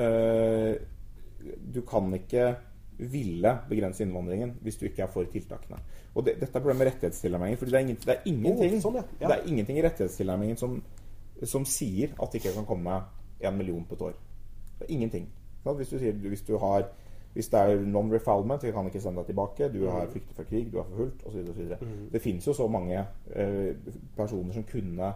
øh, 0.00 0.74
Du 1.76 1.82
kan 1.82 2.08
ikke 2.14 2.56
ville 2.98 3.52
begrense 3.68 4.02
innvandringen 4.02 4.56
hvis 4.62 4.76
du 4.76 4.86
ikke 4.88 5.02
er 5.06 5.10
for 5.12 5.28
tiltakene. 5.30 5.78
Og 6.14 6.24
det, 6.26 6.38
dette 6.40 6.50
er 6.50 6.62
problemet 6.62 6.84
med 6.84 6.90
rettighetstilnærmingen. 6.92 7.58
fordi 7.58 7.70
det 7.70 7.78
er, 7.78 7.84
ingen, 7.86 7.96
det 8.04 8.14
er 8.14 8.22
ingenting 8.26 8.78
Oh, 8.78 8.80
sånn, 8.82 8.96
ja. 8.98 9.04
Ja. 9.20 9.28
Det 9.28 9.36
er 9.36 9.50
ingenting 9.52 9.78
i 9.78 9.84
rettighetstilnærmingen 9.86 10.56
som, 10.56 10.78
som 11.42 11.66
sier 11.68 12.14
at 12.18 12.32
det 12.32 12.42
ikke 12.42 12.56
kan 12.58 12.66
komme 12.66 13.02
en 13.40 13.58
million 13.58 13.84
på 13.84 13.94
et 13.94 14.06
år. 14.10 14.16
Det 14.78 14.88
er 14.88 14.96
ingenting. 14.96 15.28
Hvis 15.68 15.92
du 15.92 15.98
sier 15.98 16.12
hvis 16.12 16.42
du 16.42 16.56
har 16.58 16.88
hvis 17.32 17.48
det 17.52 17.60
er 17.60 17.82
non-refoulement, 17.86 18.62
vi 18.64 18.70
kan 18.72 18.86
ikke 18.88 19.00
sende 19.00 19.20
deg 19.20 19.26
tilbake, 19.26 19.68
du 19.70 19.84
har 19.86 20.08
flyktet 20.10 20.36
fra 20.36 20.44
krig, 20.48 20.72
du 20.72 20.78
er 20.80 20.86
forfulgt 20.88 21.26
osv. 21.28 21.50
Mm. 21.80 22.08
Det 22.12 22.22
finnes 22.22 22.46
jo 22.46 22.52
så 22.56 22.66
mange 22.66 23.04
eh, 23.34 23.76
personer 24.16 24.56
som 24.56 24.64
kunne 24.66 25.12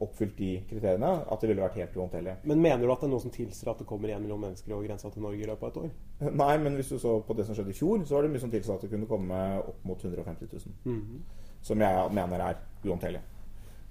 oppfylt 0.00 0.36
de 0.38 0.50
kriteriene 0.70 1.10
at 1.30 1.40
det 1.42 1.48
ville 1.50 1.62
vært 1.62 1.76
helt 1.80 1.96
uhåndterlig. 1.96 2.36
Men 2.48 2.62
mener 2.64 2.86
du 2.86 2.92
at 2.92 3.00
det 3.02 3.08
er 3.08 3.12
noe 3.12 3.20
som 3.24 3.30
tilsier 3.34 3.70
at 3.72 3.78
det 3.82 3.86
kommer 3.86 4.08
en 4.14 4.22
million 4.24 4.40
mennesker 4.40 4.72
over 4.72 4.86
grensa 4.88 5.10
til 5.12 5.22
Norge 5.22 5.42
i 5.44 5.48
løpet 5.50 5.66
av 5.66 5.72
et 5.74 5.82
år? 5.82 6.30
Nei, 6.40 6.54
men 6.64 6.78
hvis 6.80 6.88
du 6.94 6.98
så 6.98 7.18
på 7.26 7.36
det 7.36 7.44
som 7.46 7.54
skjedde 7.58 7.74
i 7.74 7.76
fjor, 7.76 8.00
så 8.08 8.16
var 8.16 8.22
det 8.24 8.30
mye 8.32 8.40
som 8.44 8.50
tilsa 8.52 8.74
at 8.78 8.86
det 8.86 8.90
kunne 8.94 9.08
komme 9.10 9.40
opp 9.60 9.84
mot 9.84 10.00
150 10.04 10.48
000. 10.52 10.72
Mhm. 10.84 11.20
Som 11.62 11.80
jeg 11.84 12.12
mener 12.16 12.40
er 12.40 12.56
uhåndterlig. 12.86 13.20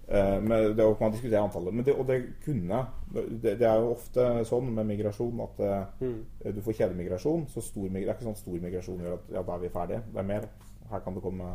Eh, 0.09 0.39
men 0.41 0.71
det 0.73 0.85
kan 0.97 1.05
man 1.05 1.11
diskutere 1.13 1.43
antallet. 1.45 1.73
Men 1.73 1.85
det, 1.85 1.93
og 1.93 2.07
det 2.09 2.15
kunne 2.41 2.79
det, 3.13 3.59
det 3.59 3.67
er 3.69 3.77
jo 3.77 3.91
ofte 3.93 4.25
sånn 4.49 4.71
med 4.73 4.87
migrasjon 4.89 5.43
at 5.45 5.59
eh, 5.61 5.85
Mm. 6.01 6.23
du 6.55 6.61
får 6.65 6.73
kjedemigrasjon. 6.79 7.45
Så 7.53 7.61
stor, 7.61 7.85
det 7.89 8.01
er 8.07 8.15
ikke 8.15 8.25
sånn 8.25 8.35
stor 8.39 8.57
migrasjon 8.63 8.99
gjør 9.05 9.13
at 9.19 9.29
ja, 9.35 9.43
da 9.45 9.53
er 9.53 9.59
vi 9.67 9.69
ferdige. 9.69 10.01
Det 10.13 10.19
er 10.23 10.29
mer. 10.31 10.49
Her 10.89 10.99
kan 11.05 11.13
det 11.13 11.21
komme 11.21 11.51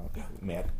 mer. 0.47 0.71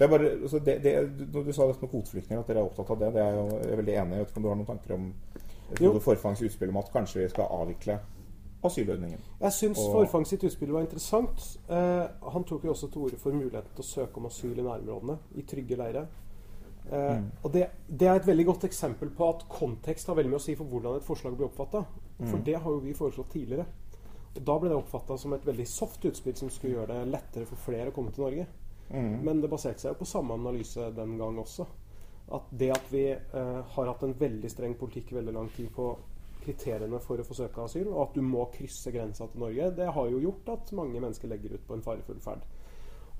Så 0.00 0.06
jeg 0.06 0.10
bare, 0.14 0.48
så 0.48 0.58
det, 0.64 0.74
det, 0.82 0.92
Når 1.34 1.42
du 1.44 1.52
sa 1.52 1.66
dette 1.68 1.82
med 1.84 1.90
kvoteflyktninger, 1.92 2.40
at 2.40 2.46
dere 2.48 2.62
er 2.62 2.68
opptatt 2.70 2.90
av 2.94 2.98
det, 3.02 3.10
det 3.12 3.20
er 3.20 3.34
jo, 3.36 3.42
jeg 3.60 3.72
er 3.74 3.76
veldig 3.82 3.96
enig 4.00 4.14
i. 4.14 4.16
Jeg 4.16 4.24
vet 4.24 4.30
ikke 4.30 4.40
om 4.40 4.46
du 4.46 4.48
har 4.48 4.56
noen 4.56 4.68
tanker 4.70 4.94
om 4.96 5.10
Frode 5.76 6.00
Forfangs 6.00 6.40
utspill 6.46 6.72
om 6.72 6.78
at 6.80 6.88
kanskje 6.94 7.20
vi 7.20 7.26
skal 7.28 7.50
avvikle 7.52 7.98
asylordningen? 8.64 9.20
Jeg 9.42 9.52
syns 9.52 9.76
Forfangs 9.76 10.08
Forfang 10.08 10.24
sitt 10.30 10.46
utspill 10.48 10.72
var 10.72 10.86
interessant. 10.86 11.44
Eh, 11.68 12.06
han 12.32 12.44
tok 12.48 12.64
jo 12.64 12.72
også 12.72 12.88
til 12.94 13.04
orde 13.10 13.20
for 13.20 13.36
muligheten 13.36 13.76
til 13.76 13.84
å 13.84 13.88
søke 13.90 14.16
om 14.22 14.26
asyl 14.30 14.56
i 14.56 14.64
nærområdene, 14.64 15.18
i 15.36 15.42
trygge 15.52 15.76
leirer. 15.76 16.08
Eh, 16.90 17.18
Mm. 17.20 17.26
Og 17.44 17.52
det, 17.52 17.66
det 17.86 18.08
er 18.08 18.14
et 18.16 18.26
veldig 18.26 18.46
godt 18.46 18.64
eksempel 18.64 19.10
på 19.14 19.28
at 19.28 19.44
kontekst 19.48 20.06
har 20.08 20.16
veldig 20.16 20.30
mye 20.32 20.40
å 20.40 20.42
si 20.48 20.54
for 20.56 20.64
hvordan 20.64 20.96
et 20.96 21.04
forslag 21.06 21.36
blir 21.36 21.46
oppfatta. 21.46 21.84
For 22.24 22.36
Mm. 22.40 22.44
det 22.44 22.56
har 22.56 22.70
jo 22.70 22.78
vi 22.80 22.92
foreslått 22.96 23.30
tidligere. 23.30 23.66
Og 24.36 24.42
da 24.46 24.58
ble 24.58 24.68
det 24.70 24.76
oppfatta 24.80 25.18
som 25.18 25.32
et 25.32 25.44
veldig 25.46 25.66
soft 25.68 26.04
utspill 26.04 26.36
som 26.36 26.50
skulle 26.50 26.74
gjøre 26.78 26.86
det 27.04 27.12
lettere 27.12 27.46
for 27.46 27.56
flere 27.56 27.90
å 27.90 27.94
komme 27.94 28.10
til 28.12 28.24
Norge. 28.24 28.46
Mm. 28.90 29.20
Men 29.24 29.42
det 29.42 29.50
baserte 29.50 29.82
seg 29.82 29.94
jo 29.94 30.00
på 30.00 30.08
samme 30.08 30.36
analyse 30.38 30.90
den 30.96 31.16
gang 31.18 31.38
også. 31.38 31.66
At 32.36 32.50
det 32.54 32.70
at 32.74 32.86
vi 32.92 33.04
eh, 33.10 33.60
har 33.74 33.90
hatt 33.90 34.02
en 34.06 34.16
veldig 34.18 34.50
streng 34.50 34.76
politikk 34.78 35.12
i 35.12 35.18
veldig 35.18 35.34
lang 35.34 35.50
tid 35.54 35.70
på 35.74 35.92
kriteriene 36.40 37.00
for 37.02 37.20
å 37.20 37.26
få 37.26 37.36
søke 37.36 37.64
asyl, 37.64 37.90
og 37.90 38.02
at 38.06 38.14
du 38.16 38.22
må 38.24 38.46
krysse 38.54 38.92
grensa 38.94 39.26
til 39.28 39.42
Norge, 39.42 39.72
det 39.76 39.90
har 39.92 40.06
jo 40.08 40.22
gjort 40.22 40.48
at 40.54 40.72
mange 40.78 41.02
mennesker 41.02 41.28
legger 41.28 41.56
ut 41.56 41.66
på 41.66 41.76
en 41.76 41.84
farefull 41.84 42.20
ferd. 42.24 42.46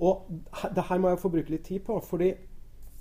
Og 0.00 0.30
det 0.72 0.87
her 0.88 1.02
må 1.02 1.11
jeg 1.12 1.20
få 1.20 1.33
bruke 1.35 1.52
litt 1.52 1.66
tid 1.68 1.85
på, 1.85 1.98
fordi 2.00 2.30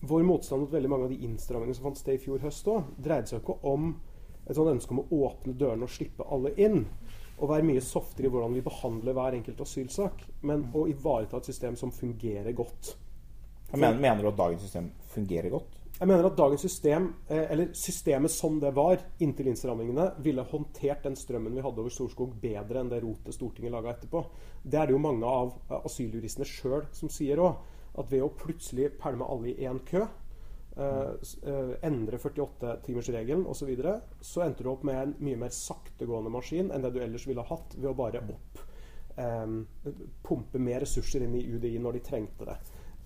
vår 0.09 0.25
motstand 0.27 0.65
mot 0.65 0.73
veldig 0.73 0.91
mange 0.91 1.07
av 1.07 1.13
de 1.13 1.23
innstrammingene 1.27 1.77
som 1.77 1.87
fant 1.89 1.99
sted 1.99 2.17
i 2.17 2.23
fjor 2.23 2.43
høst 2.43 2.67
òg, 2.71 2.91
dreide 2.99 3.31
seg 3.31 3.41
ikke 3.41 3.55
om 3.67 3.93
et 4.45 4.57
sånt 4.57 4.71
ønske 4.71 4.95
om 4.95 5.01
å 5.03 5.23
åpne 5.27 5.55
dørene 5.59 5.87
og 5.87 5.93
slippe 5.93 6.27
alle 6.27 6.51
inn. 6.59 6.83
Og 7.39 7.49
være 7.51 7.67
mye 7.67 7.83
softere 7.83 8.27
i 8.27 8.31
hvordan 8.33 8.55
vi 8.57 8.63
behandler 8.65 9.15
hver 9.15 9.37
enkelt 9.37 9.61
asylsak. 9.63 10.23
Men 10.47 10.67
å 10.75 10.85
ivareta 10.91 11.39
et 11.39 11.51
system 11.51 11.77
som 11.79 11.93
fungerer 11.95 12.51
godt. 12.57 12.95
Men, 13.75 13.99
mener 14.01 14.23
du 14.23 14.31
at 14.31 14.39
dagens 14.39 14.65
system 14.65 14.89
fungerer 15.13 15.53
godt? 15.53 15.79
Jeg 15.99 16.07
mener 16.07 16.29
at 16.29 16.37
dagens 16.37 16.61
system, 16.63 17.09
eh, 17.27 17.51
eller 17.51 17.73
systemet 17.75 18.31
som 18.31 18.55
det 18.59 18.71
var 18.75 19.01
inntil 19.19 19.49
innstrammingene, 19.51 20.13
ville 20.23 20.45
håndtert 20.47 21.03
den 21.03 21.17
strømmen 21.19 21.57
vi 21.57 21.63
hadde 21.65 21.83
over 21.83 21.91
Storskog 21.91 22.37
bedre 22.39 22.79
enn 22.79 22.91
det 22.91 23.01
rotet 23.03 23.35
Stortinget 23.35 23.73
laga 23.73 23.91
etterpå. 23.91 24.23
Det 24.63 24.79
er 24.79 24.87
det 24.87 24.95
jo 24.95 25.01
mange 25.03 25.27
av 25.27 25.51
eh, 25.67 25.75
asyljuristene 25.83 26.47
sjøl 26.47 26.87
som 26.95 27.11
sier 27.11 27.43
òg. 27.43 27.59
At 27.99 28.07
ved 28.13 28.23
å 28.23 28.31
plutselig 28.31 28.93
pælme 29.01 29.27
alle 29.27 29.51
i 29.51 29.67
én 29.67 29.81
kø, 29.83 30.05
eh, 30.77 31.73
endre 31.87 32.19
48-timersregelen 32.21 33.45
osv., 33.45 33.63
så, 33.63 33.69
videre, 33.69 33.95
så 34.21 34.45
endte 34.45 34.65
du 34.65 34.71
opp 34.71 34.85
med 34.87 35.01
en 35.01 35.15
mye 35.23 35.39
mer 35.45 35.53
saktegående 35.55 36.31
maskin 36.33 36.71
enn 36.73 36.85
det 36.85 36.93
du 36.95 37.01
ellers 37.03 37.27
ville 37.27 37.45
hatt 37.49 37.77
ved 37.77 37.91
å 37.91 37.97
bare 37.97 38.23
opp 38.23 38.63
um, 39.19 39.61
pumpe 40.23 40.61
mer 40.61 40.83
ressurser 40.85 41.25
inn 41.25 41.35
i 41.35 41.45
UDI 41.49 41.77
når 41.81 41.99
de 41.99 42.05
trengte 42.05 42.47
det. 42.49 42.57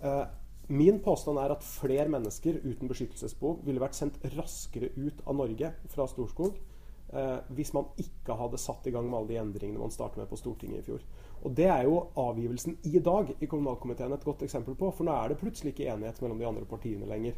Uh, 0.03 0.25
Min 0.71 1.01
påstand 1.03 1.41
er 1.41 1.51
at 1.51 1.65
flere 1.65 2.07
mennesker 2.07 2.61
uten 2.63 2.87
beskyttelsesbehov 2.87 3.65
ville 3.67 3.81
vært 3.83 3.97
sendt 3.97 4.21
raskere 4.37 4.93
ut 4.95 5.19
av 5.27 5.35
Norge 5.35 5.73
fra 5.91 6.05
Storskog 6.07 6.55
uh, 7.11 7.41
hvis 7.51 7.73
man 7.75 7.89
ikke 7.99 8.37
hadde 8.39 8.61
satt 8.61 8.87
i 8.87 8.93
gang 8.95 9.09
med 9.09 9.17
alle 9.17 9.33
de 9.33 9.41
endringene 9.41 9.81
man 9.81 9.91
startet 9.91 10.21
med 10.21 10.29
på 10.31 10.39
Stortinget 10.39 10.79
i 10.79 10.87
fjor. 10.87 11.03
Og 11.43 11.51
Det 11.51 11.67
er 11.67 11.83
jo 11.83 11.97
avgivelsen 12.15 12.77
i 12.87 13.01
dag 13.03 13.33
i 13.39 13.49
kommunalkomiteen 13.51 14.15
et 14.15 14.23
godt 14.23 14.45
eksempel 14.47 14.77
på. 14.79 14.93
For 14.95 15.03
nå 15.03 15.11
er 15.17 15.33
det 15.33 15.41
plutselig 15.41 15.73
ikke 15.73 15.89
enighet 15.91 16.21
mellom 16.23 16.39
de 16.39 16.47
andre 16.47 16.69
partiene 16.69 17.09
lenger. 17.09 17.35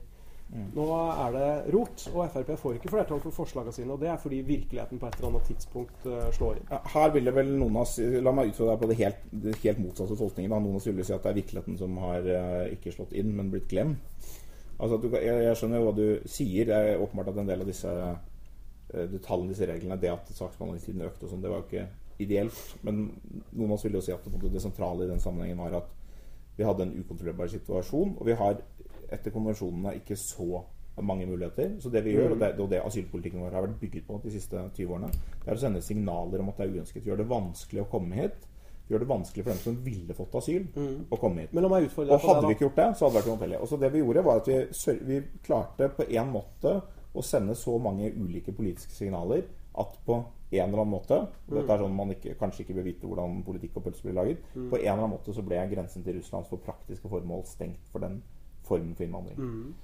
Nå 0.53 0.85
er 0.93 1.33
det 1.33 1.47
rot, 1.73 2.03
og 2.13 2.29
Frp 2.31 2.51
får 2.61 2.77
ikke 2.77 2.91
flertall 2.93 3.21
for 3.23 3.33
forslagene 3.33 3.73
sine. 3.75 3.91
Og 3.95 4.01
det 4.01 4.11
er 4.11 4.19
fordi 4.21 4.43
virkeligheten 4.45 5.01
på 5.01 5.09
et 5.09 5.17
eller 5.17 5.31
annet 5.31 5.49
tidspunkt 5.49 6.05
uh, 6.05 6.29
slår 6.35 6.59
inn. 6.61 6.69
Her 6.93 7.11
vil 7.15 7.27
det 7.27 7.33
vel 7.35 7.49
noen 7.57 7.79
av 7.79 7.87
oss 7.87 7.97
La 8.23 8.33
meg 8.35 8.51
utfordre 8.51 8.75
deg 8.75 8.83
på 8.83 8.89
det 8.91 8.99
helt, 9.01 9.25
det 9.31 9.55
helt 9.63 9.81
motsatte 9.81 10.17
tolkningen. 10.19 10.53
Da. 10.53 10.61
Noen 10.61 10.77
av 10.77 10.79
oss 10.79 10.87
vil 10.91 11.01
si 11.01 11.15
at 11.15 11.25
det 11.25 11.33
er 11.33 11.39
virkeligheten 11.41 11.81
som 11.81 11.97
har 12.03 12.29
uh, 12.29 12.61
ikke 12.75 12.93
slått 12.93 13.17
inn, 13.17 13.33
men 13.35 13.51
blitt 13.53 13.67
glemt. 13.73 14.31
Altså, 14.75 14.99
du, 15.01 15.09
jeg, 15.17 15.43
jeg 15.47 15.59
skjønner 15.59 15.83
hva 15.83 15.97
du 15.97 16.07
sier. 16.29 16.69
Det 16.69 16.77
er 16.77 17.03
åpenbart 17.03 17.33
at 17.33 17.41
en 17.41 17.51
del 17.51 17.65
av 17.65 17.73
disse 17.73 17.91
uh, 17.91 18.15
detaljene 18.93 19.51
disse 19.51 19.69
reglene, 19.71 19.99
det 19.99 20.13
at 20.13 20.29
saksbehandlingstiden 20.29 21.07
økte 21.09 21.25
og 21.25 21.33
sånn, 21.33 21.43
det 21.43 21.51
var 21.51 21.63
jo 21.63 21.69
ikke 21.71 21.87
ideelt. 22.23 22.61
Men 22.85 23.07
noen 23.51 23.71
av 23.71 23.79
oss 23.79 23.89
vil 23.89 23.97
jo 23.97 24.05
si 24.05 24.13
at 24.15 24.29
det, 24.29 24.53
det 24.53 24.63
sentrale 24.63 25.07
i 25.07 25.11
den 25.11 25.23
sammenhengen 25.23 25.65
var 25.65 25.81
at 25.81 25.91
vi 26.55 26.63
hadde 26.63 26.85
en 26.85 26.95
ukontrollerbar 27.01 27.49
situasjon, 27.51 28.13
og 28.15 28.29
vi 28.29 28.35
har 28.39 28.61
etter 29.13 29.33
konvensjonene 29.33 29.95
ikke 29.99 30.17
så 30.19 30.63
mange 31.03 31.25
muligheter. 31.27 31.75
Så 31.79 31.89
det 31.91 32.03
vi 32.05 32.15
gjør, 32.15 32.35
og 32.35 32.39
det, 32.39 32.51
og 32.59 32.69
det 32.71 32.81
asylpolitikken 32.85 33.43
vår 33.43 33.55
har 33.57 33.65
vært 33.67 33.79
bygget 33.81 34.07
på 34.07 34.19
de 34.23 34.31
siste 34.31 34.59
20 34.77 34.93
årene, 34.95 35.09
det 35.43 35.49
er 35.49 35.57
å 35.57 35.63
sende 35.65 35.81
signaler 35.83 36.43
om 36.43 36.51
at 36.51 36.59
det 36.61 36.67
er 36.67 36.77
uønsket. 36.77 37.03
Vi 37.03 37.11
gjør 37.11 37.23
det 37.23 37.29
vanskelig 37.31 37.83
å 37.83 37.89
komme 37.91 38.19
hit. 38.21 38.45
Vi 38.85 38.93
gjør 38.93 39.01
det 39.01 39.09
vanskelig 39.09 39.43
for 39.43 39.51
dem 39.51 39.61
som 39.63 39.77
ville 39.83 40.13
fått 40.13 40.35
asyl, 40.39 40.67
å 41.09 41.17
komme 41.17 41.41
hit. 41.41 41.53
Og 42.13 42.21
hadde 42.29 42.41
det. 42.41 42.47
vi 42.47 42.55
ikke 42.55 42.65
gjort 42.67 42.79
det, 42.79 42.89
så 42.95 43.05
hadde 43.05 43.13
det 43.15 43.19
vært 43.19 43.29
uhåndterlig. 43.31 43.59
Og 43.59 43.67
så 43.71 43.79
det 43.81 43.91
vi 43.91 44.03
gjorde, 44.03 44.23
var 44.27 44.41
at 44.41 44.47
vi, 44.51 44.95
vi 45.09 45.19
klarte 45.43 45.89
på 45.97 46.05
en 46.05 46.31
måte 46.31 46.75
å 47.15 47.23
sende 47.25 47.55
så 47.57 47.77
mange 47.81 48.11
ulike 48.13 48.53
politiske 48.53 48.93
signaler 48.93 49.47
at 49.81 49.97
på 50.05 50.19
en 50.55 50.69
eller 50.69 50.83
annen 50.83 50.93
måte 50.93 51.17
Dette 51.49 51.73
er 51.73 51.81
sånn 51.81 51.95
man 51.95 52.13
ikke, 52.13 52.35
kanskje 52.39 52.63
ikke 52.63 52.77
bør 52.77 52.85
vite 52.85 53.09
hvordan 53.09 53.41
politikk 53.43 53.79
og 53.79 53.87
pølser 53.87 54.07
blir 54.07 54.15
laget. 54.15 54.45
På 54.53 54.77
en 54.77 54.83
eller 54.85 54.93
annen 54.93 55.15
måte 55.17 55.33
så 55.35 55.43
ble 55.43 55.59
grensen 55.71 56.05
til 56.05 56.19
Russland 56.19 56.47
for 56.47 56.63
praktiske 56.63 57.09
formål 57.11 57.43
stengt 57.49 57.89
for 57.91 58.05
den 58.05 58.21
formen 58.65 58.95
for 58.95 59.05
innvandring. 59.05 59.75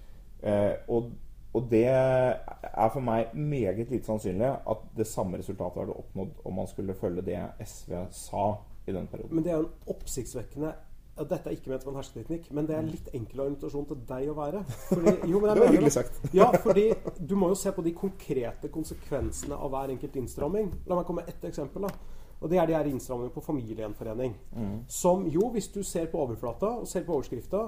Eh, 0.43 0.73
og, 0.89 1.11
og 1.53 1.67
det 1.71 1.85
er 1.87 2.89
for 2.93 3.03
meg 3.05 3.33
meget 3.35 3.89
lite 3.91 4.05
sannsynlig 4.09 4.49
at 4.49 4.85
det 4.97 5.07
samme 5.07 5.37
resultatet 5.37 5.83
hadde 5.83 5.97
oppnådd 6.03 6.45
om 6.45 6.61
man 6.61 6.69
skulle 6.69 6.97
følge 6.97 7.25
det 7.25 7.41
SV 7.65 7.97
sa 8.15 8.45
i 8.87 8.95
den 8.95 9.07
perioden. 9.07 9.35
Men 9.35 9.45
det 9.45 9.53
er 9.53 9.59
jo 9.61 9.67
en 9.67 9.93
oppsiktsvekkende 9.95 10.73
og 11.19 11.27
Dette 11.29 11.51
er 11.51 11.57
ikke 11.57 11.69
ment 11.69 11.83
som 11.83 11.91
en 11.91 11.99
hersketeknikk, 11.99 12.47
men 12.55 12.67
det 12.69 12.75
er 12.77 12.87
litt 12.87 13.09
enkel 13.13 13.43
argumentasjon 13.43 13.87
til 13.89 13.99
deg 14.07 14.29
å 14.31 14.35
være. 14.37 14.61
Fordi, 14.87 15.13
jo, 15.29 15.41
men 15.43 15.51
Det 15.57 15.63
var 15.65 15.73
hyggelig 15.75 15.93
sagt. 15.97 16.21
Ja, 16.39 16.47
fordi 16.63 16.87
du 17.19 17.35
må 17.37 17.51
jo 17.51 17.57
se 17.59 17.73
på 17.75 17.83
de 17.85 17.93
konkrete 17.97 18.71
konsekvensene 18.73 19.57
av 19.57 19.73
hver 19.73 19.93
enkelt 19.93 20.15
innstramming. 20.21 20.71
La 20.87 20.97
meg 20.97 21.05
komme 21.09 21.25
med 21.25 21.33
ett 21.33 21.45
eksempel. 21.51 21.85
da. 21.85 22.17
Og 22.41 22.49
Det 22.49 22.57
er 22.57 22.69
de 22.69 22.77
her 22.77 22.89
innstrammingene 22.89 23.35
på 23.35 23.43
familiegjenforening. 23.45 24.33
Mm. 24.55 24.77
Som 24.89 25.27
jo, 25.29 25.51
hvis 25.53 25.69
du 25.75 25.83
ser 25.85 26.07
på 26.09 26.23
overflata 26.23 26.71
og 26.79 26.87
ser 26.89 27.03
på 27.05 27.13
overskrifta, 27.19 27.67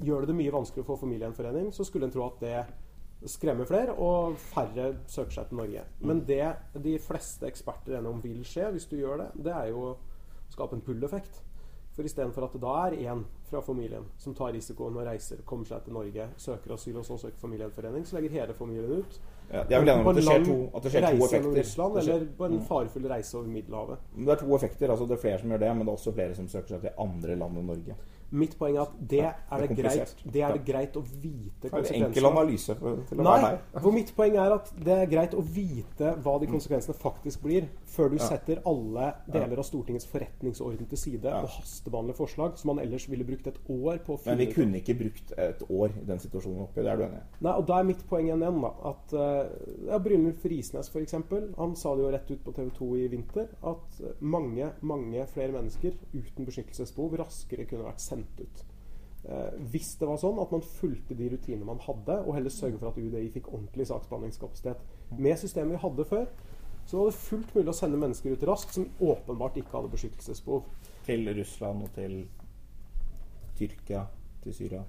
gjør 0.00 0.24
det 0.24 0.32
det 0.32 0.38
mye 0.38 0.54
vanskeligere 0.54 0.88
få 0.88 0.96
familiegjenforening, 1.02 1.72
så 1.74 1.84
skulle 1.84 2.08
en 2.08 2.14
tro 2.14 2.26
at 2.26 2.40
det 2.42 2.64
skremmer 3.30 3.68
flere, 3.68 3.94
og 4.02 4.34
færre 4.50 4.88
søker 5.06 5.36
seg 5.36 5.48
til 5.50 5.60
Norge. 5.60 5.84
Men 6.02 6.24
det 6.26 6.42
de 6.82 6.96
fleste 7.02 7.46
eksperter 7.46 7.94
er 7.94 8.00
enige 8.00 8.14
om 8.16 8.22
vil 8.24 8.42
skje 8.46 8.72
hvis 8.74 8.88
du 8.90 8.96
gjør 8.98 9.22
det, 9.22 9.30
det 9.46 9.54
er 9.54 9.70
jo 9.70 9.92
å 9.92 9.96
skape 10.52 10.78
en 10.78 10.84
pull-effekt. 10.84 11.42
For 11.92 12.08
istedenfor 12.08 12.46
at 12.46 12.54
det 12.56 12.62
da 12.62 12.74
er 12.86 12.94
én 13.04 13.20
fra 13.50 13.60
familien 13.60 14.06
som 14.20 14.32
tar 14.34 14.54
risikoen 14.56 14.94
og 14.96 15.04
reiser, 15.04 15.42
kommer 15.44 15.68
seg 15.68 15.84
til 15.84 15.92
Norge, 15.92 16.28
søker 16.40 16.72
asyl 16.72 16.96
og 17.02 17.04
så 17.04 17.18
søker 17.20 17.42
familiegjenforening, 17.42 18.06
så 18.08 18.16
legger 18.16 18.38
hele 18.38 18.56
familien 18.56 19.02
ut. 19.02 19.18
Ja, 19.50 19.66
jeg 19.68 19.82
vil 19.82 19.90
gjerne 19.90 20.08
at 20.08 20.16
det 20.16 20.24
skjer 20.24 20.46
to, 20.46 20.56
at 20.72 20.86
det 20.86 20.92
skjer 20.94 21.04
to 21.04 21.26
effekter. 21.26 21.58
Russland, 21.58 21.98
skjer- 21.98 22.14
eller 22.16 22.30
på 22.38 22.48
en 22.48 22.62
farefull 22.70 23.08
reise 23.12 23.36
over 23.36 23.52
Middelhavet. 23.52 24.08
Det 24.16 24.32
er 24.32 24.40
to 24.40 24.56
effekter. 24.56 24.94
altså 24.94 25.06
Det 25.06 25.18
er 25.18 25.22
flere 25.26 25.42
som 25.42 25.52
gjør 25.52 25.62
det, 25.66 25.70
men 25.76 25.84
det 25.84 25.92
er 25.92 26.00
også 26.00 26.16
flere 26.16 26.38
som 26.38 26.48
søker 26.48 26.74
seg 26.74 26.80
til 26.86 27.04
andre 27.04 27.36
land 27.44 27.60
enn 27.60 27.70
Norge. 27.74 27.98
Mitt 28.32 28.56
poeng 28.58 28.78
er 28.78 28.86
at 28.86 28.94
det 29.12 29.22
er 29.26 29.62
det 29.62 29.76
greit, 29.76 30.14
det 30.24 30.42
er 30.42 30.56
det 30.56 30.64
greit 30.66 30.96
å 30.96 31.02
vite 31.04 31.68
enkel 31.68 31.76
konsekvensene 31.76 32.26
av. 32.26 32.38
analyse 32.38 32.76
til 32.78 33.20
å 33.20 33.26
Nei, 33.26 33.36
være 33.36 33.50
her. 33.50 33.82
for 33.84 33.96
mitt 33.96 34.12
poeng 34.16 34.38
er 34.40 34.54
at 34.56 34.72
det 34.88 34.96
er 34.96 35.10
greit 35.10 35.36
å 35.36 35.44
vite 35.44 36.14
hva 36.24 36.38
de 36.40 36.48
konsekvensene 36.50 36.96
faktisk 36.96 37.44
blir, 37.44 37.68
før 37.92 38.14
du 38.14 38.18
setter 38.22 38.62
alle 38.68 39.10
deler 39.28 39.60
av 39.60 39.68
Stortingets 39.68 40.08
forretningsorden 40.08 40.88
til 40.88 41.00
side 41.00 41.34
og 41.42 41.50
hastebehandler 41.58 42.16
forslag 42.16 42.56
som 42.60 42.72
man 42.72 42.82
ellers 42.84 43.08
ville 43.12 43.26
brukt 43.28 43.50
et 43.52 43.60
år 43.68 44.00
på 44.06 44.16
å 44.16 44.22
Men 44.26 44.40
vi 44.40 44.48
kunne 44.54 44.80
ikke 44.80 44.96
brukt 44.96 45.34
et 45.36 45.62
år 45.68 45.92
i 46.00 46.06
den 46.08 46.22
situasjonen 46.22 46.64
oppi. 46.64 46.80
Det 46.82 46.92
er 46.92 47.00
du 47.00 47.06
enig 47.06 47.20
i? 47.20 47.26
Nei, 47.44 47.52
og 47.52 47.66
Da 47.68 47.78
er 47.78 47.88
mitt 47.88 48.02
poeng 48.08 48.30
igjen, 48.30 48.42
da, 48.42 48.72
at 48.92 49.14
uh, 49.16 49.52
ja, 49.90 50.00
Brynulf 50.02 50.44
Risnes 50.48 50.90
eksempel, 51.02 51.50
han 51.58 51.74
sa 51.76 51.94
det 51.96 52.04
jo 52.04 52.10
rett 52.12 52.30
ut 52.30 52.42
på 52.44 52.54
TV 52.56 52.70
2 52.78 52.90
i 53.02 53.06
vinter 53.12 53.48
at 53.68 54.00
eh, 54.00 54.14
mange 54.20 54.70
mange 54.80 55.26
flere 55.32 55.54
mennesker 55.54 55.96
uten 56.14 56.46
beskyttelsesbehov 56.46 57.16
raskere 57.20 57.66
kunne 57.68 57.86
vært 57.86 58.02
sendt 58.04 58.21
ut. 58.40 58.62
Eh, 59.24 59.50
hvis 59.70 59.92
det 60.00 60.08
var 60.08 60.18
sånn 60.18 60.40
at 60.42 60.50
man 60.54 60.64
fulgte 60.66 61.14
de 61.18 61.28
rutinene 61.30 61.68
man 61.68 61.82
hadde, 61.84 62.18
og 62.24 62.34
heller 62.34 62.50
sørge 62.50 62.80
for 62.80 62.90
at 62.90 62.98
UDI 62.98 63.28
fikk 63.34 63.52
ordentlig 63.52 63.86
saksbehandlingskapasitet. 63.90 64.82
Med 65.18 65.38
systemet 65.38 65.76
vi 65.76 65.82
hadde 65.84 66.08
før, 66.08 66.26
så 66.86 66.98
var 66.98 67.10
det 67.10 67.20
fullt 67.22 67.52
mulig 67.54 67.70
å 67.70 67.76
sende 67.76 68.00
mennesker 68.02 68.34
ut 68.34 68.48
raskt 68.48 68.74
som 68.74 68.88
åpenbart 69.00 69.60
ikke 69.60 69.76
hadde 69.76 69.92
beskyttelsesbehov. 69.92 70.66
Til 71.06 71.30
Russland 71.36 71.86
og 71.86 71.94
til 71.94 72.16
Tyrkia, 73.58 74.06
til 74.42 74.56
Syria. 74.56 74.82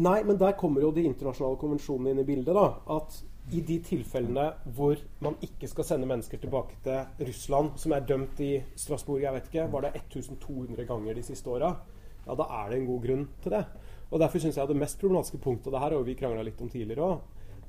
Nei, 0.00 0.20
men 0.26 0.38
der 0.40 0.56
kommer 0.58 0.82
jo 0.82 0.90
de 0.94 1.04
internasjonale 1.06 1.58
konvensjonene 1.60 2.14
inn 2.14 2.22
i 2.22 2.26
bildet. 2.26 2.54
da, 2.56 2.80
At 2.90 3.20
i 3.54 3.60
de 3.66 3.78
tilfellene 3.82 4.46
hvor 4.76 4.98
man 5.22 5.36
ikke 5.42 5.68
skal 5.70 5.86
sende 5.86 6.06
mennesker 6.10 6.38
tilbake 6.38 6.76
til 6.84 7.26
Russland, 7.28 7.72
som 7.76 7.92
er 7.92 8.06
dømt 8.06 8.40
i 8.40 8.52
Strasbourg, 8.78 9.22
jeg 9.22 9.34
vet 9.34 9.48
ikke, 9.50 9.72
var 9.72 9.86
det 9.86 9.94
1200 9.96 10.86
ganger 10.86 11.14
de 11.14 11.24
siste 11.26 11.50
åra, 11.50 11.74
ja, 12.26 12.36
da 12.38 12.46
er 12.60 12.70
det 12.70 12.80
en 12.80 12.88
god 12.90 13.04
grunn 13.06 13.28
til 13.44 13.56
det. 13.56 13.64
Og 14.10 14.18
Derfor 14.18 14.42
syns 14.42 14.58
jeg 14.58 14.70
det 14.70 14.78
mest 14.78 14.98
problematiske 15.00 15.38
punktet, 15.42 15.68
og 15.70 15.76
det 15.76 15.84
her 15.84 15.94
og 15.98 16.08
vi 16.08 16.16
krangla 16.18 16.42
litt 16.46 16.60
om 16.62 16.70
tidligere 16.70 17.12
òg, 17.12 17.20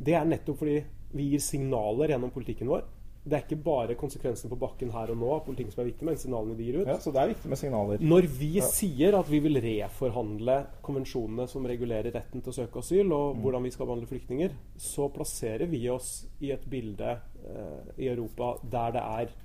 det 0.02 0.16
er 0.18 0.26
nettopp 0.26 0.64
fordi 0.64 0.80
vi 1.14 1.28
gir 1.34 1.44
signaler 1.44 2.14
gjennom 2.14 2.34
politikken 2.34 2.70
vår. 2.72 2.88
Det 3.22 3.36
er 3.38 3.44
ikke 3.44 3.62
bare 3.62 3.94
konsekvensene 4.00 4.50
på 4.50 4.58
bakken 4.58 4.90
her 4.96 5.12
og 5.14 5.18
nå 5.22 5.28
av 5.36 5.44
politikken 5.46 5.76
som 5.76 5.84
er 5.84 5.92
viktig, 5.92 6.06
men 6.08 6.16
signalene 6.18 6.56
de 6.58 6.66
gir 6.66 6.80
ut. 6.80 6.88
Ja, 6.90 6.96
Så 6.98 7.12
det 7.14 7.22
er 7.22 7.30
viktig 7.30 7.52
med 7.52 7.60
signaler. 7.60 8.02
Når 8.02 8.28
vi 8.40 8.50
sier 8.66 9.18
at 9.20 9.30
vi 9.30 9.42
vil 9.44 9.60
reforhandle 9.62 10.56
konvensjonene 10.82 11.46
som 11.52 11.68
regulerer 11.70 12.10
retten 12.16 12.42
til 12.42 12.50
å 12.50 12.58
søke 12.64 12.82
asyl, 12.82 13.14
og 13.14 13.38
hvordan 13.44 13.68
vi 13.68 13.74
skal 13.76 13.92
behandle 13.92 14.10
flyktninger, 14.10 14.58
så 14.82 15.06
plasserer 15.14 15.70
vi 15.70 15.84
oss 15.94 16.10
i 16.42 16.50
et 16.56 16.66
bilde 16.72 17.14
eh, 17.14 17.94
i 18.02 18.10
Europa 18.10 18.56
der 18.64 18.98
det 18.98 19.06
er 19.06 19.38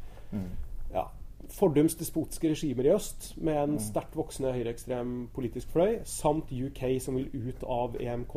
ja, 0.94 1.04
fordums 1.52 1.94
despotiske 1.98 2.48
regimer 2.52 2.86
i 2.88 2.92
øst, 2.94 3.32
med 3.38 3.56
en 3.60 3.78
sterkt 3.80 4.16
voksende 4.16 4.52
høyreekstrem 4.52 5.28
politisk 5.34 5.68
fløy, 5.74 6.00
samt 6.04 6.52
UK 6.52 7.00
som 7.00 7.16
vil 7.16 7.30
ut 7.34 7.64
av 7.64 7.96
EMK, 8.00 8.36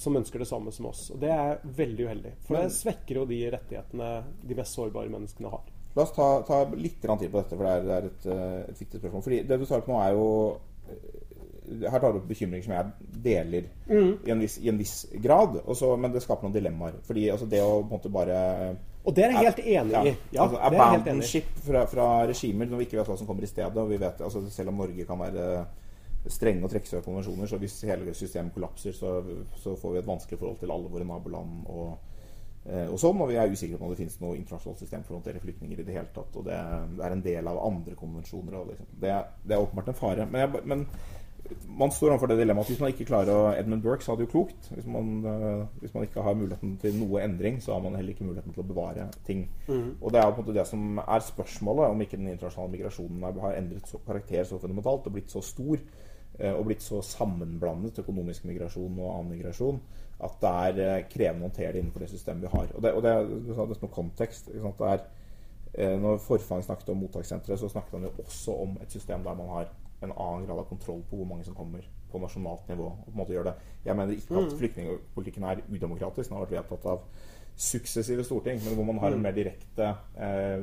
som 0.00 0.16
ønsker 0.16 0.38
det 0.38 0.48
samme 0.48 0.72
som 0.72 0.86
oss. 0.86 1.10
Og 1.10 1.20
Det 1.20 1.30
er 1.30 1.58
veldig 1.64 2.06
uheldig, 2.06 2.32
for 2.46 2.54
Men- 2.54 2.62
det 2.68 2.72
svekker 2.72 3.14
jo 3.14 3.24
de 3.26 3.50
rettighetene 3.50 4.24
de 4.48 4.54
mest 4.54 4.74
sårbare 4.74 5.10
menneskene 5.10 5.50
har. 5.50 5.62
La 5.96 6.02
oss 6.02 6.12
ta, 6.14 6.42
ta 6.42 6.64
litt 6.70 7.00
tid 7.00 7.30
på 7.30 7.42
dette, 7.42 7.56
for 7.56 7.64
det 7.64 7.72
er, 7.72 7.82
det 7.82 7.90
er 7.90 8.06
et, 8.06 8.68
et 8.70 8.78
viktig 8.78 9.00
spørsmål. 9.00 9.22
Fordi 9.22 9.42
det 9.42 9.58
du 9.58 9.66
tar 9.66 9.78
opp 9.82 9.88
nå, 9.88 9.98
er 10.00 10.12
jo 10.12 10.28
eh, 10.88 11.88
Her 11.90 12.00
tar 12.00 12.12
du 12.12 12.18
opp 12.18 12.28
bekymringer 12.28 12.64
som 12.64 12.72
jeg 12.74 13.22
deler 13.22 13.66
i, 14.26 14.30
en 14.30 14.40
viss, 14.40 14.58
i 14.58 14.68
en 14.68 14.78
viss 14.78 15.06
grad. 15.22 15.60
Også, 15.66 15.96
men 15.98 16.12
det 16.12 16.22
skaper 16.22 16.42
noen 16.48 16.54
dilemmaer. 16.54 16.96
Fordi 17.06 17.28
altså, 17.30 17.46
det 17.48 17.60
å 17.62 17.82
på 17.82 17.86
en 17.86 17.98
måte 17.98 18.10
bare 18.10 18.76
Og 19.04 19.14
det 19.16 19.24
er 19.24 19.32
jeg 19.32 19.46
helt 19.46 19.60
enig 19.64 20.00
i. 20.10 20.14
Ja, 20.34 20.44
altså, 20.44 20.58
abandonship 20.68 21.52
fra, 21.64 21.86
fra 21.88 22.08
regimer 22.28 22.68
når 22.68 22.82
vi 22.82 22.88
ikke 22.88 22.98
vet 23.00 23.08
hva 23.08 23.16
som 23.16 23.28
kommer 23.28 23.46
i 23.46 23.50
stedet. 23.50 23.76
og 23.76 23.88
vi 23.88 24.00
vet, 24.00 24.20
altså, 24.20 24.42
Selv 24.52 24.74
om 24.74 24.82
Norge 24.82 25.06
kan 25.08 25.20
være 25.20 25.64
strenge 26.28 26.66
og 26.66 26.70
trekke 26.70 26.88
seg 26.88 27.04
konvensjoner, 27.04 27.48
så 27.48 27.56
hvis 27.56 27.78
hele 27.88 28.12
systemet 28.14 28.52
kollapser, 28.52 28.92
så, 28.92 29.22
så 29.56 29.72
får 29.80 29.94
vi 29.94 30.02
et 30.02 30.10
vanskelig 30.10 30.38
forhold 30.38 30.58
til 30.60 30.74
alle 30.74 30.92
våre 30.92 31.08
naboland. 31.08 31.62
og 31.66 31.98
Eh, 32.68 32.90
og 32.92 32.98
sånn, 33.00 33.20
og 33.24 33.30
Vi 33.30 33.38
er 33.40 33.48
usikre 33.48 33.78
på 33.80 33.86
om 33.86 33.92
det 33.94 34.02
finnes 34.02 34.18
noe 34.20 34.36
internasjonalt 34.36 34.82
system 34.82 35.04
for 35.06 35.14
å 35.14 35.20
håndtere 35.20 35.40
flyktninger. 35.40 35.80
i 35.80 35.86
det 35.86 35.96
hele 35.96 36.12
tatt, 36.12 36.36
og 36.36 36.44
Det, 36.44 36.52
er 36.52 37.12
en 37.12 37.22
del 37.22 37.48
av 37.48 37.64
andre 37.66 37.94
konvensjoner. 37.94 38.66
Liksom. 38.68 38.86
det, 39.00 39.14
det 39.44 39.56
er 39.56 39.62
åpenbart 39.62 39.88
en 39.88 39.94
fare. 39.94 40.26
Men, 40.26 40.40
jeg, 40.40 40.64
men 40.64 40.86
man 41.80 41.90
står 41.90 42.12
overfor 42.12 42.30
det 42.30 42.38
dilemmaet 42.40 42.66
at 42.66 42.72
hvis 42.72 42.80
man 42.82 42.92
ikke 42.92 43.06
klarer 43.08 43.30
å 43.32 43.52
Edmund 43.56 43.82
Burke 43.84 44.04
sa 44.04 44.14
det 44.16 44.26
jo 44.26 44.32
klokt. 44.32 44.68
Hvis 44.74 44.88
man, 44.90 45.12
eh, 45.26 45.62
hvis 45.82 45.94
man 45.94 46.04
ikke 46.06 46.24
har 46.24 46.36
muligheten 46.36 46.76
til 46.82 46.98
noe 46.98 47.22
endring, 47.24 47.60
så 47.62 47.74
har 47.74 47.82
man 47.84 47.96
heller 47.96 48.14
ikke 48.14 48.26
muligheten 48.26 48.54
til 48.54 48.64
å 48.64 48.68
bevare 48.68 49.06
ting. 49.26 49.46
Og 50.00 50.12
det 50.12 50.20
er 50.20 50.26
jo 50.26 50.34
på 50.36 50.42
en 50.42 50.46
måte 50.46 50.58
det 50.58 50.66
som 50.68 51.00
er 51.00 51.24
spørsmålet, 51.24 51.90
om 51.90 52.04
ikke 52.04 52.20
den 52.20 52.28
internasjonale 52.28 52.74
migrasjonen 52.74 53.40
har 53.44 53.56
endret 53.56 53.88
så 53.88 54.02
karakter 54.06 54.44
så 54.44 54.60
fundamentalt 54.60 55.06
og 55.06 55.16
blitt 55.16 55.32
så 55.32 55.42
stor 55.44 55.76
eh, 56.38 56.52
og 56.52 56.64
blitt 56.68 56.84
så 56.84 57.00
sammenblandet 57.02 58.02
økonomisk 58.04 58.44
migrasjon 58.50 58.98
og 58.98 59.14
annen 59.14 59.34
migrasjon 59.36 59.80
at 60.20 60.36
det 60.42 60.50
er 60.50 60.82
eh, 60.84 61.06
krevende 61.08 61.46
å 61.46 61.48
håndtere 61.48 61.72
det 61.72 61.84
innenfor 61.84 62.04
det 62.04 62.12
systemet 62.12 62.44
vi 62.44 62.54
har. 62.58 62.74
Og 62.74 62.84
det, 62.84 62.92
og 62.92 63.02
det, 63.06 63.16
du 63.46 63.54
sa 63.54 63.64
nesten 63.64 63.88
noe 63.88 63.96
kontekst. 63.96 64.52
Ikke 64.52 64.66
sant? 64.66 64.82
Det 64.82 64.90
er, 65.86 66.00
når 66.02 66.18
Forfang 66.20 66.64
snakket 66.66 66.90
om 66.92 66.98
mottakssenteret, 67.04 67.60
så 67.60 67.70
snakket 67.70 67.96
han 67.96 68.08
jo 68.08 68.16
også 68.24 68.56
om 68.66 68.74
et 68.82 68.92
system 68.92 69.22
der 69.24 69.38
man 69.38 69.48
har 69.54 69.70
en 70.00 70.12
annen 70.12 70.46
grad 70.46 70.62
av 70.62 70.68
kontroll 70.68 71.02
på 71.10 71.18
hvor 71.18 71.28
mange 71.28 71.44
som 71.44 71.56
kommer 71.56 71.84
på 72.10 72.20
nasjonalt 72.22 72.68
nivå. 72.68 72.86
og 72.86 73.04
på 73.04 73.12
en 73.12 73.20
måte 73.20 73.34
gjør 73.36 73.50
det. 73.50 73.54
Jeg 73.84 73.96
mener 73.96 74.16
ikke 74.16 74.40
at 74.40 74.56
flyktningpolitikken 74.58 75.44
er 75.44 75.62
udemokratisk. 75.68 76.30
Den 76.30 76.38
har 76.38 76.46
vært 76.46 76.56
vedtatt 76.58 76.88
av 76.90 77.04
suksessive 77.60 78.24
storting, 78.24 78.60
men 78.64 78.74
hvor 78.74 78.86
man 78.88 78.98
har 79.02 79.14
en 79.14 79.22
mer 79.22 79.36
direkte, 79.36 79.94
eh, 80.16 80.62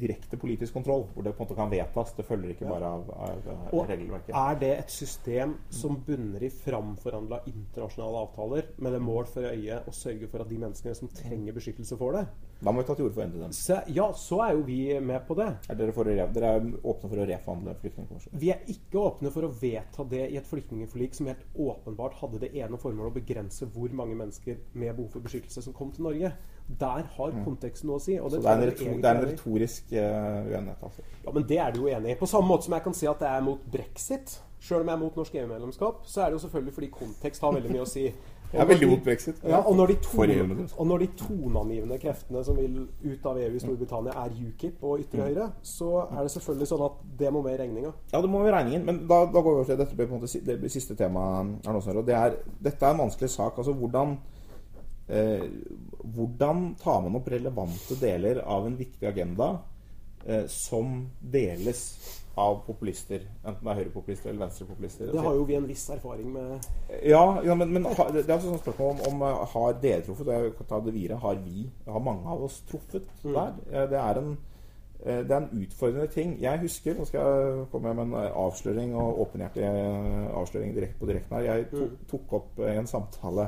direkte 0.00 0.38
politisk 0.40 0.76
kontroll. 0.78 1.06
Hvor 1.14 1.26
det 1.26 1.34
på 1.36 1.42
en 1.42 1.48
måte 1.48 1.58
kan 1.58 1.72
vedtas. 1.72 2.14
Det 2.16 2.26
følger 2.26 2.54
ikke 2.54 2.68
bare 2.70 2.92
av, 2.98 3.08
av, 3.12 3.48
av 3.54 3.74
Og 3.74 3.88
regelverket. 3.90 4.34
er 4.34 4.60
det 4.60 4.72
et 4.78 4.92
system 4.94 5.56
som 5.74 5.98
bunner 6.06 6.44
i 6.46 6.50
framforhandla 6.52 7.42
internasjonale 7.50 8.24
avtaler 8.26 8.70
med 8.78 8.94
det 8.96 9.02
mål 9.02 9.28
for 9.30 9.48
øye 9.48 9.80
å 9.88 9.94
sørge 9.94 10.28
for 10.30 10.44
at 10.44 10.50
de 10.50 10.60
menneskene 10.60 10.94
som 10.98 11.10
trenger 11.12 11.56
beskyttelse, 11.56 11.98
får 11.98 12.18
det? 12.18 12.24
Da 12.58 12.72
må 12.74 12.82
vi 12.82 12.88
ta 12.88 12.94
til 12.98 13.06
orde 13.06 13.14
for 13.14 13.22
å 13.22 13.26
endre 13.28 13.44
den. 13.44 13.54
Så, 13.54 13.76
ja, 13.94 14.08
så 14.18 14.40
er 14.42 14.56
jo 14.56 14.64
vi 14.66 14.80
med 14.98 15.22
på 15.28 15.36
det. 15.38 15.46
Er 15.70 15.78
dere, 15.78 15.94
for 15.94 16.08
dere 16.08 16.26
er 16.26 16.64
åpne 16.82 17.10
for 17.12 17.22
å 17.22 17.26
reforhandle 17.28 17.76
flyktningkonvensjonen? 17.82 18.40
Vi 18.42 18.50
er 18.54 18.64
ikke 18.74 18.98
åpne 19.04 19.30
for 19.34 19.46
å 19.46 19.52
vedta 19.60 20.06
det 20.10 20.24
i 20.32 20.38
et 20.40 20.48
flyktningforlik 20.48 21.14
som 21.14 21.30
helt 21.30 21.44
åpenbart 21.54 22.18
hadde 22.18 22.42
det 22.42 22.50
ene 22.58 22.80
formålet 22.80 23.12
å 23.12 23.18
begrense 23.20 23.68
hvor 23.74 23.94
mange 23.94 24.18
mennesker 24.18 24.58
med 24.74 24.96
behov 24.98 25.12
for 25.14 25.26
beskyttelse 25.26 25.62
som 25.68 25.76
kom 25.76 25.92
til 25.94 26.08
Norge. 26.08 26.32
Der 26.68 27.06
har 27.14 27.36
konteksten 27.46 27.88
noe 27.88 27.96
å 27.96 28.02
si. 28.02 28.18
Og 28.20 28.30
Så 28.30 28.36
det, 28.36 28.44
det 28.44 28.50
er 28.50 28.58
en, 28.58 28.66
retor 28.68 28.98
det 29.00 29.10
er 29.10 29.20
en 29.20 29.30
retorisk 29.30 29.94
uh, 29.94 30.50
uenighet, 30.50 30.82
altså. 30.82 31.06
Ja, 31.24 31.32
men 31.32 31.46
det 31.48 31.60
er 31.64 31.72
du 31.72 31.80
jo 31.80 31.88
enig 31.88 32.12
i. 32.12 32.18
På 32.20 32.28
samme 32.28 32.50
måte 32.50 32.68
som 32.68 32.76
jeg 32.76 32.84
kan 32.84 32.96
si 32.96 33.08
at 33.08 33.22
det 33.24 33.30
er 33.30 33.44
mot 33.46 33.62
brexit. 33.72 34.36
Sjøl 34.60 34.82
om 34.82 34.90
jeg 34.90 34.98
er 34.98 35.00
mot 35.00 35.16
norsk 35.16 35.38
EU-medlemskap, 35.38 36.02
så 36.10 36.24
er 36.24 36.32
det 36.32 36.38
jo 36.38 36.42
selvfølgelig 36.44 36.74
fordi 36.74 36.90
kontekst 36.92 37.46
har 37.46 37.54
veldig 37.54 37.72
mye 37.72 37.86
å 37.86 37.88
si. 37.88 38.08
Jeg 38.48 38.62
er 38.62 38.68
veldig 38.70 38.86
mot 38.88 39.02
brexit. 39.04 39.40
Ja, 39.44 39.58
og, 39.60 39.74
når 39.76 39.90
tone, 40.00 40.66
og 40.72 40.86
når 40.88 41.02
de 41.02 41.08
toneangivende 41.20 41.98
kreftene 42.00 42.40
som 42.46 42.56
vil 42.56 42.78
ut 43.04 43.26
av 43.28 43.36
EU 43.42 43.50
i 43.58 43.60
Storbritannia, 43.60 44.14
er 44.22 44.32
UKIP 44.32 44.86
og 44.88 45.02
ytre 45.02 45.26
høyre, 45.26 45.50
så 45.60 45.90
er 46.06 46.22
det 46.22 46.32
selvfølgelig 46.32 46.68
sånn 46.70 46.84
at 46.86 47.02
det 47.20 47.32
må 47.34 47.42
med 47.44 47.58
i 47.58 47.60
regninga. 47.60 47.92
Ja, 48.08 48.22
det 48.24 48.30
må 48.32 48.40
være 48.40 48.54
regningen. 48.56 48.86
Men 48.88 49.02
da, 49.04 49.20
da 49.28 49.42
går 49.42 49.50
vi 49.50 49.54
over 49.58 49.68
til 49.68 49.80
dette 49.82 49.98
blir 49.98 50.08
på 50.08 50.16
en 50.16 50.22
måte 50.22 50.40
det 50.48 50.56
blir 50.62 50.72
siste 50.72 50.96
temaet. 50.96 51.68
og 51.68 52.00
Det 52.08 52.16
er, 52.16 52.38
dette 52.70 52.88
er 52.88 52.96
en 52.96 53.04
vanskelig 53.04 53.30
sak. 53.36 53.60
Altså 53.60 53.76
hvordan 53.76 54.16
eh, 55.08 55.44
Hvordan 56.14 56.74
tar 56.80 57.02
man 57.04 57.16
opp 57.18 57.28
relevante 57.28 57.96
deler 58.00 58.40
av 58.44 58.66
en 58.66 58.76
viktig 58.78 59.06
agenda 59.08 59.58
eh, 60.26 60.46
som 60.48 61.08
deles 61.20 61.82
av 62.38 62.60
populister? 62.66 63.24
Enten 63.44 63.64
det 63.66 63.72
er 63.72 63.80
høyrepopulister 63.82 64.30
eller 64.30 64.44
venstrepopulister. 64.46 65.10
Det 65.12 65.24
har 65.24 65.34
jo 65.34 65.44
vi 65.48 65.56
en 65.58 65.66
viss 65.68 65.88
erfaring 65.90 66.32
med. 66.32 66.68
Ja, 67.02 67.40
ja 67.44 67.54
men, 67.58 67.72
men 67.74 67.82
det 67.88 68.24
er 68.28 68.36
også 68.36 68.52
sånn 68.52 68.62
spørsmål 68.62 68.92
om, 68.94 69.00
om 69.12 69.24
eh, 69.28 69.46
har 69.54 69.72
dere 69.82 70.04
truffet 70.06 70.28
og 70.28 70.34
jeg 70.36 70.54
kan 70.60 70.70
ta 70.74 70.80
det 70.86 70.94
videre, 70.94 71.18
Har 71.18 71.34
vi, 71.44 71.66
har 71.86 72.00
mange 72.00 72.28
av 72.28 72.44
oss 72.48 72.60
truffet 72.70 73.08
Mm. 73.24 73.32
der? 73.34 73.58
Eh, 73.72 73.88
Det 73.90 73.98
er 74.04 74.22
en 74.22 74.36
Eh, 75.06 75.20
det 75.22 75.30
er 75.30 75.36
en 75.44 75.60
utfordrende 75.62 76.08
ting. 76.10 76.32
Jeg 76.42 76.58
husker 76.58 76.96
Nå 76.98 77.04
skal 77.06 77.20
jeg 77.20 77.66
komme 77.70 77.92
med 77.94 78.08
en 78.08 78.14
avsløring 78.34 78.96
og 78.98 79.20
åpenhjertig 79.22 79.62
avsløring 80.34 80.72
direkt 80.74 80.98
på 80.98 81.06
direkten 81.06 81.36
her. 81.36 81.44
Jeg 81.54 81.68
tok, 81.70 81.80
Mm. 81.92 81.98
tok 82.10 82.32
opp 82.32 82.58
en 82.66 82.86
samtale 82.86 83.44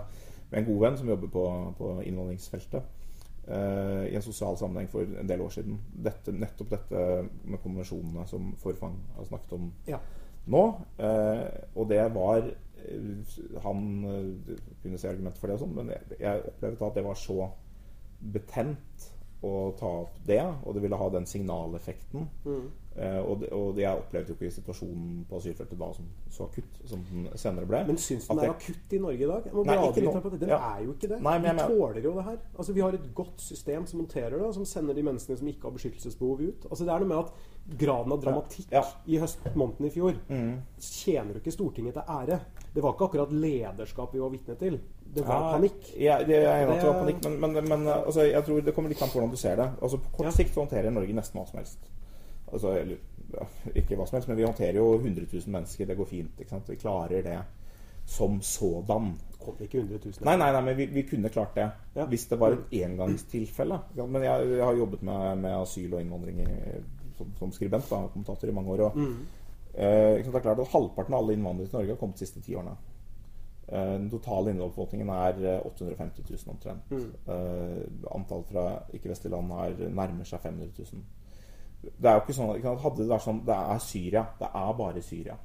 med 0.50 0.60
en 0.60 0.66
god 0.66 0.80
venn 0.84 0.98
som 0.98 1.08
jobber 1.08 1.30
på, 1.32 1.44
på 1.78 1.92
innvandringsfeltet. 2.06 2.96
Uh, 3.50 4.06
I 4.06 4.14
en 4.14 4.22
sosial 4.22 4.58
sammenheng 4.58 4.90
for 4.90 5.02
en 5.02 5.28
del 5.28 5.40
år 5.42 5.54
siden. 5.54 5.78
Dette, 6.04 6.34
nettopp 6.36 6.70
dette 6.70 7.04
med 7.44 7.62
konvensjonene 7.62 8.26
som 8.30 8.52
Forfang 8.60 8.98
har 9.16 9.26
snakket 9.26 9.54
om 9.56 9.70
Ja. 9.88 9.98
nå. 10.46 10.64
Uh, 11.00 11.46
og 11.74 11.88
det 11.90 12.02
var 12.14 12.44
eh, 12.44 13.38
Han 13.62 13.80
kunne 14.82 14.98
se 14.98 15.08
argumenter 15.08 15.40
for 15.40 15.50
det 15.50 15.58
og 15.58 15.64
sånn, 15.64 15.74
men 15.76 15.90
jeg, 15.94 16.20
jeg 16.20 16.44
opplevde 16.52 16.86
at 16.86 17.00
det 17.00 17.04
var 17.04 17.18
så 17.18 17.50
betent 18.20 19.10
å 19.42 19.72
ta 19.78 19.86
opp 20.02 20.18
det, 20.26 20.42
og 20.66 20.74
det 20.76 20.82
ville 20.82 20.96
ha 21.00 21.08
den 21.10 21.24
signaleffekten. 21.26 22.26
Eh, 22.96 23.20
og, 23.22 23.38
det, 23.40 23.48
og 23.54 23.78
jeg 23.78 23.96
opplevde 23.96 24.32
jo 24.32 24.34
ikke 24.36 24.50
situasjonen 24.52 25.24
på 25.30 25.38
asylfeltet 25.38 25.78
da 25.78 25.88
som 25.94 26.08
så 26.34 26.44
akutt 26.48 26.80
som 26.90 27.04
den 27.08 27.28
senere 27.38 27.64
ble. 27.70 27.84
Men 27.86 27.96
syns 28.02 28.26
du 28.26 28.34
den 28.34 28.40
er 28.42 28.48
jeg... 28.50 28.56
akutt 28.58 28.92
i 28.92 28.98
Norge 29.00 29.24
i 29.24 29.28
dag? 29.30 29.46
Nei. 29.54 29.76
Den 30.42 30.48
Ja. 30.50 30.58
er 30.74 30.82
jo 30.84 30.92
ikke 30.96 31.08
det. 31.14 31.20
Nei, 31.22 31.36
men 31.38 31.56
vi 31.56 31.68
tåler 31.70 32.02
jo 32.04 32.14
det 32.18 32.24
her. 32.26 32.38
Altså, 32.58 32.72
vi 32.76 32.80
har 32.84 32.92
et 32.98 33.06
godt 33.14 33.40
system 33.40 33.86
som 33.86 34.00
håndterer 34.02 34.36
det, 34.36 34.42
og 34.50 34.54
som 34.58 34.64
sender 34.68 34.94
de 34.98 35.02
menneskene 35.06 35.38
som 35.38 35.48
ikke 35.48 35.62
har 35.70 35.76
beskyttelsesbehov, 35.78 36.40
ut. 36.50 36.66
Altså, 36.70 36.84
det 36.84 36.92
er 36.92 37.04
noe 37.06 37.12
med 37.14 37.18
at 37.24 37.78
graden 37.80 38.12
av 38.12 38.20
dramatikk 38.26 38.72
Ja. 38.74 38.82
i 39.06 39.16
høstmåneden 39.22 39.86
i 39.86 39.90
fjor 39.94 40.14
Mm. 40.28 40.58
tjener 40.80 41.32
jo 41.34 41.40
ikke 41.40 41.52
Stortinget 41.56 41.94
til 41.94 42.02
ære. 42.08 42.40
Det 42.74 42.82
var 42.82 42.92
ikke 42.94 43.04
akkurat 43.08 43.32
lederskap 43.32 44.12
vi 44.14 44.20
var 44.22 44.30
vitne 44.30 44.54
til. 44.60 44.76
Det 45.14 45.24
var 45.26 45.40
Ja, 45.42 45.52
panikk. 45.56 45.88
Ja, 45.98 46.18
det, 46.22 46.36
jeg 46.36 46.44
er 46.46 46.66
enig 46.66 46.76
at 46.76 46.82
det 46.84 46.90
var 46.92 47.00
panikk, 47.04 47.24
men, 47.40 47.52
men, 47.54 47.68
men 47.68 47.88
altså, 47.92 48.22
jeg 48.30 48.44
tror 48.46 48.60
det 48.62 48.74
kommer 48.76 48.90
litt 48.92 49.02
an 49.02 49.08
på 49.10 49.18
hvordan 49.18 49.30
du 49.34 49.36
ser 49.40 49.56
det. 49.58 49.70
Altså, 49.82 49.98
på 49.98 50.12
kort 50.16 50.26
Ja. 50.26 50.30
sikt 50.36 50.54
så 50.54 50.60
håndterer 50.64 50.90
Norge 50.94 51.12
nesten 51.16 51.40
hva 51.40 51.46
som 51.48 51.58
helst. 51.58 51.78
Altså, 52.52 52.76
eller, 52.78 52.96
ja, 53.34 53.46
ikke 53.74 53.96
hva 53.98 54.06
som 54.06 54.16
helst, 54.20 54.28
men 54.28 54.36
vi 54.38 54.46
håndterer 54.46 54.78
jo 54.78 54.86
100 55.00 55.26
000 55.32 55.50
mennesker. 55.56 55.86
Det 55.86 55.96
går 55.98 56.04
fint. 56.12 56.30
ikke 56.40 56.50
sant? 56.50 56.68
Vi 56.70 56.76
klarer 56.76 57.22
det 57.26 57.38
som 58.06 58.38
sådan. 58.42 59.10
Kom 59.40 59.54
ikke 59.60 59.78
100 59.82 59.98
000. 60.04 60.14
Nei, 60.26 60.36
nei, 60.36 60.52
nei, 60.52 60.62
men 60.70 60.76
vi, 60.78 60.86
vi 60.86 61.02
kunne 61.10 61.28
klart 61.28 61.54
det 61.54 61.66
Ja. 61.96 62.04
hvis 62.06 62.26
det 62.30 62.38
var 62.40 62.52
et 62.52 62.72
engangstilfelle. 62.84 63.78
Men 64.06 64.22
jeg, 64.22 64.48
jeg 64.56 64.64
har 64.64 64.74
jobbet 64.78 65.02
med, 65.02 65.36
med 65.42 65.58
asyl 65.62 65.94
og 65.94 66.00
innvandring 66.02 66.40
i, 66.40 66.48
som, 67.18 67.30
som 67.38 67.52
skribent 67.52 67.90
da, 67.90 68.02
kommentator 68.12 68.48
i 68.48 68.52
mange 68.52 68.70
år. 68.78 68.80
Og, 68.90 68.96
Mm. 68.96 69.26
Eh, 69.74 70.18
det 70.24 70.34
er 70.34 70.40
klart 70.40 70.58
at 70.58 70.72
Halvparten 70.72 71.14
av 71.14 71.22
alle 71.22 71.36
innvandrere 71.36 71.68
til 71.68 71.78
Norge 71.78 71.94
har 71.94 72.00
kommet 72.00 72.18
de 72.18 72.26
siste 72.26 72.42
ti 72.44 72.54
årene. 72.54 72.76
Eh, 73.68 73.92
Den 73.98 74.10
totale 74.10 74.50
innvandrerbefolkningen 74.50 75.08
er 75.14 75.40
eh, 75.54 75.66
850 75.66 76.24
000 76.30 76.54
omtrent. 76.54 76.90
Mm. 76.90 77.12
Eh, 77.34 78.14
antall 78.14 78.44
fra 78.48 78.66
ikke-vestlige 78.92 79.34
land 79.34 79.52
er 79.52 79.94
nærmer 79.94 80.24
seg 80.28 80.40
500 80.40 80.72
000. 80.78 81.04
Det 81.80 82.10
er 82.10 82.18
jo 82.18 82.24
ikke 82.24 82.36
sånn, 82.36 82.50
ikke 82.58 82.74
Hadde 82.82 83.00
det 83.00 83.08
vært 83.08 83.24
sånn 83.24 83.38
Det 83.46 83.54
er 83.56 83.78
Syria. 83.80 84.24
Det 84.40 84.50
er 84.52 84.74
bare 84.76 85.02
Syria. 85.02 85.36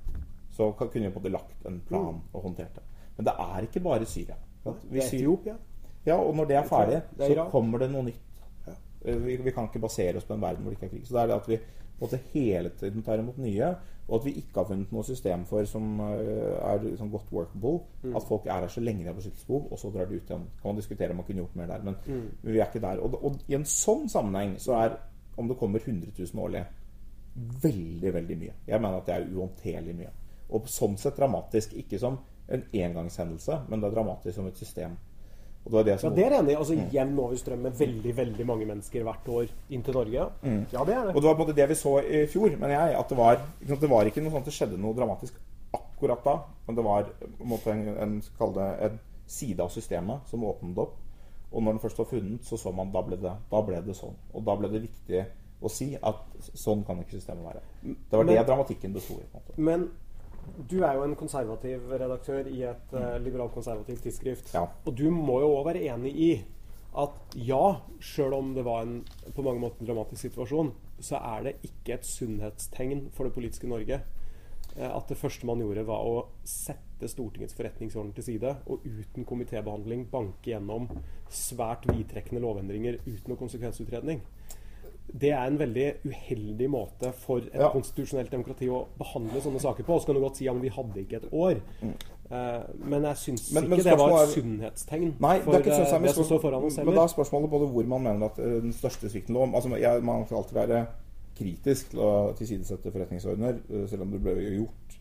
Så 0.51 0.71
kunne 0.79 0.91
vi 0.91 1.11
på 1.11 1.19
en 1.19 1.21
måte 1.21 1.31
lagt 1.31 1.65
en 1.69 1.79
plan 1.87 2.19
og 2.33 2.43
håndtert 2.43 2.75
det. 2.75 2.83
Men 3.17 3.29
det 3.29 3.33
er 3.39 3.67
ikke 3.69 3.83
bare 3.83 4.05
Syria. 4.05 4.35
Vi 4.89 4.99
Etiopia. 4.99 5.55
ja, 6.05 6.15
og 6.17 6.35
når 6.35 6.45
det 6.49 6.55
er 6.57 6.63
ferdig, 6.67 7.01
er 7.19 7.35
så 7.35 7.45
kommer 7.51 7.79
det 7.79 7.91
noe 7.91 8.03
nytt. 8.03 8.21
Eh, 9.05 9.15
Vi, 9.15 9.51
kan 9.51 9.69
ikke 9.69 9.79
basere 9.79 10.17
oss 10.17 10.25
på 10.25 10.33
en 10.33 10.41
verden 10.41 10.63
hvor 10.63 10.73
det 10.73 10.79
ikke 10.79 10.85
er 10.85 10.97
krig. 10.97 11.07
Så 11.07 11.13
det 11.13 11.21
er 11.21 11.27
det 11.27 11.35
at 11.35 11.49
vi 11.49 11.59
måte 12.01 12.19
hele 12.33 12.69
tiden 12.79 13.03
tar 13.03 13.19
imot 13.21 13.37
nye, 13.37 13.69
og 14.07 14.19
at 14.19 14.25
vi 14.25 14.35
ikke 14.37 14.59
har 14.59 14.67
funnet 14.69 14.91
noe 14.93 15.03
system 15.03 15.45
for 15.49 15.65
som 15.65 15.99
eh, 16.05 16.57
er 16.61 16.83
som 16.99 17.09
godt 17.11 17.31
workable. 17.33 17.79
Mm. 18.03 18.15
At 18.15 18.27
folk 18.27 18.45
er 18.45 18.59
her 18.61 18.67
så 18.67 18.81
lenge 18.83 19.01
de 19.03 19.09
har 19.09 19.17
beskyttelsesbehov, 19.17 19.67
og 19.71 19.79
så 19.79 19.89
drar 19.93 20.05
de 20.09 20.19
ut 20.19 20.29
igjen. 20.29 20.43
Kan 20.61 20.69
man 20.69 20.75
diskutere 20.75 21.09
om 21.09 21.15
man 21.21 21.25
kunne 21.25 21.41
gjort 21.41 21.55
mer 21.55 21.65
der, 21.71 21.83
men, 21.83 21.95
Mm. 22.05 22.27
vi 22.43 22.59
er 22.59 22.65
ikke 22.65 22.81
der. 22.87 22.99
Og, 23.01 23.17
og 23.25 23.39
i 23.47 23.55
en 23.55 23.65
sånn 23.65 24.09
sammenheng 24.09 24.59
så 24.59 24.73
er 24.83 24.97
om 25.37 25.47
det 25.47 25.57
kommer 25.57 25.79
100 25.79 26.11
000 26.19 26.43
årlig, 26.43 26.65
veldig, 27.61 28.13
veldig 28.13 28.37
mye. 28.39 28.53
Jeg 28.67 28.81
mener 28.81 28.97
at 28.97 29.05
det 29.09 29.15
er 29.15 29.25
uhåndterlig 29.33 29.95
mye. 29.97 30.11
Og 30.55 30.69
sånn 30.71 30.97
sett 30.97 31.17
dramatisk. 31.17 31.73
Ikke 31.73 31.99
som 31.99 32.19
en 32.47 32.63
engangshendelse, 32.73 33.57
men 33.69 33.81
det 33.81 33.89
er 33.89 33.95
dramatisk 33.97 34.35
som 34.35 34.47
et 34.47 34.57
system. 34.57 34.95
Og 35.65 35.71
det 35.71 35.77
var 35.79 35.83
det 35.87 35.93
Ja, 36.03 36.09
det 36.13 36.25
er 36.25 36.33
enig 36.39 36.51
i. 36.51 36.55
Mm. 36.55 36.59
Altså 36.61 36.75
jevn 36.93 37.19
overstrøm 37.19 37.63
med 37.65 37.77
veldig 37.79 38.11
veldig 38.17 38.45
mange 38.45 38.65
mennesker 38.69 39.03
hvert 39.03 39.29
år 39.33 39.47
inn 39.73 39.81
til 39.83 39.93
Norge. 39.97 40.25
Ja, 40.71 40.83
det 40.85 40.93
er 40.93 41.07
det. 41.07 41.15
Og 41.15 41.21
det 41.21 41.29
var 41.29 41.35
på 41.35 41.41
en 41.41 41.47
måte 41.47 41.55
det 41.57 41.69
vi 41.69 41.75
så 41.79 41.95
i 42.05 42.25
fjor, 42.29 42.53
mener 42.59 42.75
jeg. 42.75 42.99
At 42.99 43.09
det 43.09 43.17
var 43.17 43.39
sant, 43.67 43.81
det 43.81 43.89
var 43.89 44.05
ikke 44.05 44.21
noe 44.21 44.31
sånt 44.35 44.45
det 44.45 44.53
skjedde 44.53 44.77
noe 44.77 44.93
dramatisk 44.93 45.39
akkurat 45.73 46.21
da. 46.23 46.35
Men 46.67 46.77
det 46.77 46.85
var 46.85 47.09
på 47.09 47.25
en, 47.43 47.49
måte, 47.49 47.71
en, 47.73 47.97
en, 47.97 48.53
det, 48.53 48.69
en 48.89 48.99
side 49.25 49.59
av 49.65 49.73
systemet 49.73 50.29
som 50.29 50.45
åpnet 50.45 50.77
opp. 50.85 50.93
Og 51.51 51.63
når 51.63 51.71
den 51.77 51.81
først 51.81 51.97
var 51.97 52.05
funnet, 52.05 52.45
så 52.45 52.57
så 52.57 52.71
man 52.75 52.91
da 52.93 53.01
ble 53.01 53.17
det, 53.17 53.33
da 53.51 53.61
ble 53.65 53.81
det 53.81 53.95
sånn. 53.97 54.15
Og 54.33 54.45
da 54.45 54.55
ble 54.59 54.69
det 54.69 54.81
viktig 54.85 55.25
å 55.65 55.69
si 55.71 55.93
at 55.97 56.21
sånn 56.53 56.83
kan 56.85 56.99
ikke 57.01 57.17
systemet 57.17 57.45
være. 57.47 57.61
Det 57.81 58.17
var 58.17 58.23
Men- 58.23 58.35
det 58.35 58.45
dramatikken 58.47 58.93
besto 58.93 59.13
i. 59.13 59.25
på 59.31 59.37
en 59.37 59.41
måte. 59.41 59.57
Men 59.57 59.89
du 60.69 60.77
er 60.83 60.95
jo 60.97 61.05
en 61.05 61.15
konservativ 61.17 61.87
redaktør 61.91 62.47
i 62.51 62.63
et 62.69 62.93
uh, 62.95 63.15
liberalkonservativt 63.23 64.03
tidsskrift. 64.05 64.53
Ja. 64.55 64.65
Og 64.85 64.97
du 64.97 65.09
må 65.13 65.39
jo 65.43 65.53
òg 65.57 65.69
være 65.69 65.85
enig 65.91 66.13
i 66.15 66.29
at 66.95 67.35
ja, 67.35 67.63
sjøl 67.99 68.33
om 68.37 68.53
det 68.55 68.63
var 68.65 68.85
en 68.85 68.99
på 69.35 69.43
mange 69.43 69.59
måter 69.59 69.87
dramatisk 69.87 70.29
situasjon, 70.29 70.71
så 71.03 71.19
er 71.19 71.49
det 71.49 71.57
ikke 71.67 71.97
et 71.97 72.07
sunnhetstegn 72.07 73.09
for 73.15 73.27
det 73.27 73.35
politiske 73.35 73.67
Norge 73.67 73.97
eh, 73.99 74.91
at 74.91 75.11
det 75.11 75.19
første 75.19 75.47
man 75.47 75.59
gjorde, 75.59 75.83
var 75.89 76.07
å 76.07 76.21
sette 76.47 77.09
Stortingets 77.11 77.57
forretningsorden 77.57 78.13
til 78.15 78.27
side 78.29 78.53
og 78.71 78.85
uten 78.87 79.27
komitébehandling 79.27 80.07
banke 80.11 80.53
gjennom 80.53 80.87
svært 81.27 81.83
vidtrekkende 81.91 82.43
lovendringer 82.45 83.01
uten 83.03 83.27
noe 83.27 83.41
konsekvensutredning. 83.43 84.23
Det 85.13 85.29
er 85.31 85.45
en 85.47 85.57
veldig 85.59 85.93
uheldig 86.05 86.69
måte 86.69 87.11
for 87.13 87.37
et 87.37 87.53
Ja. 87.53 87.69
konstitusjonelt 87.71 88.31
demokrati 88.31 88.67
å 88.67 88.85
behandle 88.97 89.41
sånne 89.41 89.61
saker 89.61 89.83
på. 89.83 89.93
Og 89.93 90.01
så 90.01 90.05
kan 90.07 90.15
du 90.15 90.21
godt 90.21 90.37
si 90.37 90.47
at 90.47 90.61
vi 90.61 90.69
hadde 90.69 90.95
ikke 91.05 91.15
et 91.17 91.29
år. 91.31 91.61
Eh, 92.31 92.61
men 92.77 93.03
jeg 93.03 93.15
syns 93.15 93.51
Mm. 93.51 93.53
Men- 93.53 93.63
ikke 93.63 93.69
men 93.69 93.79
det 93.83 93.97
var 93.99 94.23
et 94.23 94.29
sunnhetstegn 94.29 95.13
Nei, 95.19 95.39
for 95.41 95.51
det 95.51 95.61
ikke 95.61 95.73
eh, 95.73 96.01
det 96.01 96.15
som 96.15 96.23
står 96.23 96.41
foran 96.41 96.63
oss 96.63 96.77
Men 96.77 96.95
da 96.95 97.03
er 97.03 97.07
spørsmålet 97.07 97.49
både 97.51 97.67
hvor 97.69 97.85
man 97.85 98.01
mener 98.01 98.25
at 98.25 98.39
eh, 98.39 98.61
den 98.61 98.73
største 98.73 99.09
svikten 99.09 99.35
lå 99.35 99.53
altså, 99.53 99.69
jeg, 99.77 100.03
Man 100.03 100.25
skal 100.25 100.37
alltid 100.37 100.53
være 100.53 100.87
kritisk 101.37 101.89
til 101.91 101.99
å 101.99 102.33
tilsidesette 102.35 102.91
forretningsordener, 102.91 103.87
selv 103.87 104.01
om 104.01 104.11
det 104.11 104.23
ble 104.23 104.33
gjort 104.57 104.97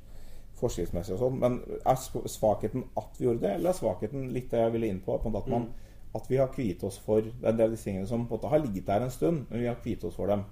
forskriftsmessig 0.61 1.15
og 1.15 1.21
sånn. 1.21 1.39
Men 1.39 1.61
er 1.87 1.95
svakheten 2.29 2.85
at 2.97 3.19
vi 3.19 3.27
gjorde 3.27 3.41
det, 3.41 3.53
eller 3.55 3.71
er 3.71 3.79
svakheten 3.79 4.33
litt 4.35 4.51
det 4.51 4.61
jeg 4.61 4.73
ville 4.73 4.89
inn 4.91 5.01
på? 5.05 5.15
at, 5.15 5.49
man, 5.49 5.69
at 6.15 6.27
vi 6.31 6.39
har 6.39 6.53
kviet 6.55 6.83
oss 6.87 6.97
for 7.03 7.25
Det 7.27 7.51
er 7.51 7.71
disse 7.73 7.89
tingene 7.89 8.07
som 8.07 8.27
på 8.29 8.37
en 8.37 8.39
måte 8.39 8.51
har 8.53 8.63
ligget 8.63 8.87
der 8.87 9.03
en 9.03 9.11
stund, 9.13 9.47
men 9.51 9.61
vi 9.61 9.67
har 9.67 9.81
kviet 9.83 10.05
oss 10.07 10.15
for 10.19 10.31
dem. 10.31 10.45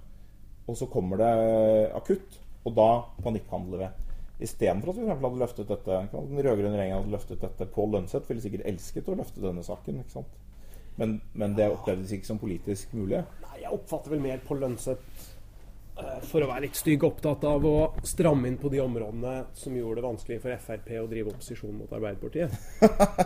Og 0.67 0.77
så 0.79 0.87
kommer 0.91 1.19
det 1.19 1.31
akutt, 1.95 2.39
og 2.63 2.75
da 2.75 2.89
panikkhandler 3.23 3.83
vi. 3.83 3.89
Istedenfor 4.43 4.91
at 4.91 4.97
vi 4.97 5.05
for 5.05 5.21
hadde 5.21 5.39
løftet 5.39 5.69
dette 5.69 5.97
Den 6.11 6.39
rød-grønne 6.41 6.73
regjeringen 6.73 6.97
hadde 6.97 7.13
løftet 7.13 7.43
dette 7.43 7.67
Pål 7.71 7.91
Lønseth 7.93 8.27
ville 8.27 8.41
sikkert 8.43 8.65
elsket 8.67 9.11
å 9.11 9.15
løfte 9.15 9.43
denne 9.43 9.63
saken. 9.63 9.99
ikke 10.01 10.15
sant? 10.17 10.39
Men, 10.97 11.21
men 11.33 11.55
det 11.57 11.69
opplevdes 11.71 12.11
ikke 12.13 12.27
som 12.27 12.41
politisk 12.41 12.91
mulig. 12.97 13.21
Nei, 13.45 13.61
jeg 13.61 13.71
oppfatter 13.73 14.13
vel 14.13 14.23
mer 14.25 14.41
på 14.45 14.57
Lønseth 14.59 15.29
for 16.25 16.41
å 16.41 16.49
være 16.49 16.65
litt 16.65 16.77
stygg 16.77 17.03
opptatt 17.05 17.43
av 17.45 17.65
å 17.67 17.77
stramme 18.07 18.49
inn 18.49 18.57
på 18.57 18.71
de 18.73 18.81
områdene 18.81 19.33
som 19.57 19.75
gjorde 19.77 20.01
det 20.01 20.07
vanskelig 20.07 20.39
for 20.41 20.63
Frp 20.65 20.89
å 20.99 21.07
drive 21.11 21.33
opposisjon 21.33 21.75
mot 21.77 21.93
Arbeiderpartiet. 21.93 22.55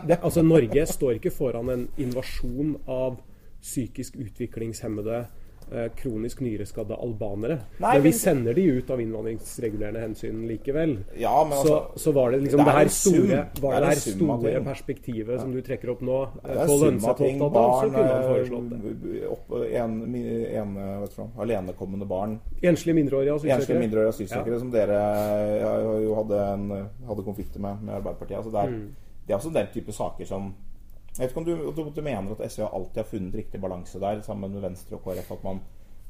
Det, 0.07 0.19
altså 0.19 0.43
Norge 0.43 0.83
står 0.89 1.17
ikke 1.17 1.33
foran 1.33 1.71
en 1.73 1.85
invasjon 2.01 2.75
av 2.91 3.21
psykisk 3.63 4.17
utviklingshemmede 4.19 5.21
eh, 5.23 5.45
kronisk 5.95 6.39
nyreskadde 6.41 6.95
albanere. 6.95 7.59
Nei, 7.79 7.93
men 7.97 8.03
vi 8.03 8.11
sender 8.15 8.53
de 8.55 8.63
ut 8.77 8.89
av 8.89 9.01
innvandringsregulerende 9.03 9.99
hensyn 9.99 10.45
likevel. 10.47 10.97
Ja, 11.19 11.43
men 11.43 11.57
så, 11.57 11.75
altså 11.79 11.99
så 12.07 12.13
var 12.15 12.31
det 12.31 12.41
liksom 12.45 12.59
det 12.63 12.65
det, 12.65 12.73
er 12.73 12.77
her 12.77 12.87
store, 12.87 13.41
Det 13.53 13.63
var 13.63 13.79
det 13.81 13.87
her 13.87 14.01
store 14.03 14.63
perspektivet 14.63 14.87
perspektivet 14.87 15.41
som 15.41 15.51
du 15.51 15.61
trekker 15.61 15.89
opp 15.91 16.01
nå, 16.01 16.17
eh, 16.43 16.65
på 16.65 17.13
ting. 17.17 17.39
så 17.39 17.89
kunne 17.91 18.07
han 18.07 18.23
foreslått 18.23 18.69
det. 18.69 19.21
eh, 19.21 19.31
opp, 19.31 19.51
en, 19.71 20.15
en, 20.15 20.75
vet 21.01 21.15
du, 21.17 21.23
alenekommende 21.41 22.05
barn. 22.07 22.39
Enslige 22.61 22.95
mindreårige 22.95 23.35
asylsøkere. 23.35 24.07
asylsøkere 24.07 24.59
som 24.59 24.71
dere 24.71 25.01
jo 26.03 26.15
hadde, 26.15 26.39
en, 26.53 26.87
hadde 27.07 27.23
konflikter 27.23 27.59
med 27.59 27.83
med 27.83 27.93
Arbeiderpartiet. 27.95 28.37
Altså 28.37 28.51
det, 28.51 28.59
er, 28.59 28.67
Mm. 28.67 28.95
det 29.27 29.33
er 29.33 29.37
også 29.37 29.53
den 29.53 29.67
type 29.73 29.91
saker 29.91 30.25
som 30.25 30.53
Jeg 31.17 31.23
vet 31.25 31.31
ikke 31.33 31.41
om 31.41 31.47
du, 31.47 31.55
du, 31.73 31.83
du 31.95 32.01
mener 32.05 32.31
at 32.35 32.43
SV 32.51 32.67
alltid 32.67 33.01
har 33.01 33.09
funnet 33.09 33.35
riktig 33.39 33.61
balanse 33.63 33.99
der, 34.01 34.19
sammen 34.25 34.51
med 34.53 34.61
Venstre 34.61 34.99
og 34.99 35.03
KrF. 35.07 35.31
At 35.37 35.43
man, 35.47 35.61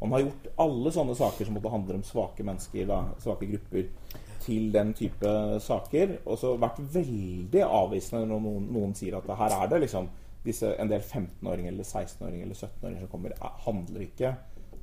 man 0.02 0.12
har 0.18 0.26
gjort 0.26 0.50
alle 0.66 0.92
sånne 0.92 1.16
saker 1.16 1.48
som 1.48 1.56
måtte 1.56 1.72
handle 1.72 1.96
om 2.02 2.04
svake 2.06 2.44
mennesker, 2.44 2.86
da, 2.90 2.98
svake 3.24 3.48
grupper, 3.54 3.88
til 4.44 4.68
den 4.76 4.92
type 4.96 5.32
saker. 5.64 6.18
Og 6.28 6.38
så 6.42 6.54
vært 6.60 6.82
veldig 6.94 7.64
avvisende 7.66 8.26
når 8.30 8.44
noen, 8.50 8.68
noen 8.76 8.94
sier 9.00 9.16
at 9.22 9.32
her 9.40 9.56
er 9.62 9.72
det 9.72 9.80
liksom 9.88 10.12
disse, 10.48 10.70
en 10.80 10.88
del 10.92 11.02
15-åringer 11.04 11.74
eller 11.74 11.84
16-åringer 11.88 12.46
eller 12.46 12.56
17-åringer 12.60 13.02
som 13.04 13.10
kommer, 13.12 13.34
er- 13.36 13.58
handler 13.66 14.06
ikke 14.06 14.36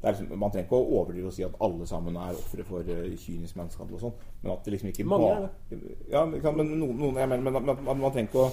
det 0.05 0.11
er 0.11 0.17
liksom, 0.19 0.35
Man 0.37 0.51
trenger 0.53 0.67
ikke 0.67 0.77
å 0.77 0.89
overdrive 0.99 1.31
og 1.31 1.33
si 1.33 1.45
at 1.47 1.55
alle 1.65 1.87
sammen 1.89 2.17
er 2.21 2.37
ofre 2.37 2.65
for 2.69 2.85
uh, 2.85 3.07
kynisk 3.23 3.57
menneskehandel 3.57 3.97
og 3.97 4.03
sånn, 4.03 4.19
men 4.43 4.51
at 4.53 4.67
det 4.67 4.75
liksom 4.75 4.91
ikke 4.91 5.07
Mange 5.09 5.31
bare 5.31 5.79
Ja, 6.13 6.25
men, 6.29 6.43
kan- 6.45 6.59
men 6.59 6.75
noen, 6.77 6.99
noen 7.01 7.21
jeg 7.23 7.31
mener, 7.31 7.47
men, 7.47 7.57
men, 7.71 7.81
men 7.87 8.03
man 8.03 8.13
trenger 8.13 8.29
ikke 8.29 8.43
å 8.45 8.51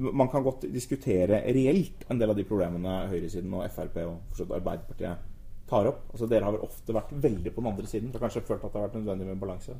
man 0.00 0.28
kan 0.32 0.42
godt 0.46 0.64
diskutere 0.72 1.42
reelt 1.52 2.04
en 2.10 2.18
del 2.20 2.30
av 2.32 2.36
de 2.38 2.44
problemene 2.48 3.06
høyresiden 3.10 3.52
og 3.58 3.66
Frp 3.74 3.96
og 4.06 4.40
Arbeiderpartiet 4.56 5.26
tar 5.70 5.86
opp? 5.86 6.00
Altså 6.12 6.26
Dere 6.30 6.44
har 6.48 6.54
vel 6.56 6.64
ofte 6.66 6.94
vært 6.96 7.12
veldig 7.22 7.52
på 7.54 7.62
den 7.62 7.70
andre 7.72 7.86
siden. 7.86 8.10
Dere 8.10 8.20
har 8.24 8.28
kanskje 8.28 8.46
følt 8.48 8.64
at 8.66 8.72
det 8.72 8.80
har 8.80 8.88
vært 8.88 8.96
nødvendig 9.00 9.26
med 9.28 9.40
balanse? 9.42 9.76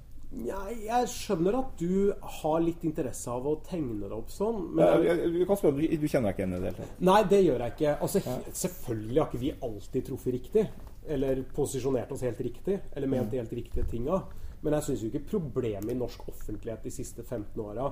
Ja, 0.46 0.60
jeg 0.70 1.08
skjønner 1.10 1.56
at 1.58 1.72
du 1.80 2.12
har 2.40 2.60
litt 2.62 2.84
interesse 2.86 3.32
av 3.34 3.48
å 3.50 3.56
tegne 3.66 3.96
det 4.04 4.12
opp 4.14 4.28
sånn. 4.30 4.60
Men 4.76 4.84
Ja, 4.86 5.00
jeg- 5.16 5.32
du 5.32 5.44
kan 5.46 5.56
spørre, 5.58 5.74
du, 5.80 5.96
du 5.96 6.06
kjenner 6.06 6.30
deg 6.30 6.36
ikke 6.36 6.44
igjen 6.44 6.54
i 6.54 6.60
det 6.60 6.68
hele 6.70 6.76
tatt? 6.84 7.00
Nei, 7.00 7.22
det 7.24 7.40
gjør 7.44 7.58
jeg 7.64 7.72
ikke. 7.74 7.96
Altså, 8.06 8.22
ja. 8.24 8.36
Selvfølgelig 8.52 9.18
har 9.18 9.26
ikke 9.32 9.40
vi 9.42 9.52
alltid 9.62 10.04
truffet 10.06 10.32
riktig. 10.38 10.68
Eller 11.08 11.42
posisjonert 11.56 12.12
oss 12.12 12.20
helt 12.22 12.38
riktig. 12.46 12.78
Eller 12.94 13.08
ment 13.08 13.30
de 13.32 13.38
helt 13.42 13.50
riktige 13.58 13.88
tinga. 13.90 14.22
Men 14.62 14.74
jeg 14.74 14.82
syns 14.82 15.02
jo 15.02 15.08
ikke 15.10 15.26
problemet 15.32 15.90
i 15.90 15.98
norsk 15.98 16.28
offentlighet 16.28 16.82
de 16.84 16.90
siste 16.90 17.24
15 17.24 17.58
åra 17.64 17.90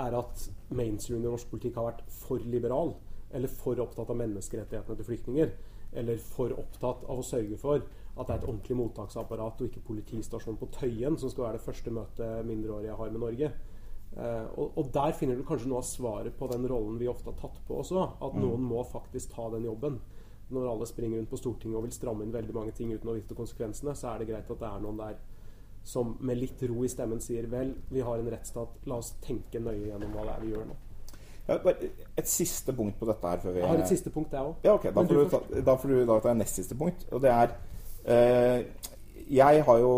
er 0.00 0.16
at 0.18 0.46
mainstream 0.74 1.22
i 1.22 1.28
norsk 1.28 1.50
politikk 1.50 1.78
har 1.80 1.90
vært 1.90 2.02
for 2.12 2.42
liberal. 2.48 2.94
Eller 3.34 3.50
for 3.50 3.80
opptatt 3.82 4.10
av 4.10 4.18
menneskerettighetene 4.18 4.98
til 4.98 5.08
flyktninger. 5.08 5.52
Eller 5.94 6.18
for 6.22 6.54
opptatt 6.58 7.04
av 7.06 7.20
å 7.20 7.26
sørge 7.26 7.58
for 7.60 7.82
at 8.14 8.28
det 8.28 8.34
er 8.34 8.40
et 8.40 8.46
ordentlig 8.46 8.76
mottaksapparat 8.78 9.60
og 9.60 9.70
ikke 9.70 9.86
politistasjon 9.88 10.58
på 10.58 10.68
Tøyen 10.76 11.16
som 11.18 11.30
skal 11.32 11.48
være 11.48 11.58
det 11.58 11.64
første 11.64 11.94
møtet 11.94 12.46
mindreårige 12.46 12.98
har 12.98 13.10
med 13.10 13.22
Norge. 13.24 13.50
Eh, 14.14 14.44
og, 14.54 14.76
og 14.78 14.90
der 14.94 15.14
finner 15.18 15.38
du 15.38 15.42
kanskje 15.46 15.70
noe 15.70 15.80
av 15.82 15.88
svaret 15.88 16.36
på 16.38 16.46
den 16.52 16.68
rollen 16.70 17.00
vi 17.00 17.10
ofte 17.10 17.32
har 17.32 17.38
tatt 17.40 17.58
på 17.66 17.80
også. 17.82 18.04
At 18.22 18.36
noen 18.38 18.62
må 18.62 18.84
faktisk 18.86 19.34
ta 19.34 19.48
den 19.54 19.66
jobben. 19.66 19.98
Når 20.54 20.70
alle 20.70 20.86
springer 20.86 21.18
rundt 21.18 21.32
på 21.32 21.40
Stortinget 21.40 21.80
og 21.80 21.86
vil 21.86 21.96
stramme 21.96 22.26
inn 22.26 22.34
veldig 22.34 22.54
mange 22.54 22.74
ting 22.76 22.92
uten 22.92 23.10
å 23.10 23.16
vite 23.16 23.36
konsekvensene, 23.36 23.96
så 23.98 24.12
er 24.12 24.22
det 24.22 24.30
greit 24.30 24.50
at 24.50 24.60
det 24.60 24.70
er 24.70 24.84
noen 24.84 25.00
der 25.00 25.18
som 25.84 26.14
med 26.24 26.38
litt 26.40 26.62
ro 26.70 26.84
i 26.84 26.88
stemmen 26.88 27.20
sier 27.20 27.46
vel, 27.52 27.74
vi 27.92 28.00
har 28.00 28.18
en 28.18 28.30
rettsstat, 28.32 28.78
la 28.88 28.96
oss 29.02 29.12
tenke 29.24 29.60
nøye 29.60 29.90
gjennom 29.90 30.14
hva 30.16 30.24
det 30.24 30.34
er 30.38 30.44
vi 30.46 30.52
gjør 30.54 30.66
nå. 30.70 30.76
Ja, 31.44 31.58
et 32.16 32.28
siste 32.30 32.72
punkt 32.72 32.96
på 32.98 33.04
dette 33.10 33.28
her 33.28 33.42
før 33.42 33.52
vi 33.52 33.60
Jeg 33.60 33.68
har 33.68 33.80
et 33.82 33.90
siste 33.90 34.10
punkt, 34.10 34.32
jeg 34.32 34.40
òg. 34.40 34.54
Ja, 34.64 34.74
okay. 34.78 34.92
Da 34.96 35.02
får 35.04 35.18
du 35.18 35.28
ta, 35.28 35.40
da 35.66 35.74
får 35.76 35.88
du 35.92 36.04
da 36.08 36.18
ta 36.24 36.32
nest 36.32 36.56
siste 36.56 36.74
punkt. 36.80 37.04
Og 37.12 37.20
det 37.20 37.30
er 37.34 37.52
eh, 38.08 38.64
Jeg 39.28 39.64
har 39.66 39.78
jo 39.82 39.92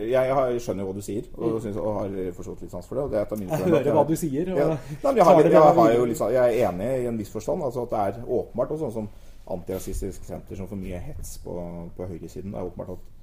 jeg, 0.00 0.34
har, 0.34 0.46
jeg 0.54 0.62
skjønner 0.64 0.80
jo 0.84 0.88
hva 0.88 0.96
du 0.96 1.04
sier, 1.04 1.26
og, 1.36 1.58
synes, 1.60 1.76
og 1.76 1.98
har 1.98 2.14
forstått 2.32 2.62
litt 2.64 2.72
sans 2.72 2.86
for 2.88 2.96
det. 2.96 3.04
Det 3.12 3.20
er 3.20 3.36
Mm. 3.36 3.48
Jeg 3.50 3.68
hører 3.68 3.92
hva 3.92 4.04
du 4.08 4.16
sier. 4.16 4.52
Og 4.52 4.58
Ja. 4.58 4.66
Nei, 5.04 5.12
jeg, 5.16 5.24
har, 5.24 5.42
jeg, 5.42 5.74
har 5.80 5.92
jo 5.92 6.04
litt 6.08 6.18
sånn- 6.18 6.32
jeg 6.32 6.56
er 6.60 6.68
enig 6.70 6.88
i 7.02 7.06
en 7.06 7.18
viss 7.18 7.30
forstand. 7.30 7.62
Altså 7.62 7.82
at 7.84 7.90
det 7.90 7.98
er 8.00 8.24
åpenbart, 8.24 8.70
og 8.70 8.78
sånn 8.78 8.92
som 8.92 9.08
Antirasistisk 9.50 10.24
Senter 10.24 10.56
som 10.56 10.68
får 10.70 10.76
mye 10.78 10.98
hets 10.98 11.38
på, 11.44 11.52
på 11.96 12.06
høyresiden, 12.06 12.52
det 12.52 12.60
er 12.60 12.68
åpenbart 12.70 12.90
at 12.96 13.19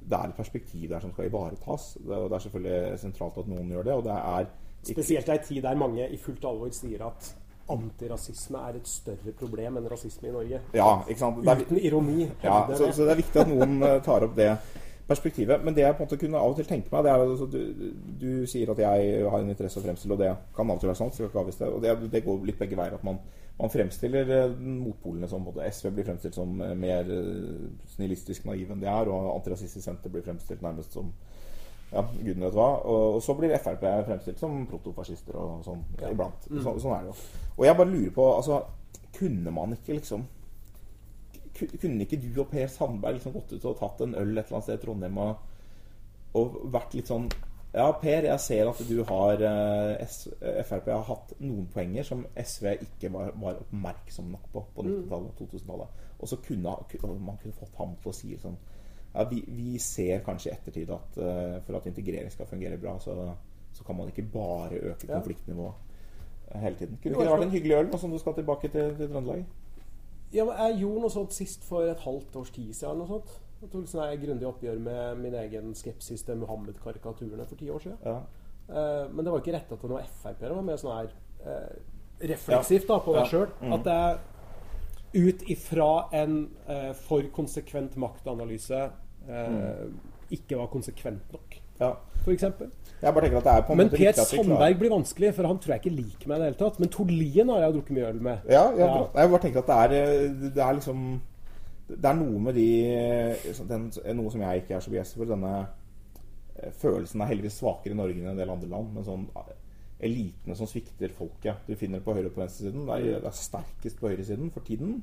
det 0.00 0.16
er 0.16 0.30
et 0.30 0.38
perspektiv 0.38 0.88
der 0.90 1.02
som 1.02 1.12
skal 1.12 1.28
ivaretas. 1.28 1.92
Det, 2.00 2.16
og 2.16 2.30
det 2.30 2.36
er 2.36 2.44
selvfølgelig 2.46 2.98
sentralt 2.98 3.38
at 3.38 3.50
noen 3.50 3.68
gjør 3.70 3.86
det. 3.88 3.98
Og 3.98 4.04
det 4.04 4.16
er 4.16 4.48
ikke, 4.80 4.94
Spesielt 4.96 5.28
i 5.28 5.36
en 5.36 5.44
tid 5.44 5.62
der 5.62 5.76
mange 5.76 6.08
i 6.08 6.16
fullt 6.16 6.44
alvor 6.48 6.70
sier 6.72 7.04
at 7.06 7.34
antirasisme 7.70 8.58
er 8.68 8.78
et 8.80 8.88
større 8.88 9.32
problem 9.38 9.76
enn 9.78 9.88
rasisme 9.90 10.30
i 10.30 10.32
Norge. 10.34 10.60
Ja, 10.74 10.92
ikke 11.06 11.20
sant. 11.20 11.42
Er, 11.46 11.64
Uten 11.64 11.78
ironi. 11.78 12.28
Ja, 12.42 12.64
det 12.68 12.78
så, 12.78 12.88
så 12.92 13.06
det 13.06 13.14
er 13.14 13.20
viktig 13.20 13.42
at 13.42 13.50
noen 13.50 13.76
eh, 13.86 13.98
tar 14.04 14.26
opp 14.26 14.34
det 14.38 14.54
perspektivet. 15.10 15.64
Men 15.64 15.76
det 15.76 15.84
jeg 15.84 15.96
på 15.98 16.02
en 16.02 16.08
måte 16.08 16.18
kunne 16.20 16.40
av 16.40 16.54
og 16.54 16.58
til 16.58 16.68
tenke 16.70 16.90
meg, 16.92 17.04
det 17.06 17.12
er 17.12 17.24
at 17.26 17.54
du, 17.54 17.86
du 18.20 18.32
sier 18.50 18.72
at 18.72 18.82
jeg 18.82 19.28
har 19.34 19.44
en 19.44 19.52
interesse 19.52 19.80
å 19.80 19.84
fremstille, 19.84 20.16
og 20.16 20.22
det 20.22 20.32
kan 20.56 20.70
av 20.70 20.78
og 20.78 20.82
til 20.82 20.90
være 20.90 21.00
sant. 21.02 21.16
skal 21.16 21.30
ikke 21.30 21.44
avvise 21.44 21.64
det. 21.64 21.70
Og 21.74 21.84
det, 21.84 22.10
det 22.14 22.24
går 22.26 22.44
litt 22.48 22.60
begge 22.60 22.78
veier. 22.78 22.96
At 22.98 23.06
man, 23.06 23.20
man 23.60 23.70
fremstiller 23.70 24.30
eh, 24.36 24.54
motpolene 24.56 25.28
som 25.28 25.44
både 25.44 25.66
SV 25.68 25.90
blir 25.92 26.06
fremstilt 26.08 26.36
som 26.36 26.60
eh, 26.64 26.72
mer 26.78 27.10
eh, 27.12 27.68
snillistisk 27.92 28.46
naiv 28.48 28.72
enn 28.72 28.80
de 28.80 28.88
er, 28.88 29.10
og 29.12 29.34
Antirasistisk 29.34 29.84
Senter 29.84 30.12
blir 30.12 30.24
fremstilt 30.24 30.64
nærmest 30.64 30.96
som 30.96 31.10
ja, 31.90 32.04
gudene 32.22 32.46
vet 32.46 32.56
hva. 32.56 32.68
Og, 32.86 33.16
og 33.18 33.22
så 33.24 33.34
blir 33.36 33.52
Frp 33.58 33.84
fremstilt 34.06 34.40
som 34.40 34.62
protofascister 34.70 35.36
og 35.36 35.64
sånn 35.66 35.82
Ja. 36.00 36.12
iblant. 36.14 36.46
Mm. 36.48 36.62
Så, 36.64 36.76
sånn 36.82 36.96
er 36.96 37.06
det 37.06 37.12
jo. 37.12 37.16
Og 37.58 37.64
jeg 37.66 37.78
bare 37.82 37.92
lurer 37.92 38.12
på, 38.16 38.28
altså 38.36 38.60
Kunne 39.10 39.50
man 39.52 39.74
ikke 39.74 39.96
liksom 39.98 40.28
kunne 41.60 42.06
ikke 42.06 42.16
du 42.22 42.28
og 42.40 42.46
Per 42.48 42.68
Sandberg 42.70 43.18
liksom 43.18 43.34
gått 43.34 43.50
ut 43.52 43.64
og 43.68 43.74
tatt 43.76 44.00
en 44.00 44.14
øl 44.16 44.30
et 44.38 44.46
eller 44.46 44.56
annet 44.56 44.64
sted 44.64 44.78
i 44.78 44.80
Trondheim 44.80 45.18
og, 45.20 45.42
og 46.38 46.54
vært 46.72 46.94
litt 46.96 47.10
sånn 47.10 47.26
Ja, 47.74 47.86
Per, 48.02 48.24
jeg 48.26 48.42
ser 48.42 48.66
at 48.66 48.80
du 48.88 48.96
har 49.06 49.42
eh, 49.46 50.62
Frp 50.66 50.88
har 50.90 51.04
hatt 51.06 51.36
noen 51.38 51.68
poenger 51.70 52.06
som 52.06 52.24
SV 52.34 52.72
ikke 52.88 53.12
var, 53.14 53.30
var 53.38 53.60
oppmerksom 53.62 54.32
nok 54.32 54.48
på 54.50 54.64
på 54.74 54.86
90-tallet 54.88 55.30
og 55.30 55.44
2000-tallet. 55.44 56.00
Og 56.18 56.28
så 56.28 56.40
kunne 56.42 56.74
man 57.22 57.38
kunne 57.38 57.54
fått 57.54 57.78
ham 57.78 57.94
til 58.02 58.10
å 58.10 58.16
si 58.16 58.32
sånn 58.40 58.58
ja, 59.12 59.24
vi, 59.30 59.44
vi 59.46 59.78
ser 59.82 60.24
kanskje 60.26 60.50
i 60.50 60.54
ettertid 60.54 60.90
at 60.94 61.16
uh, 61.18 61.56
for 61.66 61.78
at 61.78 61.86
integrering 61.90 62.30
skal 62.30 62.46
fungere 62.46 62.78
bra, 62.78 62.92
så, 63.02 63.14
så 63.74 63.86
kan 63.86 63.96
man 63.98 64.10
ikke 64.10 64.22
bare 64.22 64.78
øke 64.92 65.08
konfliktnivået 65.08 65.88
hele 66.54 66.76
tiden. 66.76 66.98
Kunne 67.02 67.14
ikke 67.14 67.24
det 67.24 67.32
vært 67.32 67.46
en 67.46 67.54
hyggelig 67.54 67.76
øl 67.78 67.90
nå 67.90 67.98
som 67.98 68.14
du 68.14 68.18
skal 68.22 68.34
tilbake 68.38 68.68
til, 68.68 68.94
til 68.98 69.10
Trøndelag? 69.10 69.44
Ja, 70.34 70.44
men 70.46 70.54
jeg 70.58 70.82
gjorde 70.84 71.04
noe 71.04 71.14
sånt 71.14 71.34
sist 71.34 71.66
for 71.66 71.86
et 71.90 72.02
halvt 72.06 72.36
års 72.38 72.50
tid 72.54 72.70
siden. 72.74 72.90
eller 72.90 73.06
noe 73.06 73.18
sånt. 73.18 73.32
Jeg 73.60 73.68
tok 73.74 73.88
sånn 73.90 74.06
et 74.06 74.20
grundig 74.22 74.46
oppgjør 74.48 74.78
med 74.80 75.18
min 75.20 75.34
egen 75.36 75.74
skepsis 75.76 76.22
til 76.24 76.38
Muhammed-karikaturene 76.40 77.44
for 77.44 77.60
ti 77.60 77.68
år 77.68 77.82
siden. 77.84 77.98
Ja. 78.06 78.22
Uh, 78.70 79.06
men 79.12 79.26
det 79.26 79.34
var 79.34 79.42
ikke 79.42 79.52
retta 79.52 79.76
til 79.76 79.92
noe 79.92 80.04
Frp. 80.22 80.40
Det 80.40 80.52
var 80.54 80.64
mer 80.64 80.80
sånn 80.80 80.94
her 80.96 81.10
uh, 81.44 81.74
refleksivt 82.30 82.88
da, 82.88 83.00
på 83.04 83.16
Ja. 83.16 83.20
deg 83.20 83.34
sjøl. 83.34 83.52
Mm. 83.60 83.74
At 83.76 83.90
jeg 83.92 85.26
ut 85.26 85.44
ifra 85.52 85.90
en 86.16 86.36
uh, 86.70 86.92
for 86.96 87.28
konsekvent 87.36 87.98
maktanalyse 88.00 88.84
mm. 89.28 89.96
ikke 90.32 90.56
var 90.56 90.70
konsekvent 90.72 91.32
nok, 91.34 91.56
ja. 91.80 91.90
f.eks. 92.22 92.44
Jeg 93.00 93.12
bare 93.16 93.24
tenker 93.26 93.40
at 93.40 93.48
det 93.48 93.54
er 93.56 93.64
på 93.66 93.74
en 93.74 93.80
Men 93.80 93.90
Per 93.92 94.20
Sandberg 94.22 94.78
blir 94.80 94.92
vanskelig, 94.94 95.34
for 95.36 95.48
han 95.50 95.58
tror 95.60 95.74
jeg 95.74 95.82
ikke 95.82 95.96
liker 95.98 96.30
meg 96.30 96.38
i 96.38 96.40
det 96.40 96.48
hele 96.52 96.60
tatt. 96.62 96.78
Men 96.80 96.92
Tord 96.94 97.12
Lien 97.12 97.52
har 97.52 97.66
jeg 97.66 97.76
drukket 97.76 97.96
mye 97.96 98.08
øl 98.08 98.22
med. 98.24 98.46
Ja, 98.48 98.70
jeg, 98.70 98.86
Ja. 98.86 99.02
Jeg 99.18 99.32
bare 99.34 99.42
tenker 99.44 99.64
at 99.64 99.68
det 99.68 99.98
er, 100.00 100.32
det 100.54 100.64
er 100.64 100.78
liksom 100.78 101.04
Det 101.96 102.10
er 102.10 102.18
noe 102.18 102.42
med 102.42 102.56
de 102.58 102.68
eh, 102.94 103.62
den, 103.68 103.88
Noe 104.18 104.32
som 104.32 104.44
jeg 104.44 104.62
ikke 104.62 104.76
er 104.76 104.84
så 104.84 104.92
begeistret 104.92 105.22
for. 105.22 105.30
Denne 105.30 105.54
eh, 106.56 106.70
følelsen 106.82 107.22
er 107.22 107.32
heldigvis 107.32 107.58
svakere 107.62 107.96
i 107.96 107.98
Norge 107.98 108.20
enn 108.20 108.30
en 108.34 108.40
del 108.40 108.52
andre 108.52 108.70
land. 108.70 108.94
Men 108.94 109.06
sånn 109.06 109.26
eh, 109.40 109.56
elitene 110.08 110.56
som 110.56 110.68
svikter 110.70 111.12
folket. 111.16 111.66
Du 111.66 111.74
finner 111.76 112.00
det 112.00 112.06
på 112.06 112.14
høyre- 112.16 112.30
og 112.30 112.36
på 112.36 112.44
venstresiden. 112.44 112.86
Det 112.88 112.96
er, 112.96 113.20
det 113.20 113.30
er 113.32 113.36
sterkest 113.36 114.00
på 114.00 114.08
høyresiden 114.08 114.52
for 114.54 114.64
tiden. 114.64 115.02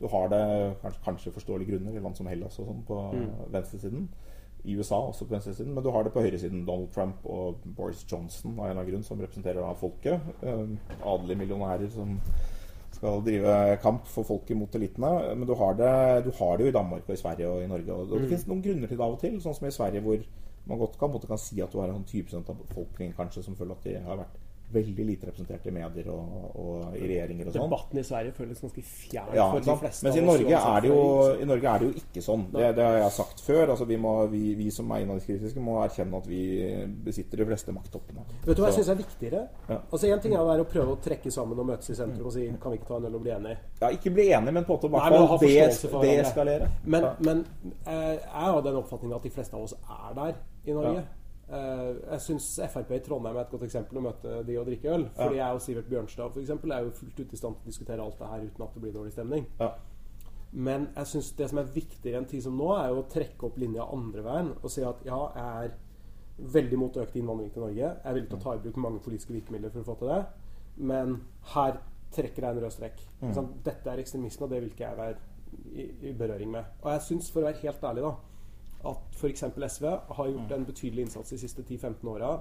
Du 0.00 0.06
har 0.08 0.30
det 0.32 0.42
kanskje, 0.84 1.04
kanskje 1.04 1.34
forståelige 1.34 1.74
grunner 1.74 1.98
i 1.98 2.04
land 2.04 2.16
som 2.16 2.30
Hellas 2.30 2.56
og 2.62 2.70
sånn 2.70 2.86
på 2.88 3.02
venstresiden. 3.52 4.08
I 4.64 4.74
USA 4.76 4.96
også 4.96 5.24
på 5.24 5.34
venstresiden, 5.36 5.74
men 5.74 5.84
du 5.84 5.90
har 5.90 6.02
det 6.02 6.12
på 6.12 6.20
høyresiden. 6.20 6.64
Donald 6.66 6.90
Trump 6.94 7.24
og 7.24 7.60
Boris 7.76 8.04
Johnson 8.12 8.56
av 8.58 8.64
en 8.64 8.70
eller 8.70 8.80
annen 8.82 8.90
grunn, 8.92 9.04
som 9.06 9.20
representerer 9.20 9.62
da 9.62 9.74
folket. 9.78 10.20
Eh, 10.42 10.64
adelige 11.06 11.38
millionærer 11.38 11.90
som 11.94 12.16
skal 12.98 13.22
drive 13.24 13.54
kamp 13.82 14.08
for 14.10 14.26
folket 14.26 14.58
mot 14.58 14.74
elitene. 14.74 15.12
Men 15.38 15.46
du 15.48 15.54
har, 15.58 15.78
det, 15.78 15.92
du 16.26 16.32
har 16.40 16.58
det 16.58 16.66
jo 16.66 16.72
i 16.72 16.76
Danmark 16.76 17.06
og 17.06 17.14
i 17.14 17.20
Sverige 17.20 17.48
og 17.48 17.62
i 17.62 17.70
Norge. 17.70 17.94
Og 17.94 18.12
det 18.16 18.26
finnes 18.26 18.48
noen 18.50 18.64
grunner 18.64 18.90
til 18.90 18.98
det 18.98 19.06
av 19.06 19.16
og 19.16 19.22
til, 19.22 19.38
sånn 19.44 19.56
som 19.56 19.70
i 19.70 19.74
Sverige, 19.74 20.04
hvor 20.04 20.26
man 20.68 20.82
godt 20.82 20.98
kan, 21.00 21.14
kan 21.30 21.40
si 21.40 21.62
at 21.64 21.72
du 21.72 21.80
har 21.80 21.88
en 21.88 22.02
sånn 22.02 22.10
20 22.10 22.42
av 22.42 22.58
befolkningen 22.66 23.16
kanskje 23.16 23.46
som 23.46 23.56
føler 23.56 23.78
at 23.78 23.86
de 23.88 23.96
har 24.04 24.20
vært 24.20 24.36
veldig 24.72 25.04
lite 25.06 25.28
representert 25.30 25.66
i 25.66 25.72
medier 25.72 26.08
og, 26.12 26.56
og 26.60 26.96
i 26.98 27.06
regjeringer 27.06 27.48
og 27.48 27.54
sånn. 27.54 27.68
Debatten 27.70 28.00
i 28.00 28.04
Sverige 28.04 28.34
føles 28.36 28.60
ganske 28.64 28.84
fjern 28.84 29.36
Ja, 29.36 29.46
for 29.52 29.64
de 29.64 29.76
fleste. 29.80 30.04
Mens 30.06 30.18
i 30.20 30.24
Norge, 30.24 30.60
er 30.60 30.84
det 30.84 30.90
jo, 30.90 30.98
i 31.40 31.48
Norge 31.48 31.70
er 31.72 31.82
det 31.82 31.88
jo 31.88 32.02
ikke 32.02 32.24
sånn. 32.24 32.44
Det, 32.52 32.66
det 32.76 32.84
har 32.84 32.98
jeg 33.00 33.14
sagt 33.16 33.42
før. 33.46 33.72
Altså, 33.74 33.86
vi, 33.88 33.98
må, 34.04 34.12
vi, 34.32 34.42
vi 34.58 34.68
som 34.74 34.92
er 34.92 35.04
innvandringskritiske, 35.04 35.64
må 35.64 35.78
erkjenne 35.84 36.20
at 36.20 36.28
vi 36.28 36.42
besitter 37.06 37.42
de 37.42 37.48
fleste 37.48 37.74
makttoppene. 37.76 38.26
Vet 38.44 38.52
du 38.52 38.64
hva 38.64 38.70
jeg 38.72 38.80
syns 38.80 38.92
er 38.92 39.00
viktigere? 39.00 39.44
Ja. 39.70 39.80
Altså 39.80 40.12
En 40.12 40.22
ting 40.24 40.36
er 40.36 40.42
å 40.42 40.48
være 40.48 40.66
å 40.66 40.68
prøve 40.68 40.96
å 40.96 41.00
trekke 41.04 41.32
sammen 41.32 41.60
og 41.60 41.70
møtes 41.72 41.92
i 41.94 41.98
sentrum 41.98 42.28
og 42.28 42.34
si 42.34 42.46
kan 42.60 42.74
vi 42.74 42.80
ikke 42.80 42.90
ta 42.90 43.00
en 43.00 43.08
øl 43.08 43.18
og 43.18 43.24
bli 43.24 43.34
enige. 43.34 43.58
Ja, 43.80 43.92
ikke 43.94 44.12
bli 44.14 44.28
enig, 44.36 44.54
men 44.56 44.68
på 44.68 44.76
en 44.76 44.92
måte 44.92 45.40
deeskalere. 46.04 46.68
Men, 46.84 47.10
men 47.24 47.44
eh, 47.84 48.16
jeg 48.18 48.48
har 48.52 48.60
den 48.64 48.80
oppfatningen 48.82 49.16
at 49.16 49.24
de 49.24 49.32
fleste 49.32 49.56
av 49.56 49.64
oss 49.68 49.76
er 49.78 50.16
der 50.18 50.36
i 50.68 50.76
Norge. 50.76 51.02
Eh, 51.04 51.17
jeg 51.48 52.20
syns 52.20 52.46
Frp 52.68 52.90
i 52.92 53.00
Trondheim 53.04 53.36
er 53.36 53.46
et 53.46 53.52
godt 53.52 53.64
eksempel 53.64 54.00
å 54.00 54.04
møte 54.04 54.40
de 54.44 54.56
og 54.60 54.66
drikke 54.68 54.90
øl. 54.92 55.06
Fordi 55.16 55.38
jeg 55.40 55.58
og 55.58 55.62
Sivert 55.64 55.88
Bjørnstad 55.88 56.34
for 56.34 56.42
eksempel, 56.42 56.74
er 56.74 56.84
jo 56.84 56.96
fullt 56.98 57.22
ut 57.22 57.32
i 57.32 57.40
stand 57.40 57.56
til 57.56 57.68
å 57.68 57.72
diskutere 57.72 58.04
alt 58.04 58.18
det 58.20 58.32
her 58.32 58.48
uten 58.48 58.66
at 58.66 58.74
det 58.76 58.82
blir 58.84 58.96
dårlig 58.96 59.14
stemning. 59.14 59.46
Ja. 59.60 59.72
Men 60.52 60.88
jeg 60.94 61.10
synes 61.10 61.32
det 61.36 61.48
som 61.50 61.60
er 61.60 61.72
viktigere 61.74 62.20
enn 62.20 62.28
tid 62.28 62.44
som 62.44 62.56
nå, 62.56 62.68
er 62.76 62.92
jo 62.92 63.02
å 63.02 63.08
trekke 63.12 63.48
opp 63.48 63.58
linja 63.60 63.84
andre 63.92 64.24
veien 64.24 64.54
og 64.56 64.72
si 64.72 64.84
at 64.86 65.02
ja, 65.08 65.18
jeg 65.36 65.68
er 65.68 66.48
veldig 66.56 66.78
mot 66.80 66.96
økt 67.02 67.16
innvandring 67.18 67.50
til 67.52 67.64
Norge. 67.64 67.82
Jeg 67.82 68.04
er 68.04 68.16
villig 68.16 68.30
til 68.30 68.38
å 68.38 68.44
ta 68.44 68.54
i 68.54 68.62
bruk 68.62 68.78
mange 68.80 69.02
politiske 69.04 69.34
virkemidler 69.34 69.72
for 69.74 69.82
å 69.82 69.88
få 69.88 69.96
til 70.00 70.12
det. 70.12 70.20
Men 70.88 71.16
her 71.54 71.80
trekker 72.14 72.44
jeg 72.44 72.56
en 72.56 72.62
rød 72.62 72.74
strekk. 72.74 73.02
Mm. 73.20 73.50
dette 73.66 73.90
er 73.90 74.00
ekstremisme, 74.00 74.46
og 74.46 74.52
det 74.52 74.62
vil 74.62 74.70
ikke 74.70 74.86
jeg 74.86 74.98
være 75.00 75.16
i, 75.74 75.88
i 76.08 76.12
berøring 76.16 76.52
med. 76.52 76.70
Og 76.82 76.92
jeg 76.94 77.04
syns, 77.08 77.30
for 77.32 77.42
å 77.42 77.48
være 77.48 77.62
helt 77.64 77.84
ærlig, 77.90 78.06
da, 78.06 78.14
at 78.86 79.16
f.eks. 79.18 79.44
SV 79.74 79.86
har 80.18 80.28
gjort 80.30 80.52
en 80.54 80.66
betydelig 80.68 81.08
innsats 81.08 81.34
de 81.34 81.40
siste 81.40 81.64
10-15 81.64 82.12
åra 82.12 82.36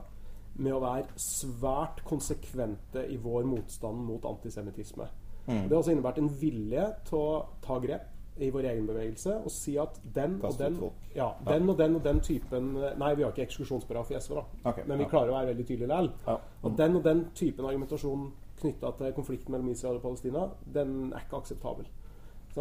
med 0.58 0.74
å 0.74 0.82
være 0.82 1.22
svært 1.22 2.04
konsekvente 2.06 3.04
i 3.10 3.18
vår 3.22 3.46
motstand 3.50 4.06
mot 4.06 4.26
antisemittisme. 4.26 5.08
Det 5.48 5.72
har 5.72 5.80
også 5.80 5.94
innebært 5.94 6.18
en 6.20 6.30
vilje 6.42 6.86
til 7.08 7.22
å 7.22 7.36
ta 7.64 7.78
grep 7.80 8.14
i 8.44 8.50
vår 8.54 8.68
egen 8.70 8.88
bevegelse 8.90 9.38
og 9.40 9.52
si 9.54 9.78
at 9.82 9.96
den 10.14 10.36
og 10.46 10.58
den, 10.60 10.76
ja, 11.16 11.32
den 11.48 11.70
og 11.72 11.78
den 11.80 11.96
og 11.98 12.04
den 12.06 12.20
typen 12.22 12.74
Nei, 12.76 13.14
vi 13.18 13.24
har 13.26 13.32
ikke 13.32 13.48
eksklusjonsparagraf 13.48 14.12
i 14.14 14.20
SV, 14.20 14.36
da. 14.38 14.44
okay, 14.70 14.86
men 14.86 15.00
vi 15.02 15.08
ja. 15.08 15.12
klarer 15.14 15.32
å 15.32 15.38
være 15.40 15.50
veldig 15.54 15.66
tydelige 15.66 15.88
likevel. 15.88 16.12
Ja. 16.28 16.36
Og 16.62 16.76
den 16.78 17.00
og 17.00 17.08
den 17.08 17.24
typen 17.38 17.70
argumentasjon 17.70 18.28
knytta 18.62 18.92
til 19.00 19.16
konflikten 19.18 19.56
mellom 19.56 19.72
Israel 19.72 19.98
og 19.98 20.06
Palestina, 20.06 20.46
den 20.74 21.14
er 21.14 21.26
ikke 21.26 21.42
akseptabel. 21.42 21.90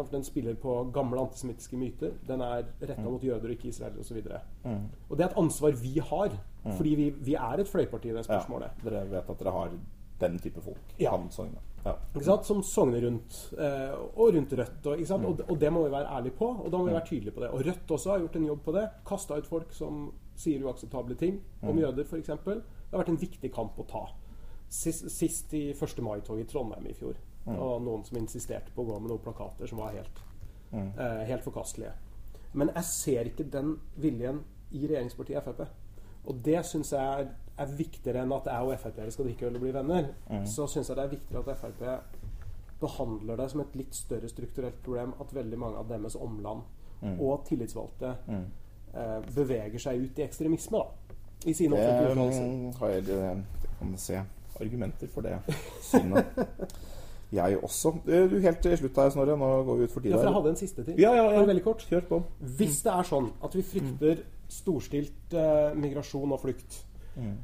For 0.05 0.11
den 0.11 0.23
spiller 0.23 0.53
på 0.55 0.91
gamle 0.93 1.19
antisemittiske 1.19 1.77
myter. 1.77 2.11
Den 2.27 2.41
er 2.41 2.63
retta 2.81 3.01
Mm. 3.01 3.11
mot 3.11 3.21
jøder 3.23 3.43
og 3.43 3.49
ikke 3.51 3.67
israelere 3.67 3.99
osv. 3.99 4.17
Og, 4.17 4.41
Mm. 4.71 4.89
og 5.09 5.17
det 5.17 5.25
er 5.25 5.29
et 5.29 5.37
ansvar 5.37 5.71
vi 5.71 5.99
har, 5.99 6.29
fordi 6.77 6.95
vi, 6.95 7.09
vi 7.09 7.33
er 7.35 7.59
et 7.59 7.67
fløyparti 7.67 8.05
i 8.09 8.13
det 8.13 8.17
Ja, 8.29 8.39
spørsmålet. 8.39 8.69
dere 8.83 9.09
vet 9.09 9.29
at 9.29 9.39
dere 9.39 9.51
har 9.51 9.69
den 10.19 10.39
type 10.39 10.61
folk. 10.61 10.77
Ja. 10.99 11.11
Ja. 11.85 11.93
Som 12.43 12.63
sogner 12.63 13.01
rundt, 13.05 13.53
eh, 13.57 13.93
og 14.17 14.33
rundt 14.33 14.51
Rødt. 14.53 14.85
Og? 14.87 15.19
Mm. 15.19 15.25
Og, 15.25 15.39
og 15.49 15.59
det 15.59 15.71
må 15.73 15.83
vi 15.85 15.91
være 15.91 16.05
ærlige 16.17 16.33
på, 16.37 16.45
og 16.65 16.71
da 16.71 16.77
må 16.77 16.85
vi 16.85 16.91
være 16.93 17.05
tydelige 17.05 17.31
på 17.31 17.39
det. 17.41 17.49
Og 17.49 17.59
Rødt 17.65 17.87
også 17.91 18.09
har 18.11 18.19
gjort 18.19 18.35
en 18.35 18.45
jobb 18.45 18.63
på 18.65 18.71
det. 18.73 18.89
Kasta 19.07 19.37
ut 19.37 19.45
folk 19.47 19.71
som 19.73 20.11
sier 20.35 20.63
uakseptable 20.63 21.15
ting 21.15 21.41
Mm. 21.61 21.69
om 21.69 21.77
jøder, 21.79 22.03
f.eks. 22.03 22.27
Det 22.27 22.63
har 22.91 22.99
vært 23.03 23.09
en 23.09 23.17
viktig 23.17 23.53
kamp 23.53 23.77
å 23.79 23.85
ta. 23.87 24.05
Sist, 24.69 25.09
sist 25.11 25.53
i 25.53 25.71
1. 25.73 26.01
mai-toget 26.03 26.41
i 26.41 26.43
Trondheim 26.51 26.85
i 26.87 26.93
fjor. 26.93 27.15
Mm. 27.47 27.59
Og 27.59 27.81
noen 27.81 28.03
som 28.05 28.17
insisterte 28.17 28.71
på 28.75 28.83
å 28.83 28.85
gå 28.89 28.99
med 28.99 29.09
noen 29.11 29.23
plakater 29.23 29.67
som 29.67 29.77
var 29.79 29.93
helt, 29.95 30.19
Mm. 30.71 30.89
eh, 30.99 31.25
helt 31.27 31.43
forkastelige. 31.43 31.91
Men 32.53 32.69
jeg 32.75 32.83
ser 32.83 33.23
ikke 33.29 33.49
den 33.51 33.79
viljen 33.95 34.41
i 34.73 34.87
regjeringspartiet 34.87 35.43
Frp. 35.43 35.67
Og 36.27 36.41
det 36.43 36.65
syns 36.65 36.91
jeg 36.91 36.99
er, 37.21 37.27
er 37.57 37.65
viktigere 37.77 38.21
enn 38.23 38.33
at 38.35 38.45
jeg 38.45 38.61
og 38.67 38.79
Frp-ere 38.79 39.11
skal 39.11 39.25
drikke 39.25 39.47
øl 39.47 39.55
og 39.55 39.61
bli 39.61 39.71
venner. 39.71 40.09
Mm. 40.29 40.45
Så 40.45 40.67
syns 40.67 40.89
jeg 40.89 40.95
det 40.97 41.05
er 41.05 41.15
viktigere 41.15 41.49
at 41.49 41.57
Frp 41.57 41.83
behandler 42.81 43.35
det 43.37 43.49
som 43.51 43.61
et 43.61 43.75
litt 43.75 43.95
større 43.95 44.27
strukturelt 44.29 44.83
problem 44.83 45.13
at 45.21 45.31
veldig 45.33 45.57
mange 45.57 45.77
av 45.77 45.87
deres 45.89 46.15
omland 46.15 46.61
Mm. 47.01 47.19
og 47.21 47.45
tillitsvalgte 47.45 48.15
Mm. 48.27 48.45
eh, 48.95 49.21
beveger 49.35 49.79
seg 49.79 50.01
ut 50.03 50.19
i 50.19 50.23
ekstremisme, 50.23 50.77
da. 50.77 50.83
I 51.45 51.53
sine 51.53 51.73
offentlige 51.75 52.11
uttalelser. 52.11 52.71
Det 52.71 52.75
har 52.79 52.87
jeg 52.89 53.05
kan 53.79 53.87
man 53.89 53.97
se 53.97 54.21
argumenter 54.59 55.07
for 55.07 55.21
det 55.21 55.39
synet. 55.81 56.25
Jeg 57.33 57.57
også. 57.63 57.91
Eh, 58.07 58.27
Du, 58.29 58.39
Helt 58.39 58.61
til 58.61 58.77
slutt 58.77 58.95
her, 58.95 59.09
Snorre. 59.09 59.35
Nå 59.37 59.63
går 59.65 59.77
vi 59.77 59.83
ut 59.83 59.91
for 59.91 59.99
Ja, 60.01 60.03
tida. 60.11 60.17
for 60.17 60.23
jeg 60.29 60.33
hadde 60.33 60.49
en 60.49 60.55
siste 60.55 60.83
ting. 60.85 60.97
Ja, 60.99 61.13
ja, 61.15 61.25
ja. 61.33 61.43
Veldig 61.45 61.63
kort. 61.63 61.79
Kjør 61.89 62.01
på. 62.07 62.23
Hvis 62.41 62.81
det 62.83 62.93
er 62.93 63.03
sånn 63.03 63.31
at 63.43 63.53
vi 63.53 63.61
frykter 63.61 64.23
storstilt 64.47 65.33
eh, 65.33 65.73
migrasjon 65.75 66.31
og 66.31 66.39
flukt, 66.41 66.83
Mm. 67.17 67.37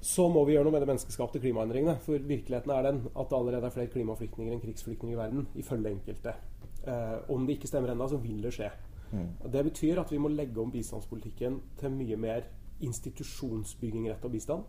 så 0.00 0.28
må 0.32 0.44
vi 0.46 0.52
gjøre 0.54 0.64
noe 0.64 0.72
med 0.72 0.80
de 0.82 0.86
menneskeskapte 0.86 1.40
klimaendringene. 1.40 1.98
For 2.00 2.16
virkeligheten 2.18 2.70
er 2.70 2.82
den 2.82 3.00
at 3.16 3.28
det 3.28 3.36
allerede 3.36 3.64
er 3.66 3.70
flere 3.70 3.88
klimaflyktninger 3.90 4.52
enn 4.54 4.60
krigsflyktninger 4.60 5.14
i 5.16 5.18
verden, 5.18 5.46
ifølge 5.56 5.90
enkelte. 5.90 6.34
Eh, 6.86 7.18
om 7.28 7.44
det 7.46 7.56
ikke 7.58 7.66
stemmer 7.68 7.90
ennå, 7.90 8.08
så 8.08 8.16
vil 8.22 8.40
det 8.42 8.52
skje. 8.54 8.70
Mm. 9.12 9.28
Det 9.52 9.64
betyr 9.64 9.98
at 10.00 10.10
vi 10.12 10.18
må 10.18 10.28
legge 10.28 10.56
om 10.60 10.70
bistandspolitikken 10.70 11.60
til 11.78 11.90
mye 11.90 12.16
mer 12.16 12.42
institusjonsbygging 12.80 14.10
og 14.22 14.30
bistand. 14.32 14.62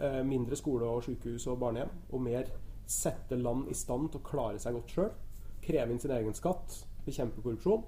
Eh, 0.00 0.22
mindre 0.24 0.56
skole 0.56 0.84
og 0.84 1.02
sykehus 1.04 1.46
og 1.46 1.58
barnehjem. 1.60 1.88
Og 2.12 2.20
mer 2.22 2.44
sette 2.88 3.36
land 3.36 3.68
i 3.68 3.76
stand 3.76 4.10
til 4.12 4.20
å 4.22 4.26
klare 4.26 4.58
seg 4.62 4.74
godt 4.78 4.94
sjøl. 4.96 5.10
Kreve 5.64 5.92
inn 5.92 6.00
sin 6.00 6.14
egen 6.16 6.34
skatt. 6.36 6.78
Bekjempe 7.06 7.42
korrupsjon. 7.44 7.84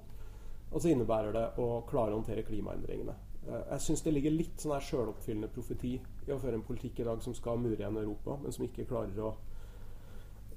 Og 0.71 0.79
så 0.81 0.91
innebærer 0.93 1.33
det 1.35 1.45
å 1.59 1.81
klare 1.89 2.13
å 2.13 2.19
håndtere 2.21 2.45
klimaendringene. 2.47 3.15
Eh, 3.47 3.63
Jeg 3.73 3.81
syns 3.87 4.03
det 4.05 4.13
ligger 4.13 4.31
litt 4.35 4.61
sånn 4.61 4.75
her 4.77 4.85
sjøloppfyllende 4.85 5.49
profeti 5.51 5.95
i 6.27 6.31
å 6.31 6.39
føre 6.39 6.59
en 6.59 6.67
politikk 6.67 7.01
i 7.01 7.07
dag 7.09 7.21
som 7.25 7.33
skal 7.35 7.57
mure 7.59 7.79
igjen 7.81 7.97
Europa, 7.97 8.37
men 8.43 8.53
som 8.55 8.65
ikke 8.67 8.85
klarer 8.87 9.17
å 9.25 9.33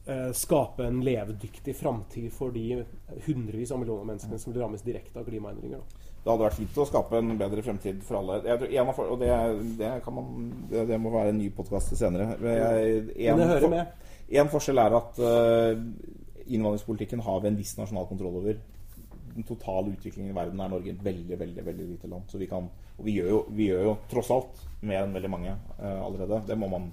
eh, 0.07 0.30
skape 0.36 0.84
en 0.86 1.01
levedyktig 1.05 1.74
framtid 1.76 2.30
for 2.32 2.53
de 2.55 2.84
hundrevis 3.26 3.72
av 3.72 3.80
millioner 3.80 4.05
menneskene 4.12 4.38
som 4.38 4.55
rammes 4.55 4.84
direkte 4.84 5.18
av 5.18 5.24
klimaendringer. 5.28 5.80
Da. 5.80 6.11
Det 6.24 6.30
hadde 6.32 6.45
vært 6.47 6.57
fint 6.57 6.78
å 6.80 6.86
skape 6.88 7.18
en 7.20 7.34
bedre 7.36 7.62
fremtid 7.64 7.99
for 8.05 8.16
alle. 8.20 8.38
Jeg 8.49 8.61
tror 8.97 9.11
og 9.12 9.18
det, 9.20 9.32
det, 9.76 9.90
kan 10.05 10.14
man, 10.16 10.28
det, 10.70 10.97
må 11.01 11.11
være 11.12 11.34
en 11.34 11.40
ny 11.42 11.51
podkast 11.53 11.92
senere. 11.99 12.30
Jeg- 12.40 13.11
en 13.28 13.36
Men 13.36 13.42
det 13.42 13.49
hører 13.51 13.68
med. 13.68 13.92
En 14.32 14.48
forskjell 14.48 14.78
er 14.80 14.94
at 14.96 15.18
uh, 15.20 15.80
innvandringspolitikken 16.46 17.20
har 17.24 17.40
vi 17.44 17.48
en 17.50 17.58
viss 17.58 17.76
nasjonal 17.78 18.06
kontroll 18.08 18.38
over. 18.40 18.56
Den 19.34 19.42
totale 19.48 19.90
utviklingen 19.92 20.30
i 20.30 20.36
verden 20.36 20.60
er 20.62 20.68
Norge 20.70 20.92
et 20.92 21.04
veldig 21.04 21.38
veldig, 21.40 21.64
veldig 21.66 21.86
lite 21.92 22.10
land. 22.10 22.28
Så 22.30 22.38
vi 22.38 22.46
kan, 22.50 22.68
og 22.98 23.04
vi 23.06 23.16
gjør, 23.18 23.30
jo, 23.32 23.40
vi 23.50 23.68
gjør 23.70 23.84
jo 23.88 23.94
tross 24.12 24.30
alt 24.30 24.60
mer 24.86 25.02
enn 25.04 25.14
veldig 25.16 25.30
mange 25.32 25.54
uh, 25.80 26.04
allerede. 26.06 26.42
Det 26.48 26.56
må, 26.60 26.68
man, 26.70 26.90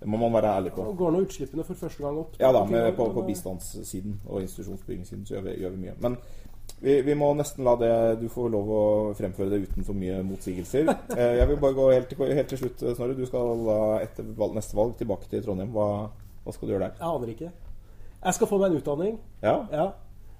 det 0.00 0.08
må 0.10 0.18
man 0.20 0.34
være 0.36 0.54
ærlig 0.60 0.72
på. 0.76 0.84
Og 0.90 0.96
går 1.00 1.14
nå 1.14 1.22
utslippene 1.26 1.64
for 1.64 1.78
første 1.80 2.04
gang 2.04 2.18
opp. 2.20 2.34
Ja 2.42 2.50
da, 2.54 2.64
med, 2.68 2.90
på, 2.98 3.06
på 3.14 3.22
eh, 3.24 3.28
bistandssiden 3.32 4.18
og 4.26 4.42
institusjonsbyggingssiden 4.44 5.24
så 5.28 5.38
gjør 5.38 5.46
vi, 5.48 5.54
gjør 5.64 5.76
vi 5.76 5.84
mye. 5.86 5.94
Men 6.04 6.18
vi, 6.80 6.98
vi 7.06 7.14
må 7.16 7.30
nesten 7.36 7.64
la 7.64 7.74
det 7.76 7.90
Du 8.22 8.26
får 8.32 8.48
lov 8.52 8.70
å 8.72 8.82
fremføre 9.16 9.50
det 9.52 9.62
uten 9.68 9.84
for 9.86 9.96
mye 9.96 10.20
motsigelser. 10.26 10.90
Eh, 11.16 11.34
jeg 11.40 11.48
vil 11.48 11.60
bare 11.62 11.76
gå 11.78 11.88
helt, 11.92 12.10
til- 12.12 12.34
helt 12.36 12.48
til 12.52 12.60
slutt, 12.60 12.84
Snorre. 12.98 13.16
Du 13.16 13.24
skal 13.28 13.64
da 13.68 13.78
etter 14.04 14.28
valg, 14.36 14.56
neste 14.58 14.76
valg 14.76 14.96
tilbake 15.00 15.30
til 15.32 15.44
Trondheim. 15.44 15.72
Hva, 15.76 15.88
hva 16.44 16.52
skal 16.52 16.68
du 16.68 16.72
gjøre 16.74 16.84
der? 16.88 16.98
Jeg 17.00 17.08
aner 17.08 17.32
ikke. 17.32 17.52
Jeg 18.24 18.34
skal 18.34 18.46
få 18.50 18.58
meg 18.58 18.70
en 18.70 18.76
utdanning. 18.80 19.18
Ja? 19.42 19.56
Ja. 19.72 19.86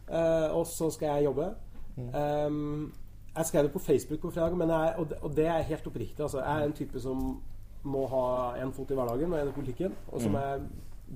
Eh, 0.08 0.54
og 0.56 0.66
så 0.66 0.90
skal 0.90 1.14
jeg 1.16 1.24
jobbe. 1.24 1.48
Mm. 1.96 2.08
Um, 2.14 2.94
jeg 3.36 3.46
skrev 3.46 3.62
det 3.66 3.72
på 3.72 3.78
Facebook 3.78 4.20
på 4.20 4.30
fredag, 4.30 4.56
men 4.56 4.68
jeg, 4.70 4.94
og, 4.98 5.08
det, 5.10 5.18
og 5.22 5.36
det 5.36 5.46
er 5.46 5.62
helt 5.62 5.86
oppriktig. 5.86 6.20
Altså. 6.20 6.40
Jeg 6.40 6.60
er 6.62 6.64
en 6.64 6.72
type 6.72 7.00
som 7.00 7.42
må 7.84 8.06
ha 8.08 8.24
en 8.62 8.72
fot 8.72 8.90
i 8.90 8.96
hverdagen 8.96 9.32
og 9.32 9.40
en 9.40 9.48
i 9.48 9.52
politikken, 9.52 9.94
og 10.08 10.20
så 10.20 10.30
må 10.32 10.40
jeg 10.40 10.60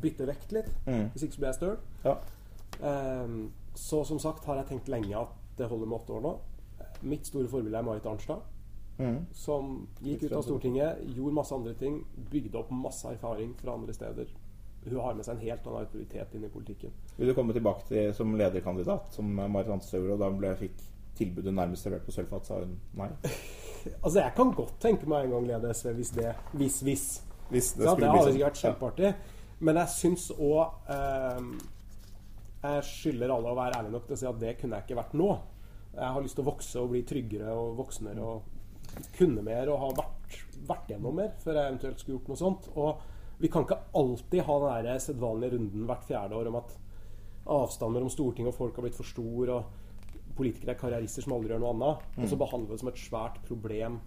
bytte 0.03 0.27
vekt 0.29 0.53
litt. 0.53 0.69
Mm. 0.87 1.07
Hvis 1.15 1.23
ikke 1.25 1.35
så 1.35 1.41
blir 1.41 1.49
jeg 1.49 1.55
støl. 1.55 1.77
Ja. 2.05 2.15
Um, 3.25 3.51
så 3.75 4.05
som 4.05 4.19
sagt 4.19 4.45
har 4.45 4.61
jeg 4.61 4.67
tenkt 4.73 4.89
lenge 4.93 5.17
at 5.17 5.35
det 5.59 5.69
holder 5.71 5.87
med 5.87 5.97
åtte 6.01 6.13
år 6.13 6.25
nå. 6.27 6.35
Mitt 7.03 7.27
store 7.27 7.49
forbilde 7.49 7.79
er 7.79 7.87
Marit 7.87 8.07
Arnstad, 8.07 8.45
Mm. 8.99 9.27
som 9.31 9.89
gikk 10.03 10.25
ut 10.25 10.33
av 10.33 10.43
Stortinget, 10.43 11.05
gjorde 11.15 11.35
masse 11.37 11.55
andre 11.55 11.71
ting, 11.79 12.01
bygde 12.33 12.59
opp 12.59 12.73
masse 12.75 13.07
erfaring 13.07 13.53
fra 13.61 13.77
andre 13.79 13.95
steder. 13.95 14.33
Hun 14.85 15.01
har 15.03 15.17
med 15.19 15.27
seg 15.27 15.37
en 15.37 15.43
helt 15.43 15.67
annen 15.67 15.87
autoritet 15.87 16.35
inn 16.39 16.45
i 16.47 16.51
politikken. 16.53 16.93
Vil 17.17 17.29
du 17.31 17.35
komme 17.37 17.53
tilbake 17.57 17.85
til 17.89 18.13
som 18.17 18.35
lederkandidat, 18.39 19.11
som 19.13 19.31
Marit 19.35 19.69
gjorde, 19.93 20.15
og 20.15 20.23
da 20.23 20.29
ble, 20.33 20.53
fikk 20.61 20.77
tilbudet 21.19 21.55
nærmest 21.55 21.83
servert 21.87 22.07
på 22.07 22.15
sølvfat, 22.15 22.47
sa 22.47 22.61
hun 22.63 22.77
nei? 22.99 23.11
Altså, 24.03 24.19
jeg 24.21 24.33
kan 24.37 24.51
godt 24.53 24.75
tenke 24.83 25.07
meg 25.09 25.25
en 25.27 25.35
gang 25.37 25.45
lede 25.49 25.71
SV 25.73 25.93
hvis 25.97 26.11
det 26.17 26.33
Hvis, 26.53 26.81
hvis. 26.85 27.05
Hvis 27.49 27.69
det 27.79 27.85
Det, 27.87 27.93
hadde 27.95 28.23
sånn. 28.25 28.33
sikkert 28.35 28.49
vært 28.49 28.63
kjempeartig. 28.63 29.13
Men 29.65 29.79
jeg 29.81 29.93
syns 29.95 30.25
òg 30.35 30.91
eh, 30.95 31.47
Jeg 32.65 32.83
skylder 32.91 33.33
alle 33.33 33.53
å 33.53 33.57
være 33.57 33.79
ærlig 33.79 33.95
nok 33.95 34.09
til 34.09 34.17
å 34.17 34.21
si 34.21 34.29
at 34.29 34.41
det 34.43 34.57
kunne 34.61 34.77
jeg 34.81 34.89
ikke 34.89 34.99
vært 34.99 35.15
nå. 35.19 35.29
Jeg 35.95 36.15
har 36.15 36.25
lyst 36.27 36.37
til 36.39 36.45
å 36.45 36.49
vokse 36.51 36.83
og 36.83 36.91
bli 36.93 37.05
tryggere 37.09 37.55
og 37.55 37.79
voksnere 37.79 38.27
og 38.27 39.07
kunne 39.17 39.43
mer 39.47 39.71
og 39.73 39.81
ha 39.83 39.89
vært, 40.03 40.37
vært 40.69 40.93
gjennom 40.93 41.17
mer 41.23 41.33
før 41.43 41.59
jeg 41.59 41.71
eventuelt 41.71 42.03
skulle 42.03 42.19
gjort 42.19 42.31
noe 42.33 42.41
sånt. 42.43 42.69
Og 42.75 43.07
vi 43.41 43.49
kan 43.49 43.65
ikke 43.67 43.79
alltid 43.95 44.43
ha 44.49 44.59
den 44.83 45.01
sedvanlige 45.01 45.55
runden 45.57 45.87
hvert 45.87 46.05
fjerde 46.09 46.35
år 46.39 46.51
om 46.51 46.57
at 46.61 46.77
avstanden 47.49 47.95
mellom 47.97 48.11
storting 48.13 48.49
og 48.51 48.55
folk 48.57 48.77
har 48.77 48.83
blitt 48.85 48.99
for 48.99 49.09
stor, 49.09 49.53
og 49.55 50.37
politikere 50.39 50.75
er 50.75 50.79
karrierister 50.81 51.25
som 51.25 51.33
aldri 51.37 51.55
gjør 51.55 51.63
noe 51.65 51.75
annet. 51.75 52.07
Og 52.19 52.29
så 52.31 52.37
behandler 52.39 52.69
vi 52.71 52.77
det 52.77 52.83
som 52.85 52.91
et 52.93 53.01
svært 53.03 53.39
problem 53.49 54.01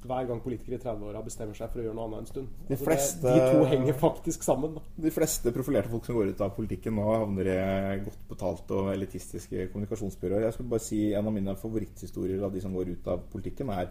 hver 0.00 0.24
gang 0.24 0.38
politikere 0.40 0.78
i 0.78 0.80
30-åra 0.80 1.20
bestemmer 1.20 1.52
seg 1.58 1.68
for 1.68 1.82
å 1.82 1.82
gjøre 1.84 1.96
noe 1.98 2.06
annet 2.08 2.22
en 2.22 2.28
stund. 2.30 2.52
De 2.68 2.72
Altså, 2.72 2.84
fleste- 2.86 3.20
det, 3.26 3.34
de 3.36 3.50
to 3.58 3.64
henger 3.68 3.96
faktisk 4.00 4.42
sammen. 4.46 4.74
Da. 4.78 4.80
De 5.04 5.10
fleste 5.12 5.52
profilerte 5.52 5.90
folk 5.92 6.06
som 6.08 6.16
går 6.16 6.30
ut 6.32 6.40
av 6.40 6.54
politikken 6.56 6.94
nå, 6.96 7.04
havner 7.20 7.50
i 7.52 7.98
godt 8.06 8.22
betalte 8.30 8.78
og 8.78 8.88
elitistiske 8.94 9.66
kommunikasjonsbyråer. 9.74 10.46
Jeg 10.46 10.54
skulle 10.56 10.70
bare 10.72 10.86
si 10.86 11.02
En 11.12 11.26
av 11.28 11.32
mine 11.36 11.52
favoritthistorier 11.54 12.40
av 12.42 12.52
de 12.52 12.60
som 12.64 12.72
går 12.72 12.94
ut 12.94 13.08
av 13.12 13.20
politikken, 13.32 13.68
er 13.76 13.90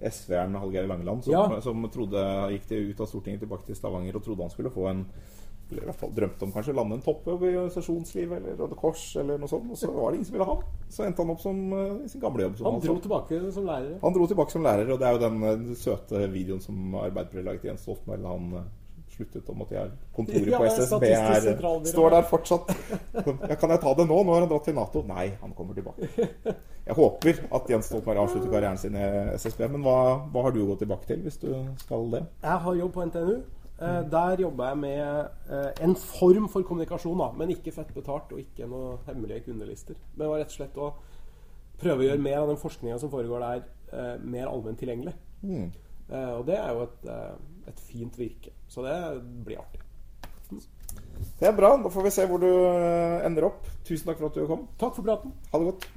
SV-eren 0.00 0.54
Hallgeir 0.60 0.86
Langeland, 0.86 1.24
som, 1.24 1.34
Ja. 1.34 1.60
som 1.64 1.82
trodde, 1.90 2.22
gikk 2.54 2.68
til, 2.70 2.90
ut 2.92 3.00
av 3.00 3.10
Stortinget 3.10 3.42
tilbake 3.42 3.66
til 3.66 3.76
Stavanger 3.76 4.16
og 4.16 4.24
trodde 4.24 4.46
han 4.46 4.54
skulle 4.54 4.70
få 4.74 4.88
en 4.92 5.06
eller 5.68 5.82
i 5.82 5.88
hvert 5.90 6.00
fall 6.00 6.12
drømte 6.16 6.46
om 6.46 6.52
kanskje 6.54 6.72
å 6.72 6.76
lande 6.78 6.96
en 6.96 7.02
toppjobb 7.04 7.42
i 7.44 7.50
organisasjonslivet 7.50 8.38
eller 8.38 8.56
Røde 8.56 8.76
Kors 8.78 9.02
eller 9.20 9.40
noe 9.40 9.50
sånt. 9.50 9.68
Og 9.74 9.76
så 9.76 9.90
var 9.92 10.10
det 10.10 10.20
ingen 10.20 10.28
som 10.30 10.36
ville 10.38 10.48
ha 10.48 10.54
han. 10.56 10.78
Så 10.88 11.04
endte 11.04 11.24
han 11.24 11.32
opp 11.34 11.42
som 11.42 11.58
uh, 11.74 12.06
i 12.06 12.08
sin 12.08 12.22
gamle 12.22 12.46
jobb. 12.46 12.56
Som 12.56 12.68
Han 12.70 12.80
dro 12.80 12.94
dro 12.94 13.04
tilbake 13.04 13.40
som 13.52 13.68
lærer. 13.68 13.98
Han 14.00 14.16
dro 14.16 14.28
tilbake 14.30 14.54
som 14.54 14.64
lærer, 14.64 14.92
og 14.94 15.02
det 15.02 15.08
er 15.08 15.18
jo 15.18 15.22
den 15.26 15.44
eh, 15.44 15.74
søte 15.76 16.22
videoen 16.32 16.64
som 16.64 16.96
Arbeiderpartiet 16.96 17.44
laget 17.50 17.64
til 17.66 17.72
Jens 17.74 17.84
Stoltenberg 17.84 18.24
da 18.24 18.32
han 18.32 18.48
eh, 18.62 18.70
sluttet 19.18 19.52
om 19.52 19.62
at 19.66 19.76
jeg, 19.76 19.92
kontoret 20.16 20.56
på 20.62 20.70
SSB 20.72 21.06
er, 21.10 21.50
står 21.92 22.16
der 22.16 22.28
fortsatt. 22.32 22.74
Ja, 23.50 23.56
kan 23.60 23.74
jeg 23.74 23.82
ta 23.84 23.92
det 23.98 24.08
nå? 24.08 24.22
Nå 24.24 24.34
har 24.38 24.46
han 24.46 24.50
dratt 24.50 24.68
til 24.70 24.76
Nato. 24.78 25.04
Nei, 25.08 25.28
han 25.42 25.52
kommer 25.58 25.76
tilbake. 25.76 26.08
Jeg 26.88 26.96
håper 26.96 27.42
at 27.52 27.68
Jens 27.68 27.90
Stoltenberg 27.90 28.22
avslutter 28.22 28.48
karrieren 28.48 28.78
sin 28.80 28.96
i 28.96 29.04
SSB, 29.36 29.66
men 29.74 29.82
hva, 29.84 29.98
hva 30.32 30.44
har 30.46 30.54
du 30.54 30.62
gått 30.64 30.80
tilbake 30.80 31.04
til 31.10 31.20
hvis 31.26 31.36
du 31.42 31.50
skal 31.82 32.06
det? 32.14 32.22
Jeg 32.40 32.62
har 32.64 32.78
jobb 32.78 32.94
på 32.94 33.04
NTNU. 33.10 33.34
Eh, 33.78 33.98
der 34.10 34.40
jobber 34.42 34.70
jeg 34.70 34.78
med 34.78 35.02
eh, 35.52 35.84
en 35.84 35.92
form 36.00 36.48
for 36.48 36.64
kommunikasjon, 36.66 37.20
da, 37.20 37.28
men 37.36 37.52
ikke 37.52 37.74
fett 37.76 37.92
betalt 37.94 38.32
og 38.32 38.40
ikke 38.40 38.66
noen 38.70 39.02
hemmelige 39.06 39.44
kundelister. 39.50 40.00
Men 40.14 40.24
det 40.24 40.30
var 40.30 40.42
rett 40.42 40.54
og 40.54 40.56
slett 40.56 40.80
å 40.80 40.88
prøve 41.78 42.02
å 42.02 42.08
gjøre 42.08 42.24
mer 42.24 42.40
av 42.40 42.48
den 42.54 42.62
forskninga 42.62 42.96
som 42.98 43.12
foregår 43.12 43.44
der, 43.44 43.68
eh, 43.92 44.16
mer 44.24 44.48
allment 44.48 44.80
tilgjengelig. 44.80 45.14
Mm. 45.42 45.68
Eh, 46.08 46.32
og 46.38 46.48
det 46.48 46.56
er 46.56 46.72
jo 46.72 46.88
et, 46.88 47.06
et 47.68 47.84
fint 47.84 48.18
virke. 48.18 48.56
Så 48.66 48.82
det 48.88 48.96
blir 49.44 49.60
artig. 49.60 49.84
Det 51.38 51.46
er 51.46 51.54
bra. 51.54 51.76
Da 51.76 51.92
får 51.92 52.08
vi 52.08 52.16
se 52.16 52.26
hvor 52.26 52.40
du 52.40 52.48
ender 52.48 53.50
opp. 53.52 53.68
Tusen 53.84 54.08
takk 54.08 54.18
for 54.18 54.32
at 54.32 54.40
du 54.40 54.46
kom. 54.48 54.66
Takk 54.80 54.96
for 54.96 55.04
praten. 55.04 55.36
Ha 55.52 55.60
det 55.60 55.70
godt. 55.70 55.90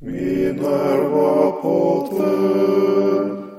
Minerva 0.00 1.52
pote, 1.62 3.55